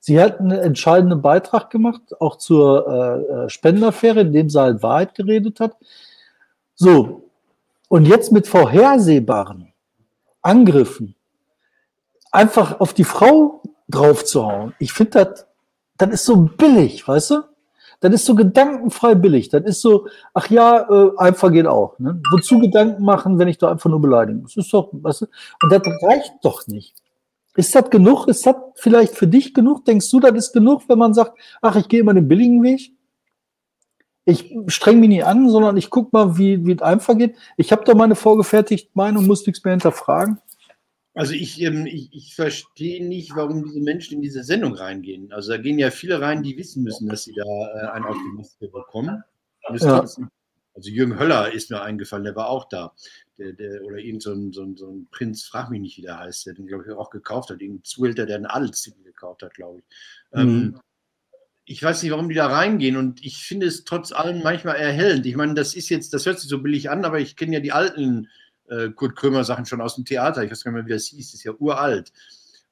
Sie 0.00 0.20
hat 0.20 0.40
einen 0.40 0.52
entscheidenden 0.52 1.20
Beitrag 1.20 1.70
gemacht, 1.70 2.20
auch 2.20 2.36
zur 2.36 2.86
äh, 2.86 3.44
äh 3.44 3.48
Spendenaffäre, 3.48 4.20
in 4.20 4.32
dem 4.32 4.48
sie 4.48 4.60
halt 4.60 4.82
Wahrheit 4.82 5.14
geredet 5.14 5.60
hat. 5.60 5.76
So. 6.74 7.24
Und 7.88 8.06
jetzt 8.06 8.32
mit 8.32 8.46
vorhersehbaren 8.46 9.72
Angriffen 10.42 11.14
einfach 12.30 12.80
auf 12.80 12.92
die 12.92 13.04
Frau 13.04 13.62
draufzuhauen. 13.88 14.74
Ich 14.78 14.92
finde 14.92 15.24
das, 15.24 15.46
das 15.96 16.10
ist 16.10 16.24
so 16.24 16.36
billig, 16.36 17.06
weißt 17.06 17.30
du? 17.30 17.42
Das 18.00 18.12
ist 18.12 18.26
so 18.26 18.36
gedankenfrei 18.36 19.16
billig. 19.16 19.48
Das 19.48 19.64
ist 19.64 19.80
so, 19.80 20.06
ach 20.32 20.48
ja, 20.50 20.88
äh, 20.88 21.10
einfach 21.16 21.50
geht 21.50 21.66
auch. 21.66 21.98
Ne? 21.98 22.20
Wozu 22.30 22.60
Gedanken 22.60 23.02
machen, 23.02 23.38
wenn 23.38 23.48
ich 23.48 23.58
da 23.58 23.70
einfach 23.70 23.90
nur 23.90 24.00
beleidigen? 24.00 24.42
Das 24.42 24.56
ist 24.56 24.72
doch, 24.72 24.90
weißt 24.92 25.22
du? 25.22 25.26
Und 25.62 25.72
das 25.72 25.82
reicht 26.02 26.32
doch 26.42 26.66
nicht. 26.68 26.94
Ist 27.58 27.74
das 27.74 27.90
genug? 27.90 28.28
Ist 28.28 28.46
das 28.46 28.54
vielleicht 28.76 29.16
für 29.16 29.26
dich 29.26 29.52
genug? 29.52 29.84
Denkst 29.84 30.08
du, 30.12 30.20
das 30.20 30.32
ist 30.32 30.52
genug, 30.52 30.88
wenn 30.88 30.98
man 30.98 31.12
sagt, 31.12 31.36
ach, 31.60 31.74
ich 31.74 31.88
gehe 31.88 31.98
immer 31.98 32.14
den 32.14 32.28
billigen 32.28 32.62
Weg? 32.62 32.92
Ich 34.24 34.54
streng 34.68 35.00
mich 35.00 35.08
nie 35.08 35.24
an, 35.24 35.50
sondern 35.50 35.76
ich 35.76 35.90
gucke 35.90 36.10
mal, 36.12 36.38
wie, 36.38 36.64
wie 36.64 36.74
es 36.74 36.82
einfach 36.82 37.18
geht. 37.18 37.34
Ich 37.56 37.72
habe 37.72 37.82
da 37.84 37.96
meine 37.96 38.14
vorgefertigte 38.14 38.90
Meinung, 38.94 39.26
muss 39.26 39.44
nichts 39.44 39.64
mehr 39.64 39.72
hinterfragen. 39.72 40.38
Also 41.14 41.32
ich, 41.32 41.60
ähm, 41.60 41.86
ich, 41.86 42.12
ich 42.12 42.36
verstehe 42.36 43.04
nicht, 43.04 43.34
warum 43.34 43.64
diese 43.64 43.80
Menschen 43.80 44.14
in 44.14 44.22
diese 44.22 44.44
Sendung 44.44 44.74
reingehen. 44.74 45.32
Also 45.32 45.50
da 45.50 45.58
gehen 45.58 45.80
ja 45.80 45.90
viele 45.90 46.20
rein, 46.20 46.44
die 46.44 46.56
wissen 46.56 46.84
müssen, 46.84 47.08
dass 47.08 47.24
sie 47.24 47.34
da 47.34 47.42
äh, 47.42 47.90
einen 47.90 48.04
auf 48.04 48.14
die 48.14 48.36
Maske 48.36 48.68
bekommen. 48.68 49.24
Ja. 49.80 49.98
Also 49.98 50.90
Jürgen 50.90 51.18
Höller 51.18 51.50
ist 51.52 51.72
mir 51.72 51.82
eingefallen, 51.82 52.22
der 52.22 52.36
war 52.36 52.50
auch 52.50 52.68
da. 52.68 52.94
Der, 53.38 53.52
der, 53.52 53.84
oder 53.84 53.98
irgend 53.98 54.22
so 54.22 54.32
ein, 54.32 54.52
so, 54.52 54.62
ein, 54.62 54.76
so 54.76 54.90
ein 54.90 55.08
Prinz, 55.10 55.44
frag 55.44 55.70
mich 55.70 55.80
nicht, 55.80 55.96
wie 55.96 56.02
der 56.02 56.18
heißt, 56.18 56.46
der 56.46 56.54
den, 56.54 56.66
glaube 56.66 56.84
ich, 56.84 56.92
auch 56.92 57.10
gekauft 57.10 57.50
hat. 57.50 57.60
Irgendein 57.60 57.84
Zuhälter, 57.84 58.26
der 58.26 58.36
einen 58.36 58.46
Adelstitel 58.46 59.02
gekauft 59.04 59.42
hat, 59.42 59.54
glaube 59.54 59.78
ich. 59.78 59.84
Ähm, 60.32 60.46
mhm. 60.46 60.62
Ähm, 60.74 60.80
ich 61.68 61.82
weiß 61.82 62.02
nicht, 62.02 62.12
warum 62.12 62.30
die 62.30 62.34
da 62.34 62.46
reingehen 62.46 62.96
und 62.96 63.22
ich 63.22 63.44
finde 63.44 63.66
es 63.66 63.84
trotz 63.84 64.10
allem 64.10 64.42
manchmal 64.42 64.76
erhellend. 64.76 65.26
Ich 65.26 65.36
meine, 65.36 65.52
das 65.52 65.74
ist 65.74 65.90
jetzt, 65.90 66.14
das 66.14 66.24
hört 66.24 66.40
sich 66.40 66.48
so 66.48 66.62
billig 66.62 66.88
an, 66.88 67.04
aber 67.04 67.20
ich 67.20 67.36
kenne 67.36 67.52
ja 67.52 67.60
die 67.60 67.72
alten 67.72 68.28
äh, 68.68 68.88
Kurt 68.88 69.16
Krömer 69.16 69.44
Sachen 69.44 69.66
schon 69.66 69.82
aus 69.82 69.96
dem 69.96 70.06
Theater, 70.06 70.42
ich 70.42 70.50
weiß 70.50 70.64
gar 70.64 70.72
nicht 70.72 70.78
mehr, 70.78 70.86
wie 70.86 70.94
das 70.94 71.06
hieß, 71.06 71.26
das 71.26 71.34
ist 71.34 71.44
ja 71.44 71.52
uralt, 71.52 72.12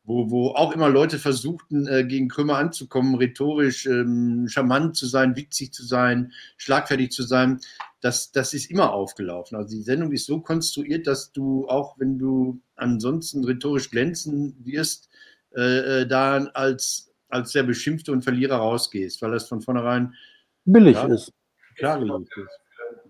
wo, 0.06 0.30
wo 0.30 0.48
auch 0.50 0.72
immer 0.72 0.88
Leute 0.88 1.18
versuchten, 1.18 1.86
äh, 1.88 2.04
gegen 2.04 2.28
Krömer 2.28 2.58
anzukommen, 2.58 3.16
rhetorisch 3.16 3.86
ähm, 3.86 4.46
charmant 4.48 4.96
zu 4.96 5.06
sein, 5.06 5.36
witzig 5.36 5.74
zu 5.74 5.84
sein, 5.84 6.32
schlagfertig 6.56 7.10
zu 7.10 7.24
sein. 7.24 7.60
Das, 8.00 8.30
das 8.30 8.54
ist 8.54 8.70
immer 8.70 8.92
aufgelaufen. 8.92 9.56
Also 9.58 9.76
die 9.76 9.82
Sendung 9.82 10.12
ist 10.12 10.26
so 10.26 10.40
konstruiert, 10.40 11.08
dass 11.08 11.32
du 11.32 11.66
auch, 11.68 11.98
wenn 11.98 12.18
du 12.18 12.60
ansonsten 12.76 13.44
rhetorisch 13.44 13.90
glänzen 13.90 14.56
wirst, 14.62 15.08
äh, 15.56 16.02
äh 16.02 16.06
da 16.06 16.36
als, 16.54 17.10
als 17.28 17.50
der 17.52 17.64
Beschimpfte 17.64 18.12
und 18.12 18.22
Verlierer 18.22 18.56
rausgehst, 18.56 19.20
weil 19.22 19.32
das 19.32 19.48
von 19.48 19.60
vornherein 19.60 20.14
billig 20.64 20.94
ja, 20.94 21.06
ist. 21.06 21.32
Klar 21.76 21.98
gelegt 21.98 22.30
ist. 22.36 22.60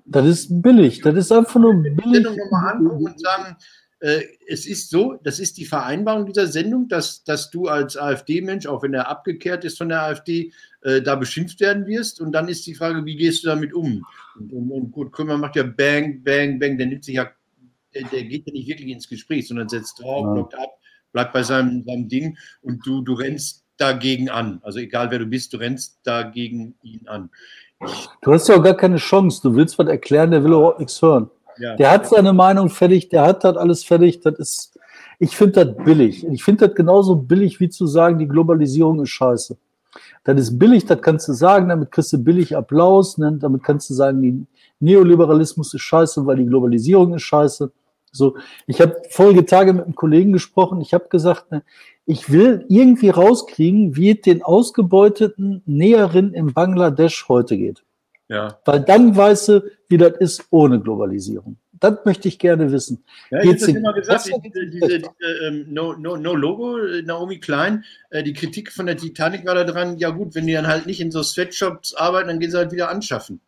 Das 0.07 0.27
ist 0.27 0.63
billig. 0.63 1.03
Das 1.03 1.15
ist 1.15 1.31
einfach 1.33 1.61
nur 1.61 1.75
billig. 1.75 2.15
Sendung 2.15 2.37
nochmal 2.37 2.75
angucken 2.75 3.07
und 3.07 3.21
sagen, 3.21 3.57
es 3.99 4.67
ist 4.67 4.91
so, 4.91 5.19
das 5.23 5.39
ist 5.39 5.57
die 5.57 5.65
Vereinbarung 5.65 6.27
dieser 6.27 6.47
Sendung, 6.47 6.87
dass, 6.89 7.25
dass 7.25 7.51
du 7.51 7.69
als 7.69 7.97
AfD-Mensch, 7.97 8.67
auch 8.67 8.83
wenn 8.83 8.93
er 8.93 9.09
abgekehrt 9.09 9.65
ist 9.65 9.79
von 9.79 9.89
der 9.89 10.03
AfD, 10.03 10.53
äh, 10.83 11.01
da 11.01 11.17
beschimpft 11.17 11.61
werden 11.61 11.87
wirst. 11.87 12.21
Und 12.21 12.33
dann 12.33 12.49
ist 12.49 12.67
die 12.67 12.75
Frage, 12.75 13.05
wie 13.07 13.17
gehst 13.17 13.45
du 13.45 13.49
damit 13.49 13.73
um? 13.73 14.05
Und, 14.39 14.53
und, 14.53 14.71
und 14.71 14.93
gut, 14.93 15.13
Krümmer 15.13 15.39
macht 15.39 15.57
ja 15.57 15.63
Bang, 15.63 16.23
Bang, 16.23 16.59
Bang, 16.59 16.77
der 16.77 16.87
nimmt 16.87 17.05
sich 17.05 17.15
ja, 17.15 17.31
der, 17.95 18.03
der 18.05 18.25
geht 18.25 18.47
ja 18.47 18.53
nicht 18.53 18.69
wirklich 18.69 18.91
ins 18.91 19.09
Gespräch, 19.09 19.49
sondern 19.49 19.69
setzt 19.69 20.01
drauf, 20.01 20.27
ja. 20.27 20.33
blockt 20.35 20.55
ab, 20.57 20.79
bleibt 21.13 21.33
bei 21.33 21.43
seinem, 21.43 21.83
seinem 21.85 22.09
Ding 22.09 22.37
und 22.61 22.87
du, 22.87 23.01
du 23.01 23.15
rennst 23.15 23.65
dagegen 23.79 24.29
an. 24.29 24.61
Also 24.63 24.79
egal 24.79 25.11
wer 25.11 25.19
du 25.19 25.27
bist, 25.27 25.55
du 25.55 25.57
rennst 25.57 26.01
dagegen 26.03 26.75
ihn 26.83 27.09
an. 27.09 27.31
Du 28.23 28.33
hast 28.33 28.49
ja 28.49 28.57
auch 28.57 28.63
gar 28.63 28.77
keine 28.77 28.97
Chance. 28.97 29.41
Du 29.43 29.55
willst 29.55 29.79
was 29.79 29.89
erklären, 29.89 30.31
der 30.31 30.43
will 30.45 30.53
überhaupt 30.53 30.81
nichts 30.81 31.01
hören. 31.01 31.31
Der 31.77 31.91
hat 31.91 32.07
seine 32.07 32.33
Meinung 32.33 32.69
fertig, 32.69 33.09
der 33.09 33.23
hat 33.23 33.45
das 33.45 33.57
alles 33.57 33.85
fertig. 33.85 34.21
Das 34.21 34.35
ist, 34.39 34.79
ich 35.19 35.37
finde 35.37 35.65
das 35.65 35.85
billig. 35.85 36.27
Ich 36.27 36.45
finde 36.45 36.67
das 36.67 36.77
genauso 36.77 37.17
billig, 37.17 37.61
wie 37.61 37.69
zu 37.69 37.87
sagen, 37.87 38.19
die 38.19 38.29
Globalisierung 38.29 39.03
ist 39.03 39.11
scheiße. 39.11 39.57
Das 40.25 40.41
ist 40.41 40.59
billig, 40.59 40.85
das 40.85 41.01
kannst 41.01 41.29
du 41.29 41.33
sagen, 41.33 41.69
damit 41.69 41.91
kriegst 41.91 42.13
du 42.13 42.19
billig 42.19 42.57
Applaus, 42.57 43.17
ne? 43.17 43.39
damit 43.41 43.63
kannst 43.63 43.89
du 43.89 43.95
sagen, 43.95 44.21
die 44.21 44.47
Neoliberalismus 44.81 45.73
ist 45.73 45.83
scheiße, 45.83 46.27
weil 46.27 46.37
die 46.37 46.47
Globalisierung 46.47 47.15
ist 47.15 47.23
scheiße. 47.23 47.71
So, 48.13 48.37
ich 48.67 48.81
habe 48.81 48.97
vorige 49.11 49.45
Tage 49.45 49.73
mit 49.73 49.85
einem 49.85 49.95
Kollegen 49.95 50.33
gesprochen, 50.33 50.81
ich 50.81 50.95
habe 50.95 51.09
gesagt, 51.09 51.51
ne, 51.53 51.63
ich 52.07 52.31
will 52.31 52.65
irgendwie 52.69 53.11
rauskriegen, 53.11 53.97
wie 53.97 54.13
es 54.13 54.23
den 54.23 54.43
ausgebeuteten 54.43 55.63
Näherinnen 55.67 56.33
in 56.33 56.55
Bangladesch 56.55 57.29
heute 57.29 57.57
geht. 57.57 57.83
Ja. 58.29 58.59
Weil 58.65 58.81
dann 58.81 59.17
weißt 59.17 59.49
du, 59.49 59.71
wie 59.89 59.99
das 59.99 60.17
ist 60.19 60.47
ohne 60.51 60.81
Globalisierung. 60.81 61.57
Das 61.79 62.05
möchte 62.05 62.29
ich 62.29 62.39
gerne 62.39 62.73
wissen. 62.73 63.05
Ja, 63.31 63.43
ich 63.43 63.63
habe 63.63 63.71
immer 63.73 63.93
gesagt, 63.93 64.27
diese, 64.27 64.67
diese, 64.67 64.99
diese 64.99 65.11
ähm, 65.47 65.67
no, 65.69 65.93
no, 65.93 66.17
no, 66.17 66.35
Logo, 66.35 66.79
Naomi 67.05 67.39
Klein, 67.39 67.85
äh, 68.11 68.23
die 68.23 68.33
Kritik 68.33 68.73
von 68.73 68.87
der 68.87 68.97
Titanic 68.97 69.45
war 69.47 69.55
da 69.55 69.65
dran, 69.65 69.99
ja 69.99 70.11
gut, 70.11 70.35
wenn 70.35 70.47
die 70.47 70.55
dann 70.55 70.67
halt 70.67 70.87
nicht 70.87 71.01
in 71.01 71.11
so 71.11 71.23
Sweatshops 71.23 71.95
arbeiten, 71.95 72.29
dann 72.29 72.41
gehen 72.41 72.51
sie 72.51 72.57
halt 72.57 72.73
wieder 72.73 72.89
anschaffen. 72.89 73.41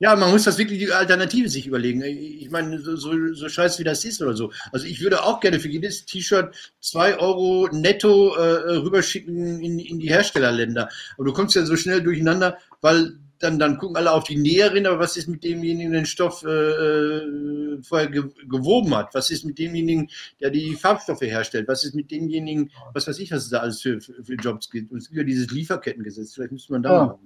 Ja, 0.00 0.14
man 0.14 0.30
muss 0.30 0.44
das 0.44 0.58
wirklich 0.58 0.78
die 0.78 0.92
Alternative 0.92 1.48
sich 1.48 1.66
überlegen. 1.66 2.02
Ich 2.02 2.50
meine, 2.50 2.78
so, 2.78 2.94
so, 2.94 3.34
so 3.34 3.48
scheiße 3.48 3.80
wie 3.80 3.84
das 3.84 4.04
ist 4.04 4.22
oder 4.22 4.36
so. 4.36 4.52
Also 4.70 4.86
ich 4.86 5.00
würde 5.02 5.24
auch 5.24 5.40
gerne 5.40 5.58
für 5.58 5.68
jedes 5.68 6.04
T-Shirt 6.04 6.54
zwei 6.80 7.18
Euro 7.18 7.68
netto 7.72 8.34
äh, 8.36 8.76
rüberschicken 8.76 9.60
in, 9.60 9.80
in 9.80 9.98
die 9.98 10.08
Herstellerländer. 10.08 10.88
Aber 11.16 11.24
du 11.24 11.32
kommst 11.32 11.56
ja 11.56 11.64
so 11.64 11.76
schnell 11.76 12.00
durcheinander, 12.00 12.58
weil 12.80 13.18
dann, 13.40 13.58
dann 13.58 13.78
gucken 13.78 13.96
alle 13.96 14.12
auf 14.12 14.24
die 14.24 14.36
Näherin, 14.36 14.86
aber 14.86 15.00
was 15.00 15.16
ist 15.16 15.28
mit 15.28 15.42
demjenigen, 15.44 15.92
der 15.92 16.02
den 16.02 16.06
Stoff 16.06 16.44
äh, 16.44 16.48
äh 16.48 17.82
vorher 17.82 18.08
ge 18.08 18.24
gewoben 18.48 18.94
hat? 18.96 19.14
Was 19.14 19.30
ist 19.30 19.44
mit 19.44 19.58
demjenigen, 19.58 20.10
der 20.40 20.50
die 20.50 20.74
Farbstoffe 20.74 21.22
herstellt? 21.22 21.68
Was 21.68 21.84
ist 21.84 21.94
mit 21.94 22.10
demjenigen, 22.10 22.70
was 22.92 23.06
weiß 23.06 23.18
ich, 23.20 23.30
was 23.30 23.44
es 23.44 23.50
da 23.50 23.58
alles 23.58 23.80
für, 23.80 24.00
für, 24.00 24.24
für 24.24 24.34
Jobs 24.34 24.70
gibt? 24.70 24.90
Und 24.90 24.98
es 24.98 25.08
gibt 25.08 25.18
ja 25.18 25.24
dieses 25.24 25.50
Lieferkettengesetz, 25.50 26.34
vielleicht 26.34 26.52
müsste 26.52 26.72
man 26.72 26.82
da 26.82 26.92
ja. 26.92 27.06
mal. 27.06 27.18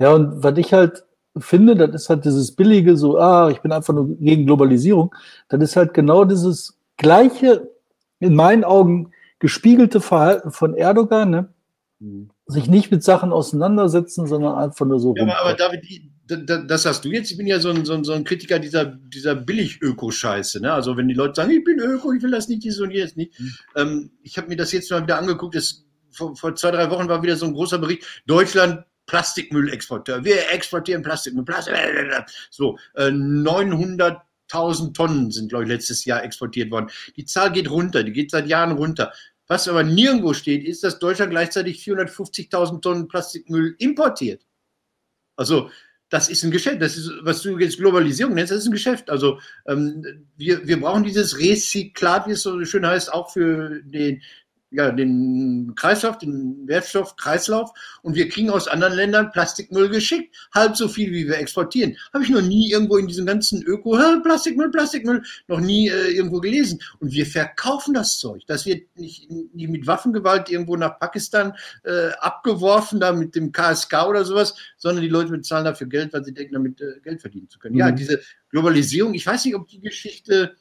Ja, 0.00 0.12
und 0.12 0.42
was 0.42 0.56
ich 0.56 0.72
halt 0.72 1.04
finde, 1.40 1.74
das 1.74 2.02
ist 2.02 2.10
halt 2.10 2.24
dieses 2.24 2.52
billige, 2.52 2.96
so, 2.96 3.18
ah, 3.18 3.50
ich 3.50 3.60
bin 3.60 3.72
einfach 3.72 3.94
nur 3.94 4.16
gegen 4.18 4.46
Globalisierung. 4.46 5.14
Das 5.48 5.60
ist 5.62 5.76
halt 5.76 5.94
genau 5.94 6.24
dieses 6.24 6.78
gleiche, 6.96 7.70
in 8.20 8.34
meinen 8.34 8.64
Augen, 8.64 9.12
gespiegelte 9.38 10.00
Verhalten 10.00 10.50
von 10.50 10.74
Erdogan, 10.74 11.30
ne? 11.30 11.48
Mhm. 12.00 12.30
sich 12.46 12.68
nicht 12.68 12.92
mit 12.92 13.02
Sachen 13.02 13.32
auseinandersetzen, 13.32 14.28
sondern 14.28 14.54
einfach 14.54 14.86
nur 14.86 15.00
so. 15.00 15.14
Ja, 15.16 15.24
aber, 15.24 15.38
aber, 15.38 15.54
David, 15.54 15.84
das 16.26 16.86
hast 16.86 17.04
du 17.04 17.08
jetzt. 17.08 17.30
Ich 17.30 17.36
bin 17.36 17.48
ja 17.48 17.58
so 17.58 17.70
ein, 17.70 17.84
so 17.84 17.94
ein, 17.94 18.04
so 18.04 18.12
ein 18.12 18.22
Kritiker 18.22 18.60
dieser, 18.60 18.84
dieser 18.84 19.34
Billig-Öko-Scheiße. 19.34 20.60
Ne? 20.60 20.72
Also, 20.72 20.96
wenn 20.96 21.08
die 21.08 21.14
Leute 21.14 21.34
sagen, 21.34 21.50
ich 21.50 21.64
bin 21.64 21.80
Öko, 21.80 22.12
ich 22.12 22.22
will 22.22 22.30
das 22.30 22.48
nicht, 22.48 22.62
dies 22.62 22.78
und 22.80 22.92
jenes 22.92 23.16
nicht. 23.16 23.38
Mhm. 23.40 23.54
Ähm, 23.74 24.10
ich 24.22 24.36
habe 24.36 24.48
mir 24.48 24.56
das 24.56 24.70
jetzt 24.70 24.90
mal 24.90 25.02
wieder 25.02 25.18
angeguckt. 25.18 25.56
Das, 25.56 25.84
vor, 26.10 26.36
vor 26.36 26.54
zwei, 26.54 26.70
drei 26.70 26.90
Wochen 26.90 27.08
war 27.08 27.22
wieder 27.22 27.36
so 27.36 27.46
ein 27.46 27.54
großer 27.54 27.78
Bericht. 27.78 28.22
Deutschland 28.26 28.84
Plastikmüllexporteur. 29.08 30.22
Wir 30.24 30.52
exportieren 30.52 31.02
Plastikmüll. 31.02 31.44
Plastik, 31.44 31.74
so, 32.50 32.78
äh, 32.94 33.10
900.000 33.10 34.94
Tonnen 34.94 35.32
sind, 35.32 35.48
glaube 35.48 35.64
ich, 35.64 35.70
letztes 35.70 36.04
Jahr 36.04 36.22
exportiert 36.22 36.70
worden. 36.70 36.88
Die 37.16 37.24
Zahl 37.24 37.50
geht 37.50 37.68
runter, 37.68 38.04
die 38.04 38.12
geht 38.12 38.30
seit 38.30 38.46
Jahren 38.46 38.72
runter. 38.72 39.12
Was 39.48 39.66
aber 39.66 39.82
nirgendwo 39.82 40.34
steht, 40.34 40.64
ist, 40.64 40.84
dass 40.84 40.98
Deutschland 40.98 41.30
gleichzeitig 41.30 41.82
450.000 41.82 42.82
Tonnen 42.82 43.08
Plastikmüll 43.08 43.74
importiert. 43.78 44.46
Also, 45.36 45.70
das 46.10 46.28
ist 46.28 46.42
ein 46.44 46.50
Geschäft. 46.50 46.82
Das 46.82 46.96
ist, 46.96 47.10
was 47.22 47.42
du 47.42 47.58
jetzt 47.58 47.78
Globalisierung 47.78 48.34
nennst, 48.34 48.52
das 48.52 48.60
ist 48.60 48.66
ein 48.66 48.72
Geschäft. 48.72 49.08
Also, 49.08 49.40
ähm, 49.66 50.26
wir, 50.36 50.66
wir 50.66 50.80
brauchen 50.80 51.04
dieses 51.04 51.38
Rezyklat, 51.38 52.26
wie 52.26 52.32
es 52.32 52.42
so 52.42 52.62
schön 52.64 52.86
heißt, 52.86 53.12
auch 53.12 53.32
für 53.32 53.80
den, 53.82 54.22
ja, 54.70 54.90
den 54.90 55.72
Kreislauf, 55.76 56.18
den 56.18 56.66
Wertstoffkreislauf 56.66 57.70
und 58.02 58.14
wir 58.14 58.28
kriegen 58.28 58.50
aus 58.50 58.68
anderen 58.68 58.94
Ländern 58.94 59.32
Plastikmüll 59.32 59.88
geschickt, 59.88 60.34
halb 60.54 60.76
so 60.76 60.88
viel, 60.88 61.10
wie 61.10 61.26
wir 61.26 61.38
exportieren. 61.38 61.96
Habe 62.12 62.24
ich 62.24 62.30
noch 62.30 62.42
nie 62.42 62.70
irgendwo 62.70 62.98
in 62.98 63.06
diesem 63.06 63.24
ganzen 63.24 63.62
Öko, 63.62 63.98
Plastikmüll, 64.22 64.70
Plastikmüll, 64.70 65.22
noch 65.46 65.60
nie 65.60 65.88
äh, 65.88 66.10
irgendwo 66.14 66.40
gelesen. 66.40 66.80
Und 67.00 67.12
wir 67.12 67.24
verkaufen 67.24 67.94
das 67.94 68.18
Zeug. 68.18 68.42
Das 68.46 68.66
wird 68.66 68.86
nicht, 68.96 69.30
nicht 69.30 69.70
mit 69.70 69.86
Waffengewalt 69.86 70.50
irgendwo 70.50 70.76
nach 70.76 70.98
Pakistan 70.98 71.54
äh, 71.84 72.10
abgeworfen, 72.20 73.00
da 73.00 73.12
mit 73.12 73.34
dem 73.34 73.52
KSK 73.52 74.06
oder 74.06 74.24
sowas, 74.24 74.54
sondern 74.76 75.02
die 75.02 75.08
Leute 75.08 75.30
bezahlen 75.30 75.64
dafür 75.64 75.86
Geld, 75.86 76.12
weil 76.12 76.24
sie 76.24 76.34
denken, 76.34 76.54
damit 76.54 76.80
äh, 76.80 77.00
Geld 77.02 77.22
verdienen 77.22 77.48
zu 77.48 77.58
können. 77.58 77.74
Mhm. 77.74 77.80
Ja, 77.80 77.90
diese 77.90 78.20
Globalisierung, 78.50 79.14
ich 79.14 79.26
weiß 79.26 79.46
nicht, 79.46 79.54
ob 79.54 79.66
die 79.68 79.80
Geschichte 79.80 80.56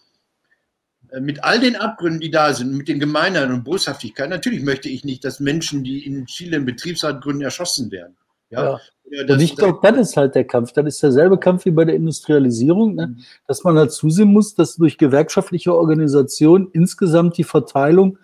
mit 1.19 1.43
all 1.43 1.59
den 1.59 1.75
Abgründen, 1.75 2.19
die 2.19 2.31
da 2.31 2.53
sind, 2.53 2.73
mit 2.73 2.87
den 2.87 2.99
Gemeinheiten 2.99 3.53
und 3.53 3.63
Boshaftigkeit, 3.63 4.29
natürlich 4.29 4.63
möchte 4.63 4.89
ich 4.89 5.03
nicht, 5.03 5.23
dass 5.23 5.39
Menschen, 5.39 5.83
die 5.83 6.05
in 6.05 6.25
Chile 6.25 6.57
im 6.57 6.65
Betriebsrat 6.65 7.21
gründen, 7.21 7.41
erschossen 7.41 7.91
werden. 7.91 8.15
Ja. 8.49 8.79
ja. 9.09 9.33
und 9.33 9.41
ich 9.41 9.55
glaube, 9.55 9.79
das 9.81 9.97
ist 10.09 10.17
halt 10.17 10.35
der 10.35 10.45
Kampf. 10.45 10.71
Das 10.73 10.85
ist 10.85 11.03
derselbe 11.03 11.37
Kampf 11.37 11.65
wie 11.65 11.71
bei 11.71 11.85
der 11.85 11.95
Industrialisierung, 11.95 12.95
ne? 12.95 13.07
Mhm. 13.07 13.23
dass 13.47 13.63
man 13.63 13.77
halt 13.77 13.91
zusehen 13.91 14.31
muss, 14.31 14.55
dass 14.55 14.75
durch 14.75 14.97
gewerkschaftliche 14.97 15.73
Organisation 15.73 16.69
insgesamt 16.73 17.37
die 17.37 17.43
Verteilung 17.43 18.17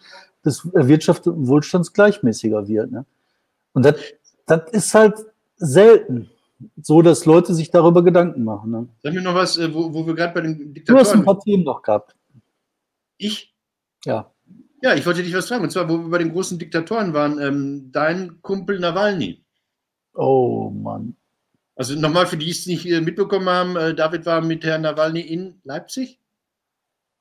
des 0.45 0.65
Wirtschafts 0.73 1.27
und 1.27 1.47
Wohlstands 1.47 1.93
gleichmäßiger 1.93 2.67
wird. 2.67 2.91
Ne? 2.91 3.05
Und 3.73 3.86
das, 3.86 3.95
das 4.45 4.61
ist 4.71 4.93
halt 4.93 5.15
selten 5.55 6.29
so, 6.81 7.01
dass 7.01 7.25
Leute 7.25 7.53
sich 7.53 7.71
darüber 7.71 8.03
Gedanken 8.03 8.43
machen. 8.43 8.71
Ne? 8.71 8.88
Sag 9.01 9.13
mir 9.13 9.21
noch 9.21 9.36
was, 9.36 9.57
äh, 9.57 9.73
wo, 9.73 9.93
wo 9.93 10.05
wir 10.05 10.15
gerade 10.15 10.34
bei 10.34 10.41
den 10.41 10.73
Diktatoren... 10.73 10.86
Du 10.86 10.99
hast 10.99 11.13
ein 11.13 11.25
paar 11.25 11.39
Themen 11.39 11.63
noch 11.63 11.81
gehabt. 11.81 12.15
Ich? 13.24 13.53
Ja. 14.05 14.34
Ja, 14.82 14.93
ich 14.95 15.05
wollte 15.05 15.24
dich 15.24 15.34
was 15.34 15.47
fragen. 15.47 15.63
Und 15.63 15.71
zwar, 15.71 15.89
wo 15.89 15.97
wir 15.97 16.09
bei 16.09 16.17
den 16.17 16.34
großen 16.34 16.59
Diktatoren 16.59 17.13
waren, 17.13 17.39
ähm, 17.39 17.91
dein 17.91 18.41
Kumpel 18.41 18.80
Nawalny. 18.80 19.43
Oh 20.13 20.69
Mann. 20.69 21.15
Also 21.76 21.95
nochmal 21.95 22.28
für 22.28 22.38
die, 22.38 22.45
die 22.45 22.51
es 22.51 22.67
nicht 22.67 22.86
äh, 22.86 23.01
mitbekommen 23.01 23.49
haben, 23.49 23.76
äh, 23.78 23.95
David 23.95 24.26
war 24.26 24.41
mit 24.41 24.63
Herrn 24.63 24.82
Nawalny 24.82 25.21
in 25.21 25.61
Leipzig 25.63 26.19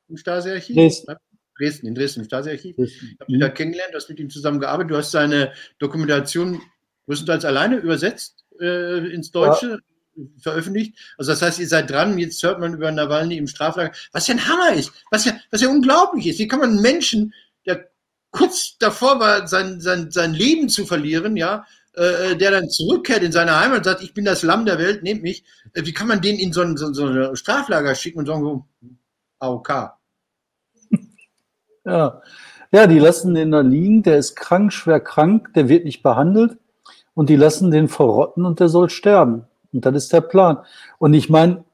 im 0.08 0.16
Stasi-Archiv. 0.16 0.76
Dresden. 0.76 1.16
Dresden, 1.56 1.86
in 1.86 1.94
Dresden 1.94 2.20
im 2.20 2.26
Stasi-Archiv. 2.26 2.76
Ich 2.78 3.16
habe 3.20 3.32
ihn 3.32 3.40
da 3.40 3.48
kennengelernt, 3.48 3.92
du 3.92 3.96
hast 3.96 4.08
mit 4.08 4.18
ihm 4.18 4.28
zusammengearbeitet. 4.28 4.90
Du 4.90 4.96
hast 4.96 5.10
seine 5.10 5.52
Dokumentation 5.78 6.60
größtenteils 7.06 7.44
alleine 7.44 7.76
übersetzt 7.76 8.44
äh, 8.60 9.06
ins 9.12 9.30
Deutsche. 9.30 9.70
Ja. 9.70 9.78
Veröffentlicht. 10.38 10.96
Also 11.18 11.32
das 11.32 11.42
heißt, 11.42 11.58
ihr 11.58 11.68
seid 11.68 11.90
dran, 11.90 12.18
jetzt 12.18 12.42
hört 12.42 12.60
man 12.60 12.74
über 12.74 12.90
Nawalny 12.90 13.36
im 13.36 13.46
Straflager, 13.46 13.92
was 14.12 14.26
ja 14.26 14.34
ein 14.34 14.48
Hammer 14.48 14.74
ist, 14.74 14.92
was 15.10 15.24
ja, 15.24 15.32
was 15.50 15.60
ja 15.60 15.68
unglaublich 15.68 16.26
ist. 16.26 16.38
Wie 16.38 16.48
kann 16.48 16.60
man 16.60 16.70
einen 16.70 16.82
Menschen, 16.82 17.34
der 17.66 17.88
kurz 18.30 18.76
davor 18.78 19.20
war, 19.20 19.46
sein, 19.46 19.80
sein, 19.80 20.10
sein 20.10 20.34
Leben 20.34 20.68
zu 20.68 20.86
verlieren, 20.86 21.36
ja, 21.36 21.64
äh, 21.94 22.36
der 22.36 22.50
dann 22.50 22.70
zurückkehrt 22.70 23.22
in 23.22 23.32
seine 23.32 23.58
Heimat 23.58 23.78
und 23.78 23.84
sagt, 23.84 24.02
ich 24.02 24.14
bin 24.14 24.24
das 24.24 24.42
Lamm 24.42 24.64
der 24.64 24.78
Welt, 24.78 25.02
nehmt 25.02 25.22
mich. 25.22 25.44
Äh, 25.74 25.84
wie 25.84 25.92
kann 25.92 26.08
man 26.08 26.20
den 26.20 26.38
in 26.38 26.52
so 26.52 26.62
ein, 26.62 26.76
so, 26.76 26.92
so 26.92 27.06
ein 27.06 27.36
Straflager 27.36 27.94
schicken 27.94 28.20
und 28.20 28.26
sagen, 28.26 28.64
AOK? 29.38 29.92
Ja. 31.84 32.22
ja, 32.70 32.86
die 32.86 33.00
lassen 33.00 33.34
den 33.34 33.50
da 33.50 33.60
liegen, 33.60 34.04
der 34.04 34.16
ist 34.16 34.36
krank, 34.36 34.72
schwer 34.72 35.00
krank, 35.00 35.52
der 35.54 35.68
wird 35.68 35.84
nicht 35.84 36.04
behandelt 36.04 36.56
und 37.12 37.28
die 37.28 37.34
lassen 37.34 37.72
den 37.72 37.88
verrotten 37.88 38.44
und 38.44 38.60
der 38.60 38.68
soll 38.68 38.88
sterben. 38.88 39.46
Und 39.72 39.84
das 39.84 39.94
ist 39.94 40.12
der 40.12 40.20
Plan. 40.20 40.58
Und 40.98 41.14
ich 41.14 41.30
meine, 41.30 41.64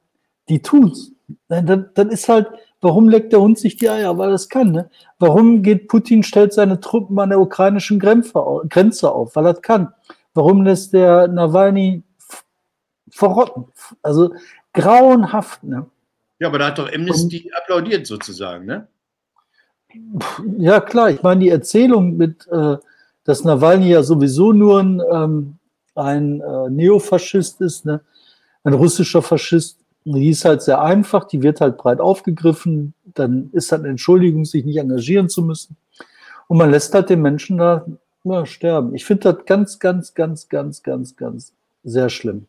die 0.48 0.62
tun's. 0.62 1.12
Dann, 1.48 1.90
dann 1.92 2.08
ist 2.08 2.28
halt, 2.28 2.48
warum 2.80 3.08
leckt 3.08 3.32
der 3.32 3.40
Hund 3.40 3.58
sich 3.58 3.76
die 3.76 3.90
Eier? 3.90 4.16
Weil 4.16 4.30
er 4.30 4.34
es 4.34 4.48
kann. 4.48 4.72
Ne? 4.72 4.90
Warum 5.18 5.62
geht 5.62 5.88
Putin, 5.88 6.22
stellt 6.22 6.52
seine 6.52 6.80
Truppen 6.80 7.18
an 7.18 7.30
der 7.30 7.40
ukrainischen 7.40 7.98
Grenze 7.98 8.40
auf? 8.40 9.36
Weil 9.36 9.46
er 9.46 9.52
das 9.54 9.62
kann. 9.62 9.92
Warum 10.34 10.62
lässt 10.62 10.92
der 10.92 11.28
Nawalny 11.28 12.02
verrotten? 13.10 13.66
Also 14.02 14.34
grauenhaft. 14.72 15.64
Ne? 15.64 15.86
Ja, 16.38 16.48
aber 16.48 16.58
da 16.58 16.68
hat 16.68 16.78
doch 16.78 16.92
Amnesty 16.92 17.44
Und, 17.44 17.56
applaudiert 17.56 18.06
sozusagen, 18.06 18.66
ne? 18.66 18.86
Ja, 20.58 20.80
klar. 20.80 21.10
Ich 21.10 21.22
meine, 21.22 21.40
die 21.40 21.48
Erzählung 21.48 22.16
mit, 22.16 22.46
äh, 22.48 22.76
dass 23.24 23.44
Nawalny 23.44 23.88
ja 23.88 24.02
sowieso 24.02 24.52
nur 24.52 24.80
ein, 24.80 25.02
ähm, 25.10 25.57
ein 25.98 26.40
äh, 26.40 26.70
Neofaschist 26.70 27.60
ist, 27.60 27.84
ne? 27.84 28.00
ein 28.64 28.74
russischer 28.74 29.22
Faschist, 29.22 29.78
die 30.04 30.30
ist 30.30 30.44
halt 30.44 30.62
sehr 30.62 30.80
einfach, 30.80 31.24
die 31.24 31.42
wird 31.42 31.60
halt 31.60 31.76
breit 31.76 32.00
aufgegriffen, 32.00 32.94
dann 33.14 33.50
ist 33.52 33.72
halt 33.72 33.82
eine 33.82 33.90
Entschuldigung, 33.90 34.44
sich 34.44 34.64
nicht 34.64 34.78
engagieren 34.78 35.28
zu 35.28 35.42
müssen. 35.42 35.76
Und 36.46 36.58
man 36.58 36.70
lässt 36.70 36.94
halt 36.94 37.10
den 37.10 37.20
Menschen 37.20 37.58
da 37.58 37.84
ja, 38.24 38.46
sterben. 38.46 38.94
Ich 38.94 39.04
finde 39.04 39.32
das 39.32 39.44
ganz, 39.44 39.78
ganz, 39.78 40.14
ganz, 40.14 40.48
ganz, 40.48 40.82
ganz, 40.82 41.16
ganz 41.16 41.52
sehr 41.84 42.08
schlimm. 42.08 42.46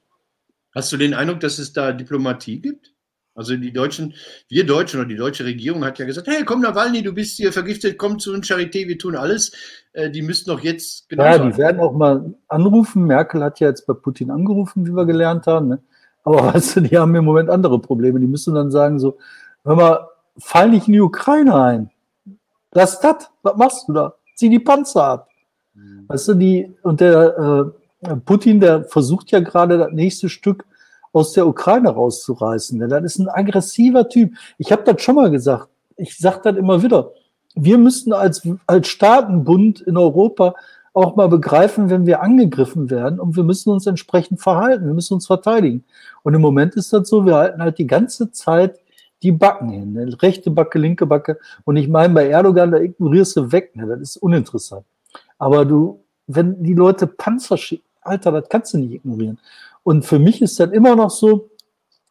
Hast 0.73 0.91
du 0.91 0.97
den 0.97 1.13
Eindruck, 1.13 1.39
dass 1.39 1.59
es 1.59 1.73
da 1.73 1.91
Diplomatie 1.91 2.59
gibt? 2.59 2.93
Also 3.39 3.55
die 3.55 3.71
Deutschen, 3.71 4.13
wir 4.49 4.65
Deutschen 4.65 4.99
oder 4.99 5.07
die 5.07 5.15
deutsche 5.15 5.45
Regierung 5.45 5.85
hat 5.85 5.97
ja 5.97 6.05
gesagt, 6.05 6.27
hey, 6.27 6.43
komm 6.43 6.59
Nawalny, 6.59 7.01
du 7.01 7.13
bist 7.13 7.37
hier 7.37 7.53
vergiftet, 7.53 7.97
komm 7.97 8.19
zu 8.19 8.33
uns, 8.33 8.49
Charité, 8.49 8.85
wir 8.85 8.97
tun 8.97 9.15
alles. 9.15 9.53
Äh, 9.93 10.09
die 10.09 10.21
müssten 10.21 10.49
doch 10.49 10.59
jetzt 10.59 11.07
genau. 11.07 11.23
Ja, 11.23 11.37
die 11.37 11.57
werden 11.57 11.79
auch 11.79 11.93
mal 11.93 12.33
anrufen. 12.49 13.05
Merkel 13.05 13.41
hat 13.41 13.61
ja 13.61 13.69
jetzt 13.69 13.87
bei 13.87 13.93
Putin 13.93 14.29
angerufen, 14.29 14.85
wie 14.85 14.91
wir 14.91 15.05
gelernt 15.05 15.47
haben. 15.47 15.69
Ne? 15.69 15.79
Aber 16.25 16.43
weißt 16.53 16.75
du, 16.75 16.81
die 16.81 16.97
haben 16.97 17.15
im 17.15 17.23
Moment 17.23 17.49
andere 17.49 17.79
Probleme. 17.79 18.19
Die 18.19 18.27
müssen 18.27 18.53
dann 18.55 18.71
sagen 18.71 18.99
so, 18.99 19.17
hör 19.63 19.77
mal, 19.77 20.07
fall 20.37 20.69
nicht 20.69 20.87
in 20.87 20.93
die 20.95 20.99
Ukraine 20.99 21.55
ein. 21.55 21.91
Lass 22.73 22.99
das, 22.99 23.29
was 23.41 23.55
machst 23.55 23.87
du 23.87 23.93
da? 23.93 24.15
Zieh 24.35 24.49
die 24.49 24.59
Panzer 24.59 25.05
ab. 25.05 25.29
Mhm. 25.75 26.09
Weißt 26.09 26.27
du, 26.27 26.33
die, 26.33 26.75
und 26.83 26.99
der 26.99 27.71
äh, 28.01 28.15
Putin, 28.17 28.59
der 28.59 28.83
versucht 28.83 29.31
ja 29.31 29.39
gerade 29.39 29.77
das 29.77 29.93
nächste 29.93 30.27
Stück 30.27 30.65
aus 31.11 31.33
der 31.33 31.47
Ukraine 31.47 31.89
rauszureißen. 31.89 32.79
Denn 32.79 32.89
das 32.89 33.03
ist 33.03 33.19
ein 33.19 33.29
aggressiver 33.29 34.07
Typ. 34.09 34.33
Ich 34.57 34.71
habe 34.71 34.83
das 34.83 35.01
schon 35.01 35.15
mal 35.15 35.31
gesagt. 35.31 35.69
Ich 35.97 36.17
sage 36.17 36.41
das 36.43 36.57
immer 36.57 36.81
wieder. 36.81 37.11
Wir 37.55 37.77
müssten 37.77 38.13
als, 38.13 38.47
als 38.67 38.87
Staatenbund 38.87 39.81
in 39.81 39.97
Europa 39.97 40.53
auch 40.93 41.15
mal 41.15 41.29
begreifen, 41.29 41.89
wenn 41.89 42.05
wir 42.05 42.21
angegriffen 42.21 42.89
werden 42.89 43.19
und 43.19 43.35
wir 43.35 43.43
müssen 43.43 43.69
uns 43.69 43.85
entsprechend 43.85 44.41
verhalten, 44.41 44.85
wir 44.85 44.93
müssen 44.93 45.13
uns 45.13 45.27
verteidigen. 45.27 45.83
Und 46.23 46.33
im 46.33 46.41
Moment 46.41 46.75
ist 46.75 46.93
das 46.93 47.07
so, 47.07 47.25
wir 47.25 47.35
halten 47.35 47.61
halt 47.61 47.77
die 47.77 47.87
ganze 47.87 48.31
Zeit 48.31 48.79
die 49.21 49.31
Backen 49.31 49.69
hin, 49.69 49.93
ne? 49.93 50.15
rechte 50.21 50.49
Backe, 50.49 50.79
linke 50.79 51.05
Backe. 51.05 51.39
Und 51.65 51.75
ich 51.75 51.87
meine, 51.87 52.13
bei 52.13 52.29
Erdogan, 52.29 52.71
da 52.71 52.79
ignorierst 52.79 53.35
du 53.37 53.51
weg, 53.51 53.75
ne? 53.75 53.85
das 53.87 53.99
ist 53.99 54.17
uninteressant. 54.17 54.85
Aber 55.37 55.65
du, 55.65 56.03
wenn 56.27 56.63
die 56.63 56.73
Leute 56.73 57.05
Panzer 57.07 57.57
schicken, 57.57 57.83
Alter, 58.01 58.31
das 58.31 58.47
kannst 58.49 58.73
du 58.73 58.77
nicht 58.77 58.93
ignorieren. 58.93 59.37
Und 59.83 60.05
für 60.05 60.19
mich 60.19 60.41
ist 60.41 60.59
dann 60.59 60.73
immer 60.73 60.95
noch 60.95 61.09
so, 61.09 61.49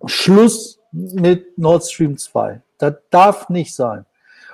Schluss 0.06 0.80
mit 0.92 1.58
Nord 1.58 1.84
Stream 1.84 2.16
2. 2.16 2.62
Das 2.78 2.94
darf 3.10 3.48
nicht 3.48 3.74
sein. 3.74 4.06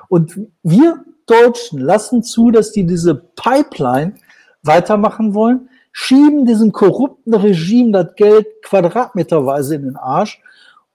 Und 0.09 0.39
wir 0.63 1.05
Deutschen 1.27 1.81
lassen 1.81 2.23
zu, 2.23 2.51
dass 2.51 2.73
die 2.73 2.85
diese 2.85 3.15
Pipeline 3.15 4.15
weitermachen 4.63 5.35
wollen, 5.35 5.69
schieben 5.93 6.45
diesem 6.45 6.73
korrupten 6.73 7.35
Regime 7.35 7.93
das 7.93 8.15
Geld 8.17 8.47
quadratmeterweise 8.63 9.77
in 9.77 9.83
den 9.83 9.97
Arsch 9.97 10.41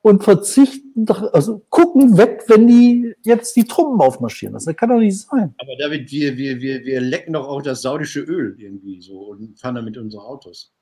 und 0.01 0.23
verzichten, 0.23 1.05
also 1.33 1.61
gucken 1.69 2.17
weg, 2.17 2.43
wenn 2.47 2.67
die 2.67 3.13
jetzt 3.23 3.55
die 3.55 3.65
Truppen 3.65 3.99
aufmarschieren. 4.01 4.53
Das 4.53 4.65
kann 4.75 4.89
doch 4.89 4.99
nicht 4.99 5.19
sein. 5.19 5.53
Aber 5.57 5.75
David, 5.77 6.11
wir, 6.11 6.37
wir, 6.37 6.59
wir, 6.61 6.83
wir 6.83 7.01
lecken 7.01 7.33
doch 7.33 7.47
auch 7.47 7.61
das 7.61 7.81
saudische 7.81 8.21
Öl 8.21 8.55
irgendwie 8.59 9.01
so 9.01 9.19
und 9.19 9.59
fahren 9.59 9.75
damit 9.75 9.97
unsere 9.97 10.23
Autos. 10.23 10.73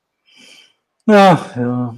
Ja, 1.07 1.51
ja. 1.55 1.95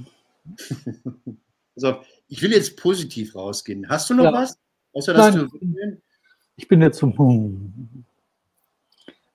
also, 1.74 2.00
ich 2.28 2.40
will 2.42 2.52
jetzt 2.52 2.76
positiv 2.76 3.34
rausgehen. 3.34 3.88
Hast 3.88 4.08
du 4.08 4.14
noch 4.14 4.24
ja. 4.24 4.32
was? 4.32 4.56
Außer, 4.92 5.12
dass 5.12 5.34
Nein. 5.34 5.48
du. 5.52 6.00
Ich 6.56 6.68
bin 6.68 6.80
jetzt 6.80 6.98
so. 6.98 7.12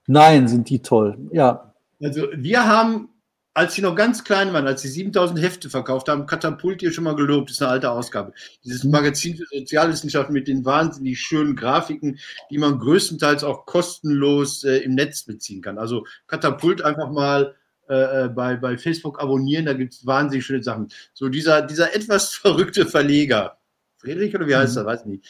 Nein, 0.07 0.47
sind 0.47 0.69
die 0.69 0.81
toll. 0.81 1.17
Ja. 1.31 1.73
Also, 2.01 2.27
wir 2.33 2.65
haben, 2.65 3.09
als 3.53 3.73
sie 3.73 3.81
noch 3.81 3.95
ganz 3.95 4.23
klein 4.23 4.53
waren, 4.53 4.67
als 4.67 4.81
sie 4.81 4.87
7000 4.87 5.41
Hefte 5.41 5.69
verkauft 5.69 6.07
haben, 6.07 6.25
Katapult 6.25 6.79
hier 6.79 6.91
schon 6.91 7.03
mal 7.03 7.15
gelobt. 7.15 7.49
Das 7.49 7.57
ist 7.57 7.61
eine 7.61 7.71
alte 7.71 7.91
Ausgabe. 7.91 8.33
Dieses 8.63 8.85
mhm. 8.85 8.91
Magazin 8.91 9.35
für 9.35 9.45
Sozialwissenschaften 9.45 10.33
mit 10.33 10.47
den 10.47 10.63
wahnsinnig 10.63 11.19
schönen 11.19 11.55
Grafiken, 11.55 12.19
die 12.49 12.57
man 12.59 12.79
größtenteils 12.79 13.43
auch 13.43 13.65
kostenlos 13.65 14.63
äh, 14.63 14.77
im 14.77 14.95
Netz 14.95 15.23
beziehen 15.23 15.61
kann. 15.61 15.77
Also, 15.77 16.05
Katapult 16.27 16.81
einfach 16.81 17.11
mal 17.11 17.55
äh, 17.89 18.25
äh, 18.25 18.29
bei, 18.29 18.55
bei 18.55 18.77
Facebook 18.77 19.21
abonnieren, 19.21 19.65
da 19.65 19.73
gibt 19.73 19.93
es 19.93 20.05
wahnsinnig 20.05 20.45
schöne 20.45 20.63
Sachen. 20.63 20.89
So 21.13 21.29
dieser, 21.29 21.61
dieser 21.61 21.95
etwas 21.95 22.33
verrückte 22.33 22.85
Verleger, 22.85 23.57
Friedrich 23.97 24.35
oder 24.35 24.47
wie 24.47 24.55
heißt 24.55 24.75
mhm. 24.75 24.81
er, 24.81 24.85
weiß 24.85 25.05
nicht, 25.05 25.25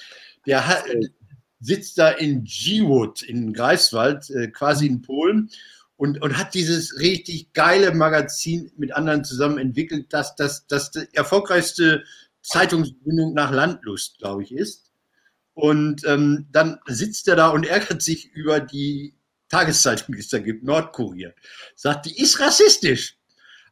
der 0.46 0.68
hat, 0.68 0.84
sitzt 1.60 1.98
da 1.98 2.10
in 2.10 2.44
G-Wood 2.44 3.24
in 3.24 3.54
Greifswald, 3.54 4.30
äh, 4.30 4.48
quasi 4.48 4.88
in 4.88 5.02
Polen 5.02 5.50
und, 5.98 6.22
und 6.22 6.38
hat 6.38 6.54
dieses 6.54 7.00
richtig 7.00 7.54
geile 7.54 7.94
Magazin 7.94 8.72
mit 8.78 8.94
anderen 8.94 9.24
zusammen 9.24 9.58
entwickelt, 9.58 10.08
das 10.10 10.36
das, 10.36 10.68
das 10.68 10.92
die 10.92 11.08
erfolgreichste 11.14 12.04
Zeitungsgründung 12.42 13.34
nach 13.34 13.52
Landlust, 13.52 14.20
glaube 14.20 14.44
ich, 14.44 14.54
ist. 14.54 14.92
Und 15.54 16.06
ähm, 16.06 16.48
dann 16.52 16.80
sitzt 16.86 17.28
er 17.28 17.36
da 17.36 17.50
und 17.50 17.66
ärgert 17.66 18.02
sich 18.02 18.32
über 18.34 18.60
die 18.60 19.16
Tageszeitung, 19.50 20.16
gibt, 20.44 20.64
Nordkurier, 20.64 21.34
sagt, 21.76 22.08
die 22.08 22.22
ist 22.22 22.40
rassistisch. 22.40 23.18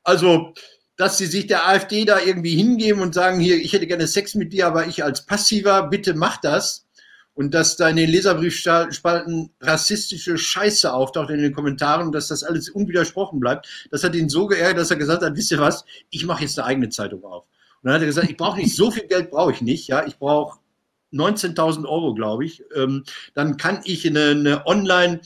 Also, 0.04 0.54
dass 0.96 1.18
sie 1.18 1.26
sich 1.26 1.48
der 1.48 1.68
AfD 1.68 2.06
da 2.06 2.20
irgendwie 2.20 2.56
hingeben 2.56 3.02
und 3.02 3.14
sagen, 3.14 3.40
hier, 3.40 3.58
ich 3.58 3.74
hätte 3.74 3.88
gerne 3.88 4.08
Sex 4.08 4.36
mit 4.36 4.54
dir, 4.54 4.68
aber 4.68 4.88
ich 4.88 5.04
als 5.04 5.26
Passiver, 5.26 5.84
bitte 5.88 6.14
mach 6.14 6.38
das. 6.38 6.86
Und 7.36 7.56
dass 7.56 7.78
da 7.78 7.90
in 7.90 7.96
den 7.96 8.12
Leserbriefspalten 8.12 9.50
rassistische 9.60 10.38
Scheiße 10.38 10.94
auftaucht 10.94 11.32
in 11.32 11.42
den 11.42 11.54
Kommentaren 11.54 12.12
dass 12.12 12.28
das 12.28 12.44
alles 12.44 12.70
unwidersprochen 12.70 13.40
bleibt, 13.40 13.68
das 13.90 14.04
hat 14.04 14.14
ihn 14.14 14.30
so 14.30 14.46
geärgert, 14.46 14.78
dass 14.78 14.92
er 14.92 14.98
gesagt 14.98 15.24
hat, 15.24 15.36
wisst 15.36 15.50
ihr 15.50 15.58
was, 15.58 15.84
ich 16.12 16.26
mache 16.26 16.44
jetzt 16.44 16.60
eine 16.60 16.68
eigene 16.68 16.90
Zeitung 16.90 17.24
auf. 17.24 17.46
Und 17.82 17.88
dann 17.88 17.96
hat 17.96 18.02
er 18.02 18.08
gesagt, 18.08 18.30
ich 18.30 18.38
brauche 18.38 18.58
nicht 18.58 18.76
so 18.76 18.92
viel 18.92 19.08
Geld, 19.08 19.32
brauche 19.32 19.52
ich 19.52 19.62
nicht, 19.62 19.88
ja, 19.88 20.06
ich 20.06 20.20
brauche 20.20 20.60
19.000 21.12 21.86
Euro, 21.86 22.14
glaube 22.14 22.46
ich, 22.46 22.64
ähm, 22.76 23.04
dann 23.34 23.58
kann 23.58 23.82
ich 23.84 24.06
eine, 24.08 24.30
eine 24.30 24.68
Online- 24.68 25.22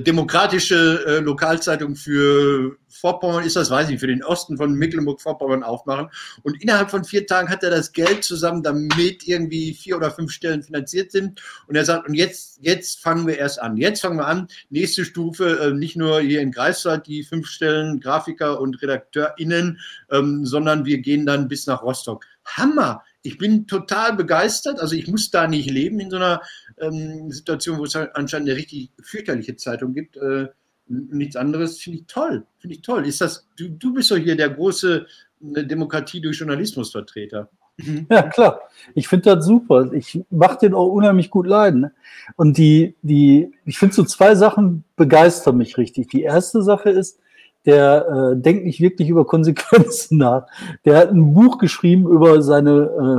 demokratische 0.00 1.04
äh, 1.06 1.18
Lokalzeitung 1.20 1.94
für 1.94 2.76
Vorpommern 2.88 3.44
ist 3.44 3.56
das, 3.56 3.70
weiß 3.70 3.90
ich, 3.90 4.00
für 4.00 4.06
den 4.06 4.24
Osten 4.24 4.56
von 4.56 4.74
Mecklenburg-Vorpommern 4.74 5.62
aufmachen. 5.62 6.08
Und 6.42 6.60
innerhalb 6.62 6.90
von 6.90 7.04
vier 7.04 7.26
Tagen 7.26 7.48
hat 7.48 7.62
er 7.62 7.70
das 7.70 7.92
Geld 7.92 8.24
zusammen, 8.24 8.62
damit 8.62 9.26
irgendwie 9.28 9.74
vier 9.74 9.96
oder 9.96 10.10
fünf 10.10 10.32
Stellen 10.32 10.62
finanziert 10.62 11.12
sind. 11.12 11.40
Und 11.68 11.76
er 11.76 11.84
sagt, 11.84 12.08
und 12.08 12.14
jetzt, 12.14 12.58
jetzt 12.62 13.00
fangen 13.00 13.26
wir 13.26 13.38
erst 13.38 13.60
an. 13.60 13.76
Jetzt 13.76 14.00
fangen 14.00 14.18
wir 14.18 14.26
an. 14.26 14.48
Nächste 14.70 15.04
Stufe, 15.04 15.58
äh, 15.60 15.72
nicht 15.72 15.96
nur 15.96 16.20
hier 16.20 16.40
in 16.40 16.52
Greifswald 16.52 17.06
die 17.06 17.22
fünf 17.22 17.46
Stellen 17.46 18.00
Grafiker 18.00 18.60
und 18.60 18.80
RedakteurInnen, 18.82 19.78
ähm, 20.10 20.46
sondern 20.46 20.84
wir 20.84 20.98
gehen 20.98 21.26
dann 21.26 21.48
bis 21.48 21.66
nach 21.66 21.82
Rostock. 21.82 22.24
Hammer! 22.44 23.02
Ich 23.26 23.38
bin 23.38 23.66
total 23.66 24.14
begeistert. 24.14 24.80
Also 24.80 24.94
ich 24.94 25.08
muss 25.08 25.30
da 25.30 25.48
nicht 25.48 25.70
leben 25.70 26.00
in 26.00 26.10
so 26.10 26.16
einer 26.16 26.40
ähm, 26.78 27.30
Situation, 27.30 27.78
wo 27.78 27.84
es 27.84 27.94
halt 27.94 28.14
anscheinend 28.14 28.48
eine 28.48 28.58
richtig 28.58 28.90
fürchterliche 29.02 29.56
Zeitung 29.56 29.94
gibt. 29.94 30.16
Äh, 30.16 30.48
nichts 30.88 31.36
anderes 31.36 31.80
finde 31.80 31.98
ich 32.00 32.06
toll. 32.06 32.46
Finde 32.58 32.76
ich 32.76 32.82
toll. 32.82 33.06
Ist 33.06 33.20
das, 33.20 33.48
du, 33.56 33.68
du 33.68 33.94
bist 33.94 34.10
doch 34.10 34.16
hier 34.16 34.36
der 34.36 34.50
große 34.50 35.06
äh, 35.54 35.64
Demokratie 35.64 36.20
durch 36.20 36.38
Journalismusvertreter. 36.38 37.50
Mhm. 37.78 38.06
Ja, 38.10 38.22
klar. 38.22 38.60
Ich 38.94 39.08
finde 39.08 39.34
das 39.34 39.44
super. 39.44 39.92
Ich 39.92 40.20
mache 40.30 40.58
den 40.58 40.74
auch 40.74 40.88
unheimlich 40.88 41.30
gut 41.30 41.46
leiden. 41.46 41.90
Und 42.36 42.56
die, 42.58 42.94
die, 43.02 43.50
ich 43.64 43.78
finde 43.78 43.94
so 43.94 44.04
zwei 44.04 44.34
Sachen 44.34 44.84
begeistern 44.96 45.56
mich 45.56 45.76
richtig. 45.76 46.08
Die 46.08 46.22
erste 46.22 46.62
Sache 46.62 46.90
ist, 46.90 47.18
der 47.66 48.06
äh, 48.06 48.40
denkt 48.40 48.64
nicht 48.64 48.80
wirklich 48.80 49.08
über 49.08 49.26
Konsequenzen 49.26 50.18
nach. 50.18 50.46
Der 50.84 50.96
hat 50.96 51.10
ein 51.10 51.34
Buch 51.34 51.58
geschrieben 51.58 52.06
über 52.08 52.40
seine, 52.42 52.70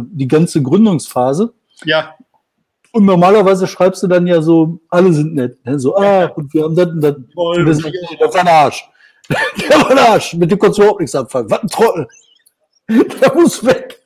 äh, 0.01 0.05
die 0.09 0.27
ganze 0.27 0.63
Gründungsphase. 0.63 1.53
Ja. 1.83 2.15
Und 2.93 3.05
normalerweise 3.05 3.67
schreibst 3.67 4.01
du 4.01 4.07
dann 4.07 4.25
ja 4.25 4.41
so, 4.41 4.79
alle 4.89 5.13
sind 5.13 5.35
nett. 5.35 5.63
Ne? 5.65 5.77
So, 5.77 5.95
ah, 5.97 6.25
und 6.35 6.53
wir 6.53 6.63
haben 6.63 6.75
das 6.75 6.87
und 6.87 7.01
das. 7.01 7.15
Voll, 7.33 7.65
das, 7.65 7.77
das 7.77 8.33
war 8.33 8.41
ein 8.41 8.47
Arsch. 8.47 8.89
Der 9.69 9.81
war 9.81 9.91
ein 9.91 9.99
Arsch. 9.99 10.33
Mit 10.33 10.49
dem 10.49 10.57
konntest 10.57 10.79
du 10.79 10.83
überhaupt 10.83 11.01
nichts 11.01 11.15
anfangen. 11.15 11.49
Was 11.51 11.61
ein 11.61 11.67
Trottel. 11.67 12.07
Der 13.21 13.35
muss 13.35 13.63
weg. 13.65 14.01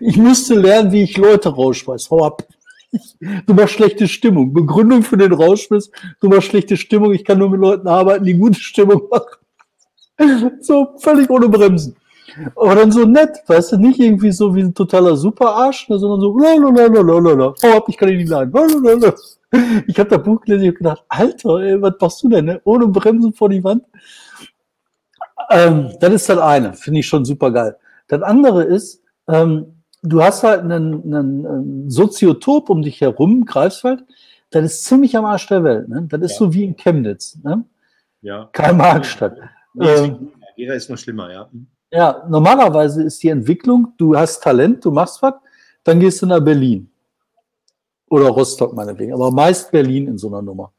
Ich 0.00 0.16
müsste 0.16 0.54
lernen, 0.54 0.92
wie 0.92 1.02
ich 1.02 1.16
Leute 1.16 1.50
rausschmeiß. 1.50 2.10
Hau 2.10 2.24
ab. 2.24 2.42
Du 3.46 3.54
machst 3.54 3.74
schlechte 3.74 4.06
Stimmung. 4.08 4.52
Begründung 4.52 5.02
für 5.02 5.16
den 5.16 5.32
Rausschmiss. 5.32 5.90
Du 6.20 6.28
machst 6.28 6.48
schlechte 6.48 6.76
Stimmung. 6.76 7.12
Ich 7.12 7.24
kann 7.24 7.38
nur 7.38 7.50
mit 7.50 7.60
Leuten 7.60 7.88
arbeiten, 7.88 8.24
die 8.24 8.34
gute 8.34 8.58
Stimmung 8.58 9.08
machen. 9.10 9.41
So 10.60 10.94
völlig 10.98 11.28
ohne 11.30 11.48
Bremsen. 11.48 11.96
Aber 12.56 12.74
dann 12.74 12.90
so 12.90 13.04
nett, 13.04 13.42
weißt 13.46 13.72
du, 13.72 13.76
nicht 13.76 14.00
irgendwie 14.00 14.32
so 14.32 14.54
wie 14.54 14.62
ein 14.62 14.74
totaler 14.74 15.16
Superarsch, 15.16 15.88
ne, 15.88 15.98
sondern 15.98 16.20
so, 16.20 16.36
lalalala, 16.38 17.54
oh, 17.62 17.76
ab, 17.76 17.84
ich 17.88 17.96
kann 17.96 18.08
ihn 18.08 18.18
nicht 18.18 18.30
leiden. 18.30 18.52
Lalalala. 18.52 19.14
Ich 19.86 19.98
habe 19.98 20.08
da 20.08 20.16
Buch 20.16 20.40
gelesen 20.40 20.68
und 20.68 20.78
gedacht, 20.78 21.04
Alter, 21.08 21.58
ey, 21.58 21.82
was 21.82 21.94
machst 22.00 22.22
du 22.22 22.30
denn, 22.30 22.46
ne? 22.46 22.60
ohne 22.64 22.88
Bremsen 22.88 23.34
vor 23.34 23.50
die 23.50 23.62
Wand? 23.62 23.84
Ähm, 25.50 25.90
das 26.00 26.12
ist 26.14 26.28
das 26.30 26.38
eine, 26.38 26.72
finde 26.72 27.00
ich 27.00 27.06
schon 27.06 27.26
super 27.26 27.50
geil. 27.50 27.76
Das 28.08 28.22
andere 28.22 28.64
ist, 28.64 29.02
ähm, 29.28 29.66
du 30.02 30.22
hast 30.22 30.42
halt 30.42 30.60
einen, 30.62 31.02
einen, 31.04 31.46
einen 31.46 31.90
Soziotop 31.90 32.70
um 32.70 32.80
dich 32.80 33.02
herum, 33.02 33.44
Greifswald, 33.44 34.04
das 34.50 34.64
ist 34.64 34.84
ziemlich 34.84 35.16
am 35.16 35.24
Arsch 35.24 35.46
der 35.48 35.64
Welt. 35.64 35.88
Ne? 35.88 36.06
Das 36.08 36.20
ist 36.22 36.32
ja. 36.32 36.38
so 36.38 36.54
wie 36.54 36.64
in 36.64 36.76
Chemnitz. 36.76 37.38
Ne? 37.42 37.64
Ja. 38.22 38.48
Karl-Marx-Stadt. 38.52 39.36
Ähm, 39.80 40.32
Gera 40.56 40.74
ist 40.74 40.90
noch 40.90 40.98
schlimmer, 40.98 41.32
ja. 41.32 41.50
Ja, 41.90 42.24
normalerweise 42.28 43.02
ist 43.02 43.22
die 43.22 43.28
Entwicklung, 43.28 43.92
du 43.98 44.16
hast 44.16 44.42
Talent, 44.42 44.84
du 44.84 44.90
machst 44.90 45.20
was, 45.22 45.34
dann 45.84 46.00
gehst 46.00 46.22
du 46.22 46.26
nach 46.26 46.40
Berlin. 46.40 46.90
Oder 48.08 48.28
Rostock 48.28 48.74
meinetwegen, 48.74 49.12
aber 49.12 49.30
meist 49.30 49.70
Berlin 49.70 50.06
in 50.08 50.18
so 50.18 50.28
einer 50.28 50.42
Nummer. 50.42 50.72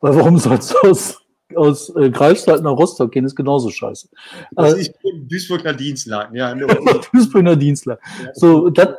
Weil 0.00 0.14
warum 0.16 0.38
sollst 0.38 0.72
du 0.72 0.88
aus, 0.88 1.20
aus 1.54 1.94
äh, 1.96 2.10
Greifswald 2.10 2.62
nach 2.62 2.72
Rostock 2.72 3.10
gehen, 3.12 3.24
ist 3.24 3.34
genauso 3.34 3.70
scheiße. 3.70 4.08
Das 4.52 4.74
äh, 4.74 4.80
ist 4.80 4.94
Duisburg 5.28 5.64
nach 5.64 5.76
Dienstlagen, 5.76 6.36
ja. 6.36 6.54
Duisburg 7.12 7.42
nach 7.42 7.56
Dienstlagen. 7.56 8.02
So, 8.34 8.70
das 8.70 8.90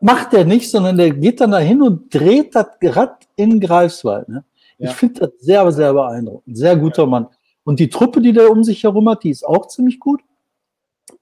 macht 0.00 0.32
der 0.32 0.44
nicht, 0.44 0.70
sondern 0.70 0.96
der 0.96 1.10
geht 1.10 1.40
dann 1.40 1.52
dahin 1.52 1.82
und 1.82 2.12
dreht 2.14 2.54
das 2.54 2.66
Rad 2.82 3.26
in 3.36 3.60
Greifswald. 3.60 4.28
Ne? 4.28 4.44
Ja. 4.78 4.90
Ich 4.90 4.96
finde 4.96 5.20
das 5.20 5.30
sehr, 5.40 5.70
sehr 5.72 5.92
beeindruckend. 5.92 6.56
Sehr 6.56 6.76
guter 6.76 7.02
ja. 7.02 7.08
Mann. 7.08 7.26
Und 7.66 7.80
die 7.80 7.90
Truppe, 7.90 8.20
die 8.20 8.32
der 8.32 8.52
um 8.52 8.62
sich 8.62 8.84
herum 8.84 9.08
hat, 9.08 9.24
die 9.24 9.30
ist 9.30 9.44
auch 9.44 9.66
ziemlich 9.66 9.98
gut. 9.98 10.20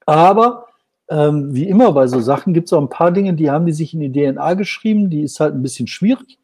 Aber 0.04 0.66
ähm, 1.08 1.54
wie 1.54 1.66
immer 1.66 1.90
bei 1.92 2.06
so 2.06 2.20
Sachen 2.20 2.52
gibt 2.52 2.68
es 2.68 2.74
auch 2.74 2.82
ein 2.82 2.90
paar 2.90 3.12
Dinge, 3.12 3.32
die 3.32 3.50
haben 3.50 3.64
die 3.64 3.72
sich 3.72 3.94
in 3.94 4.00
die 4.00 4.12
DNA 4.12 4.52
geschrieben, 4.52 5.08
die 5.08 5.22
ist 5.22 5.40
halt 5.40 5.54
ein 5.54 5.62
bisschen 5.62 5.86
schwierig. 5.86 6.38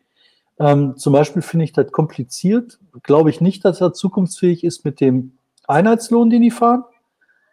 Ähm, 0.58 0.96
zum 0.96 1.12
Beispiel 1.12 1.42
finde 1.42 1.66
ich 1.66 1.74
das 1.74 1.92
kompliziert. 1.92 2.78
Glaube 3.02 3.28
ich 3.28 3.42
nicht, 3.42 3.62
dass 3.62 3.82
er 3.82 3.92
zukunftsfähig 3.92 4.64
ist 4.64 4.86
mit 4.86 5.02
dem 5.02 5.32
Einheitslohn, 5.68 6.30
den 6.30 6.40
die 6.40 6.50
fahren. 6.50 6.84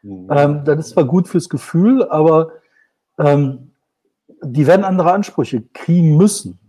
Mhm. 0.01 0.27
Ähm, 0.31 0.61
das 0.63 0.79
ist 0.79 0.89
zwar 0.91 1.03
gut 1.03 1.27
fürs 1.27 1.49
Gefühl, 1.49 2.07
aber 2.07 2.51
ähm, 3.17 3.71
die 4.41 4.67
werden 4.67 4.85
andere 4.85 5.11
Ansprüche 5.11 5.63
kriegen 5.73 6.15
müssen. 6.15 6.59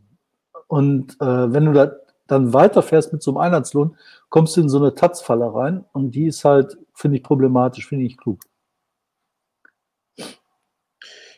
Und 0.66 1.12
äh, 1.20 1.52
wenn 1.52 1.66
du 1.66 1.72
da 1.72 1.92
dann 2.28 2.52
weiterfährst 2.52 3.12
mit 3.12 3.22
so 3.22 3.32
einem 3.32 3.38
Einheitslohn, 3.38 3.96
kommst 4.28 4.56
du 4.56 4.60
in 4.60 4.68
so 4.68 4.78
eine 4.78 4.94
Tatzfalle 4.94 5.52
rein 5.52 5.84
und 5.92 6.12
die 6.12 6.26
ist 6.26 6.44
halt, 6.44 6.76
finde 6.94 7.16
ich, 7.16 7.24
problematisch, 7.24 7.88
finde 7.88 8.04
ich 8.04 8.16
klug. 8.16 8.44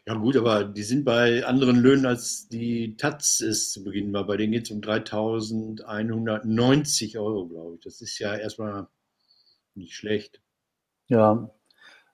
Ja 0.07 0.15
gut, 0.15 0.35
aber 0.37 0.65
die 0.65 0.83
sind 0.83 1.05
bei 1.05 1.45
anderen 1.45 1.77
Löhnen 1.77 2.07
als 2.07 2.49
die 2.49 2.97
Taz 2.97 3.39
ist 3.41 3.71
zu 3.73 3.85
Beginn 3.85 4.13
war. 4.13 4.27
Bei 4.27 4.37
denen 4.37 4.51
geht 4.53 4.65
es 4.65 4.73
um 4.73 4.81
3.190 4.81 7.21
Euro, 7.21 7.47
glaube 7.47 7.77
ich. 7.77 7.83
Das 7.83 8.01
ist 8.01 8.19
ja 8.19 8.35
erstmal 8.35 8.89
nicht 9.75 9.95
schlecht. 9.95 10.43
Ja, 11.07 11.49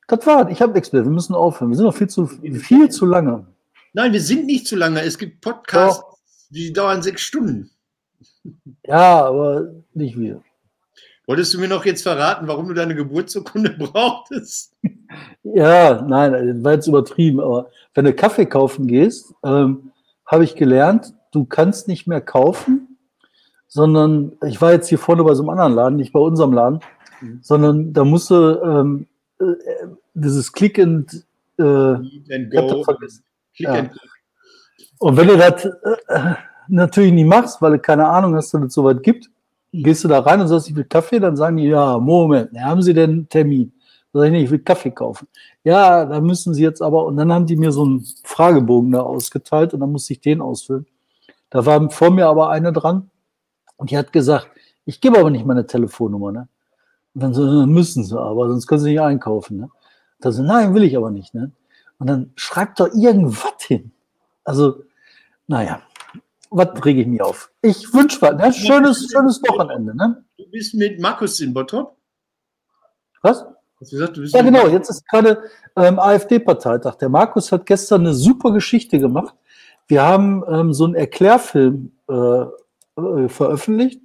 das 0.08 0.26
war, 0.26 0.50
ich 0.50 0.60
habe 0.60 0.74
nichts 0.74 0.92
mehr. 0.92 1.04
Wir 1.04 1.10
müssen 1.10 1.34
aufhören. 1.34 1.70
Wir 1.70 1.76
sind 1.76 1.86
noch 1.86 1.96
viel 1.96 2.08
zu, 2.08 2.26
viel 2.26 2.90
zu 2.90 3.06
lange. 3.06 3.46
Nein, 3.92 4.12
wir 4.12 4.20
sind 4.20 4.46
nicht 4.46 4.66
zu 4.66 4.74
lange. 4.76 5.02
Es 5.02 5.16
gibt 5.16 5.40
Podcasts, 5.40 6.00
Doch. 6.00 6.18
die 6.50 6.72
dauern 6.72 7.02
sechs 7.02 7.22
Stunden. 7.22 7.70
Ja, 8.86 9.24
aber 9.26 9.72
nicht 9.94 10.18
wir. 10.18 10.42
Wolltest 11.26 11.54
du 11.54 11.58
mir 11.58 11.68
noch 11.68 11.84
jetzt 11.84 12.02
verraten, 12.02 12.46
warum 12.46 12.68
du 12.68 12.74
deine 12.74 12.94
Geburtsurkunde 12.94 13.70
brauchtest? 13.78 14.74
Ja, 15.42 16.02
nein, 16.02 16.62
war 16.62 16.74
jetzt 16.74 16.86
übertrieben, 16.86 17.40
aber 17.40 17.70
wenn 17.94 18.04
du 18.04 18.12
Kaffee 18.12 18.46
kaufen 18.46 18.86
gehst, 18.86 19.34
ähm, 19.44 19.92
habe 20.24 20.44
ich 20.44 20.54
gelernt, 20.54 21.14
du 21.32 21.44
kannst 21.44 21.88
nicht 21.88 22.06
mehr 22.06 22.20
kaufen, 22.20 22.98
sondern 23.66 24.32
ich 24.46 24.60
war 24.60 24.72
jetzt 24.72 24.88
hier 24.88 24.98
vorne 24.98 25.24
bei 25.24 25.34
so 25.34 25.42
einem 25.42 25.50
anderen 25.50 25.74
Laden, 25.74 25.96
nicht 25.96 26.12
bei 26.12 26.20
unserem 26.20 26.52
Laden, 26.52 26.80
mhm. 27.20 27.40
sondern 27.42 27.92
da 27.92 28.04
musst 28.04 28.30
du 28.30 28.60
ähm, 28.62 29.06
äh, 29.40 29.44
dieses 30.14 30.52
Click 30.52 30.78
and, 30.78 31.26
äh, 31.58 31.62
and 31.62 32.50
go. 32.52 32.84
Click 32.84 33.10
ja. 33.58 33.72
and 33.72 33.90
Und 34.98 35.16
wenn 35.16 35.28
du 35.28 35.36
das 35.36 35.64
äh, 35.64 36.34
natürlich 36.68 37.12
nicht 37.12 37.26
machst, 37.26 37.60
weil 37.62 37.72
du 37.72 37.78
keine 37.78 38.06
Ahnung 38.06 38.34
hast, 38.36 38.52
dass 38.52 38.62
es 38.62 38.74
so 38.74 38.84
weit 38.84 39.02
gibt, 39.02 39.30
gehst 39.72 40.04
du 40.04 40.08
da 40.08 40.20
rein 40.20 40.40
und 40.40 40.48
sagst, 40.48 40.68
ich 40.68 40.76
will 40.76 40.84
Kaffee, 40.84 41.18
dann 41.18 41.36
sagen 41.36 41.56
die, 41.56 41.64
ja, 41.64 41.98
Moment, 41.98 42.58
haben 42.58 42.82
Sie 42.82 42.94
denn 42.94 43.10
einen 43.10 43.28
Termin? 43.28 43.72
Dann 44.12 44.20
sag 44.20 44.26
ich, 44.26 44.32
nee, 44.32 44.44
ich 44.44 44.50
will 44.50 44.60
Kaffee 44.60 44.90
kaufen. 44.90 45.28
Ja, 45.64 46.04
da 46.04 46.20
müssen 46.20 46.54
Sie 46.54 46.62
jetzt 46.62 46.80
aber, 46.80 47.06
und 47.06 47.16
dann 47.16 47.32
haben 47.32 47.46
die 47.46 47.56
mir 47.56 47.72
so 47.72 47.84
einen 47.84 48.04
Fragebogen 48.24 48.92
da 48.92 49.00
ausgeteilt 49.00 49.74
und 49.74 49.80
dann 49.80 49.92
musste 49.92 50.12
ich 50.12 50.20
den 50.20 50.40
ausfüllen. 50.40 50.86
Da 51.50 51.64
war 51.66 51.90
vor 51.90 52.10
mir 52.10 52.26
aber 52.26 52.50
eine 52.50 52.72
dran 52.72 53.10
und 53.76 53.90
die 53.90 53.98
hat 53.98 54.12
gesagt, 54.12 54.48
ich 54.84 55.00
gebe 55.00 55.18
aber 55.18 55.30
nicht 55.30 55.44
meine 55.44 55.66
Telefonnummer, 55.66 56.32
ne? 56.32 56.48
Und 57.14 57.22
dann 57.22 57.34
so, 57.34 57.66
müssen 57.66 58.04
sie 58.04 58.18
aber, 58.18 58.48
sonst 58.48 58.66
können 58.66 58.80
sie 58.80 58.90
nicht 58.90 59.00
einkaufen, 59.00 59.58
ne? 59.58 59.70
Da 60.20 60.32
so, 60.32 60.42
nein, 60.42 60.74
will 60.74 60.84
ich 60.84 60.96
aber 60.96 61.10
nicht, 61.10 61.34
ne? 61.34 61.52
Und 61.98 62.08
dann 62.08 62.32
schreibt 62.36 62.78
doch 62.78 62.88
irgendwas 62.94 63.54
hin. 63.60 63.90
Also, 64.44 64.82
naja, 65.46 65.80
was 66.56 66.84
rege 66.84 67.02
ich 67.02 67.06
mir 67.06 67.24
auf? 67.24 67.50
Ich 67.62 67.92
wünsche 67.92 68.20
was, 68.22 68.34
ne? 68.34 68.52
Schönes, 68.52 69.08
schönes 69.10 69.42
Wochenende, 69.46 69.94
ne? 69.94 70.24
Du 70.38 70.44
bist 70.50 70.74
mit 70.74 71.00
Markus 71.00 71.38
in 71.40 71.52
Bottrop? 71.52 71.96
Was? 73.22 73.44
Gesagt, 73.78 74.16
ja, 74.16 74.42
genau. 74.42 74.66
Jetzt 74.68 74.88
ist 74.88 75.06
gerade 75.06 75.42
ähm, 75.76 75.98
AfD-Parteitag. 75.98 76.94
Der 76.96 77.10
Markus 77.10 77.52
hat 77.52 77.66
gestern 77.66 78.02
eine 78.02 78.14
super 78.14 78.52
Geschichte 78.52 78.98
gemacht. 78.98 79.34
Wir 79.86 80.02
haben 80.02 80.42
ähm, 80.48 80.72
so 80.72 80.84
einen 80.84 80.94
Erklärfilm 80.94 81.92
äh, 82.08 82.14
äh, 82.14 83.28
veröffentlicht 83.28 84.00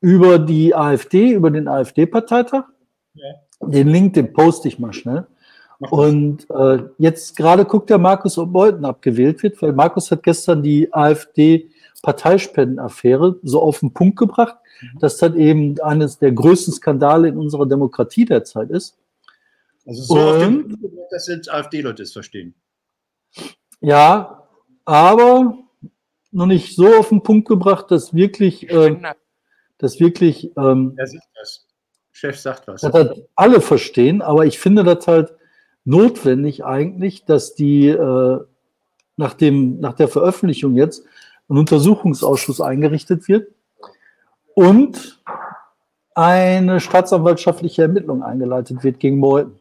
über 0.00 0.38
die 0.38 0.74
AfD, 0.74 1.32
über 1.32 1.50
den 1.50 1.68
AfD-Parteitag. 1.68 2.64
Ja. 3.12 3.34
Den 3.60 3.88
Link, 3.88 4.14
den 4.14 4.32
poste 4.32 4.68
ich 4.68 4.78
mal 4.78 4.94
schnell. 4.94 5.26
Und 5.78 6.50
äh, 6.50 6.82
jetzt 6.98 7.36
gerade 7.36 7.64
guckt 7.64 7.88
der 7.90 7.98
Markus, 7.98 8.38
ob 8.38 8.50
Meuthen 8.50 8.84
abgewählt 8.84 9.40
wird, 9.42 9.60
weil 9.60 9.72
Markus 9.72 10.08
hat 10.10 10.22
gestern 10.22 10.62
die 10.62 10.92
AfD-Parteispendenaffäre 10.92 13.40
so 13.42 13.60
auf 13.60 13.80
den 13.80 13.92
Punkt 13.92 14.16
gebracht, 14.18 14.56
mhm. 14.80 15.00
dass 15.00 15.18
das 15.18 15.34
eben 15.34 15.78
eines 15.80 16.18
der 16.18 16.30
größten 16.32 16.72
Skandale 16.74 17.28
in 17.28 17.36
unserer 17.36 17.66
Demokratie 17.66 18.24
derzeit 18.24 18.70
ist. 18.70 18.96
Also 19.86 20.02
so 20.02 20.14
Und, 20.14 20.22
auf 20.22 20.38
den 20.38 20.68
Punkt, 20.68 20.86
dass 21.10 21.26
jetzt 21.26 21.50
AfD-Leute 21.50 22.04
es 22.04 22.12
verstehen. 22.12 22.54
Ja, 23.80 24.48
aber 24.84 25.58
noch 26.30 26.46
nicht 26.46 26.74
so 26.74 26.86
auf 26.94 27.10
den 27.10 27.22
Punkt 27.22 27.46
gebracht, 27.48 27.90
dass 27.90 28.14
wirklich, 28.14 28.70
äh, 28.70 28.96
dass 29.78 30.00
wirklich, 30.00 30.52
ähm, 30.56 30.94
er 30.96 31.06
sieht 31.06 31.20
das. 31.34 31.66
Chef 32.12 32.38
sagt 32.38 32.66
was. 32.68 32.82
Das 32.82 32.92
halt 32.92 33.26
alle 33.34 33.60
verstehen, 33.60 34.22
aber 34.22 34.46
ich 34.46 34.60
finde 34.60 34.84
das 34.84 35.08
halt 35.08 35.34
notwendig 35.84 36.64
eigentlich, 36.64 37.24
dass 37.24 37.54
die 37.54 37.88
äh, 37.88 38.40
nach, 39.16 39.34
dem, 39.34 39.80
nach 39.80 39.94
der 39.94 40.08
Veröffentlichung 40.08 40.74
jetzt 40.74 41.04
ein 41.48 41.58
Untersuchungsausschuss 41.58 42.60
eingerichtet 42.60 43.28
wird 43.28 43.48
und 44.54 45.20
eine 46.14 46.80
staatsanwaltschaftliche 46.80 47.82
Ermittlung 47.82 48.22
eingeleitet 48.22 48.82
wird 48.82 49.00
gegen 49.00 49.18
Meuthen. 49.18 49.58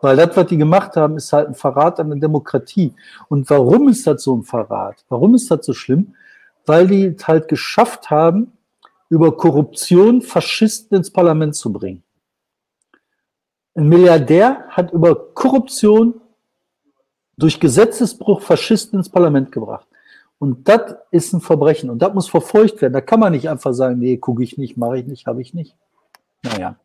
Weil 0.00 0.16
das, 0.16 0.34
was 0.34 0.46
die 0.46 0.56
gemacht 0.56 0.96
haben, 0.96 1.18
ist 1.18 1.32
halt 1.32 1.48
ein 1.48 1.54
Verrat 1.54 2.00
an 2.00 2.08
der 2.08 2.18
Demokratie. 2.18 2.94
Und 3.28 3.48
warum 3.50 3.88
ist 3.88 4.06
das 4.06 4.22
so 4.22 4.34
ein 4.34 4.44
Verrat? 4.44 5.04
Warum 5.10 5.34
ist 5.34 5.50
das 5.50 5.66
so 5.66 5.74
schlimm? 5.74 6.14
Weil 6.64 6.86
die 6.86 7.04
es 7.04 7.28
halt 7.28 7.48
geschafft 7.48 8.08
haben, 8.10 8.52
über 9.10 9.36
Korruption 9.36 10.22
Faschisten 10.22 10.96
ins 10.96 11.10
Parlament 11.10 11.54
zu 11.54 11.70
bringen. 11.72 12.02
Ein 13.80 13.88
Milliardär 13.88 14.66
hat 14.68 14.92
über 14.92 15.32
Korruption 15.32 16.20
durch 17.38 17.58
Gesetzesbruch 17.58 18.42
Faschisten 18.42 18.98
ins 18.98 19.08
Parlament 19.08 19.52
gebracht. 19.52 19.86
Und 20.38 20.68
das 20.68 20.96
ist 21.10 21.32
ein 21.32 21.40
Verbrechen 21.40 21.88
und 21.88 22.00
das 22.00 22.12
muss 22.12 22.28
verfolgt 22.28 22.82
werden. 22.82 22.92
Da 22.92 23.00
kann 23.00 23.20
man 23.20 23.32
nicht 23.32 23.48
einfach 23.48 23.72
sagen, 23.72 23.98
nee, 23.98 24.18
gucke 24.18 24.42
ich 24.42 24.58
nicht, 24.58 24.76
mache 24.76 24.98
ich 24.98 25.06
nicht, 25.06 25.26
habe 25.26 25.40
ich 25.40 25.54
nicht. 25.54 25.74
Naja. 26.42 26.76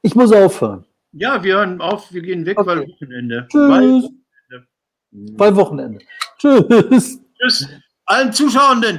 Ich 0.00 0.14
muss 0.14 0.32
aufhören. 0.32 0.86
Ja, 1.12 1.44
wir 1.44 1.56
hören 1.56 1.82
auf, 1.82 2.10
wir 2.10 2.22
gehen 2.22 2.46
weg, 2.46 2.58
okay. 2.58 2.66
weil 2.66 2.88
Wochenende. 2.88 3.46
Tschüss. 3.50 3.60
Weil 3.60 3.92
Wochenende. 3.92 5.38
Weil 5.38 5.56
Wochenende. 5.56 5.98
Tschüss. 6.38 7.20
Tschüss. 7.38 7.68
Allen 8.06 8.32
Zuschauenden. 8.32 8.92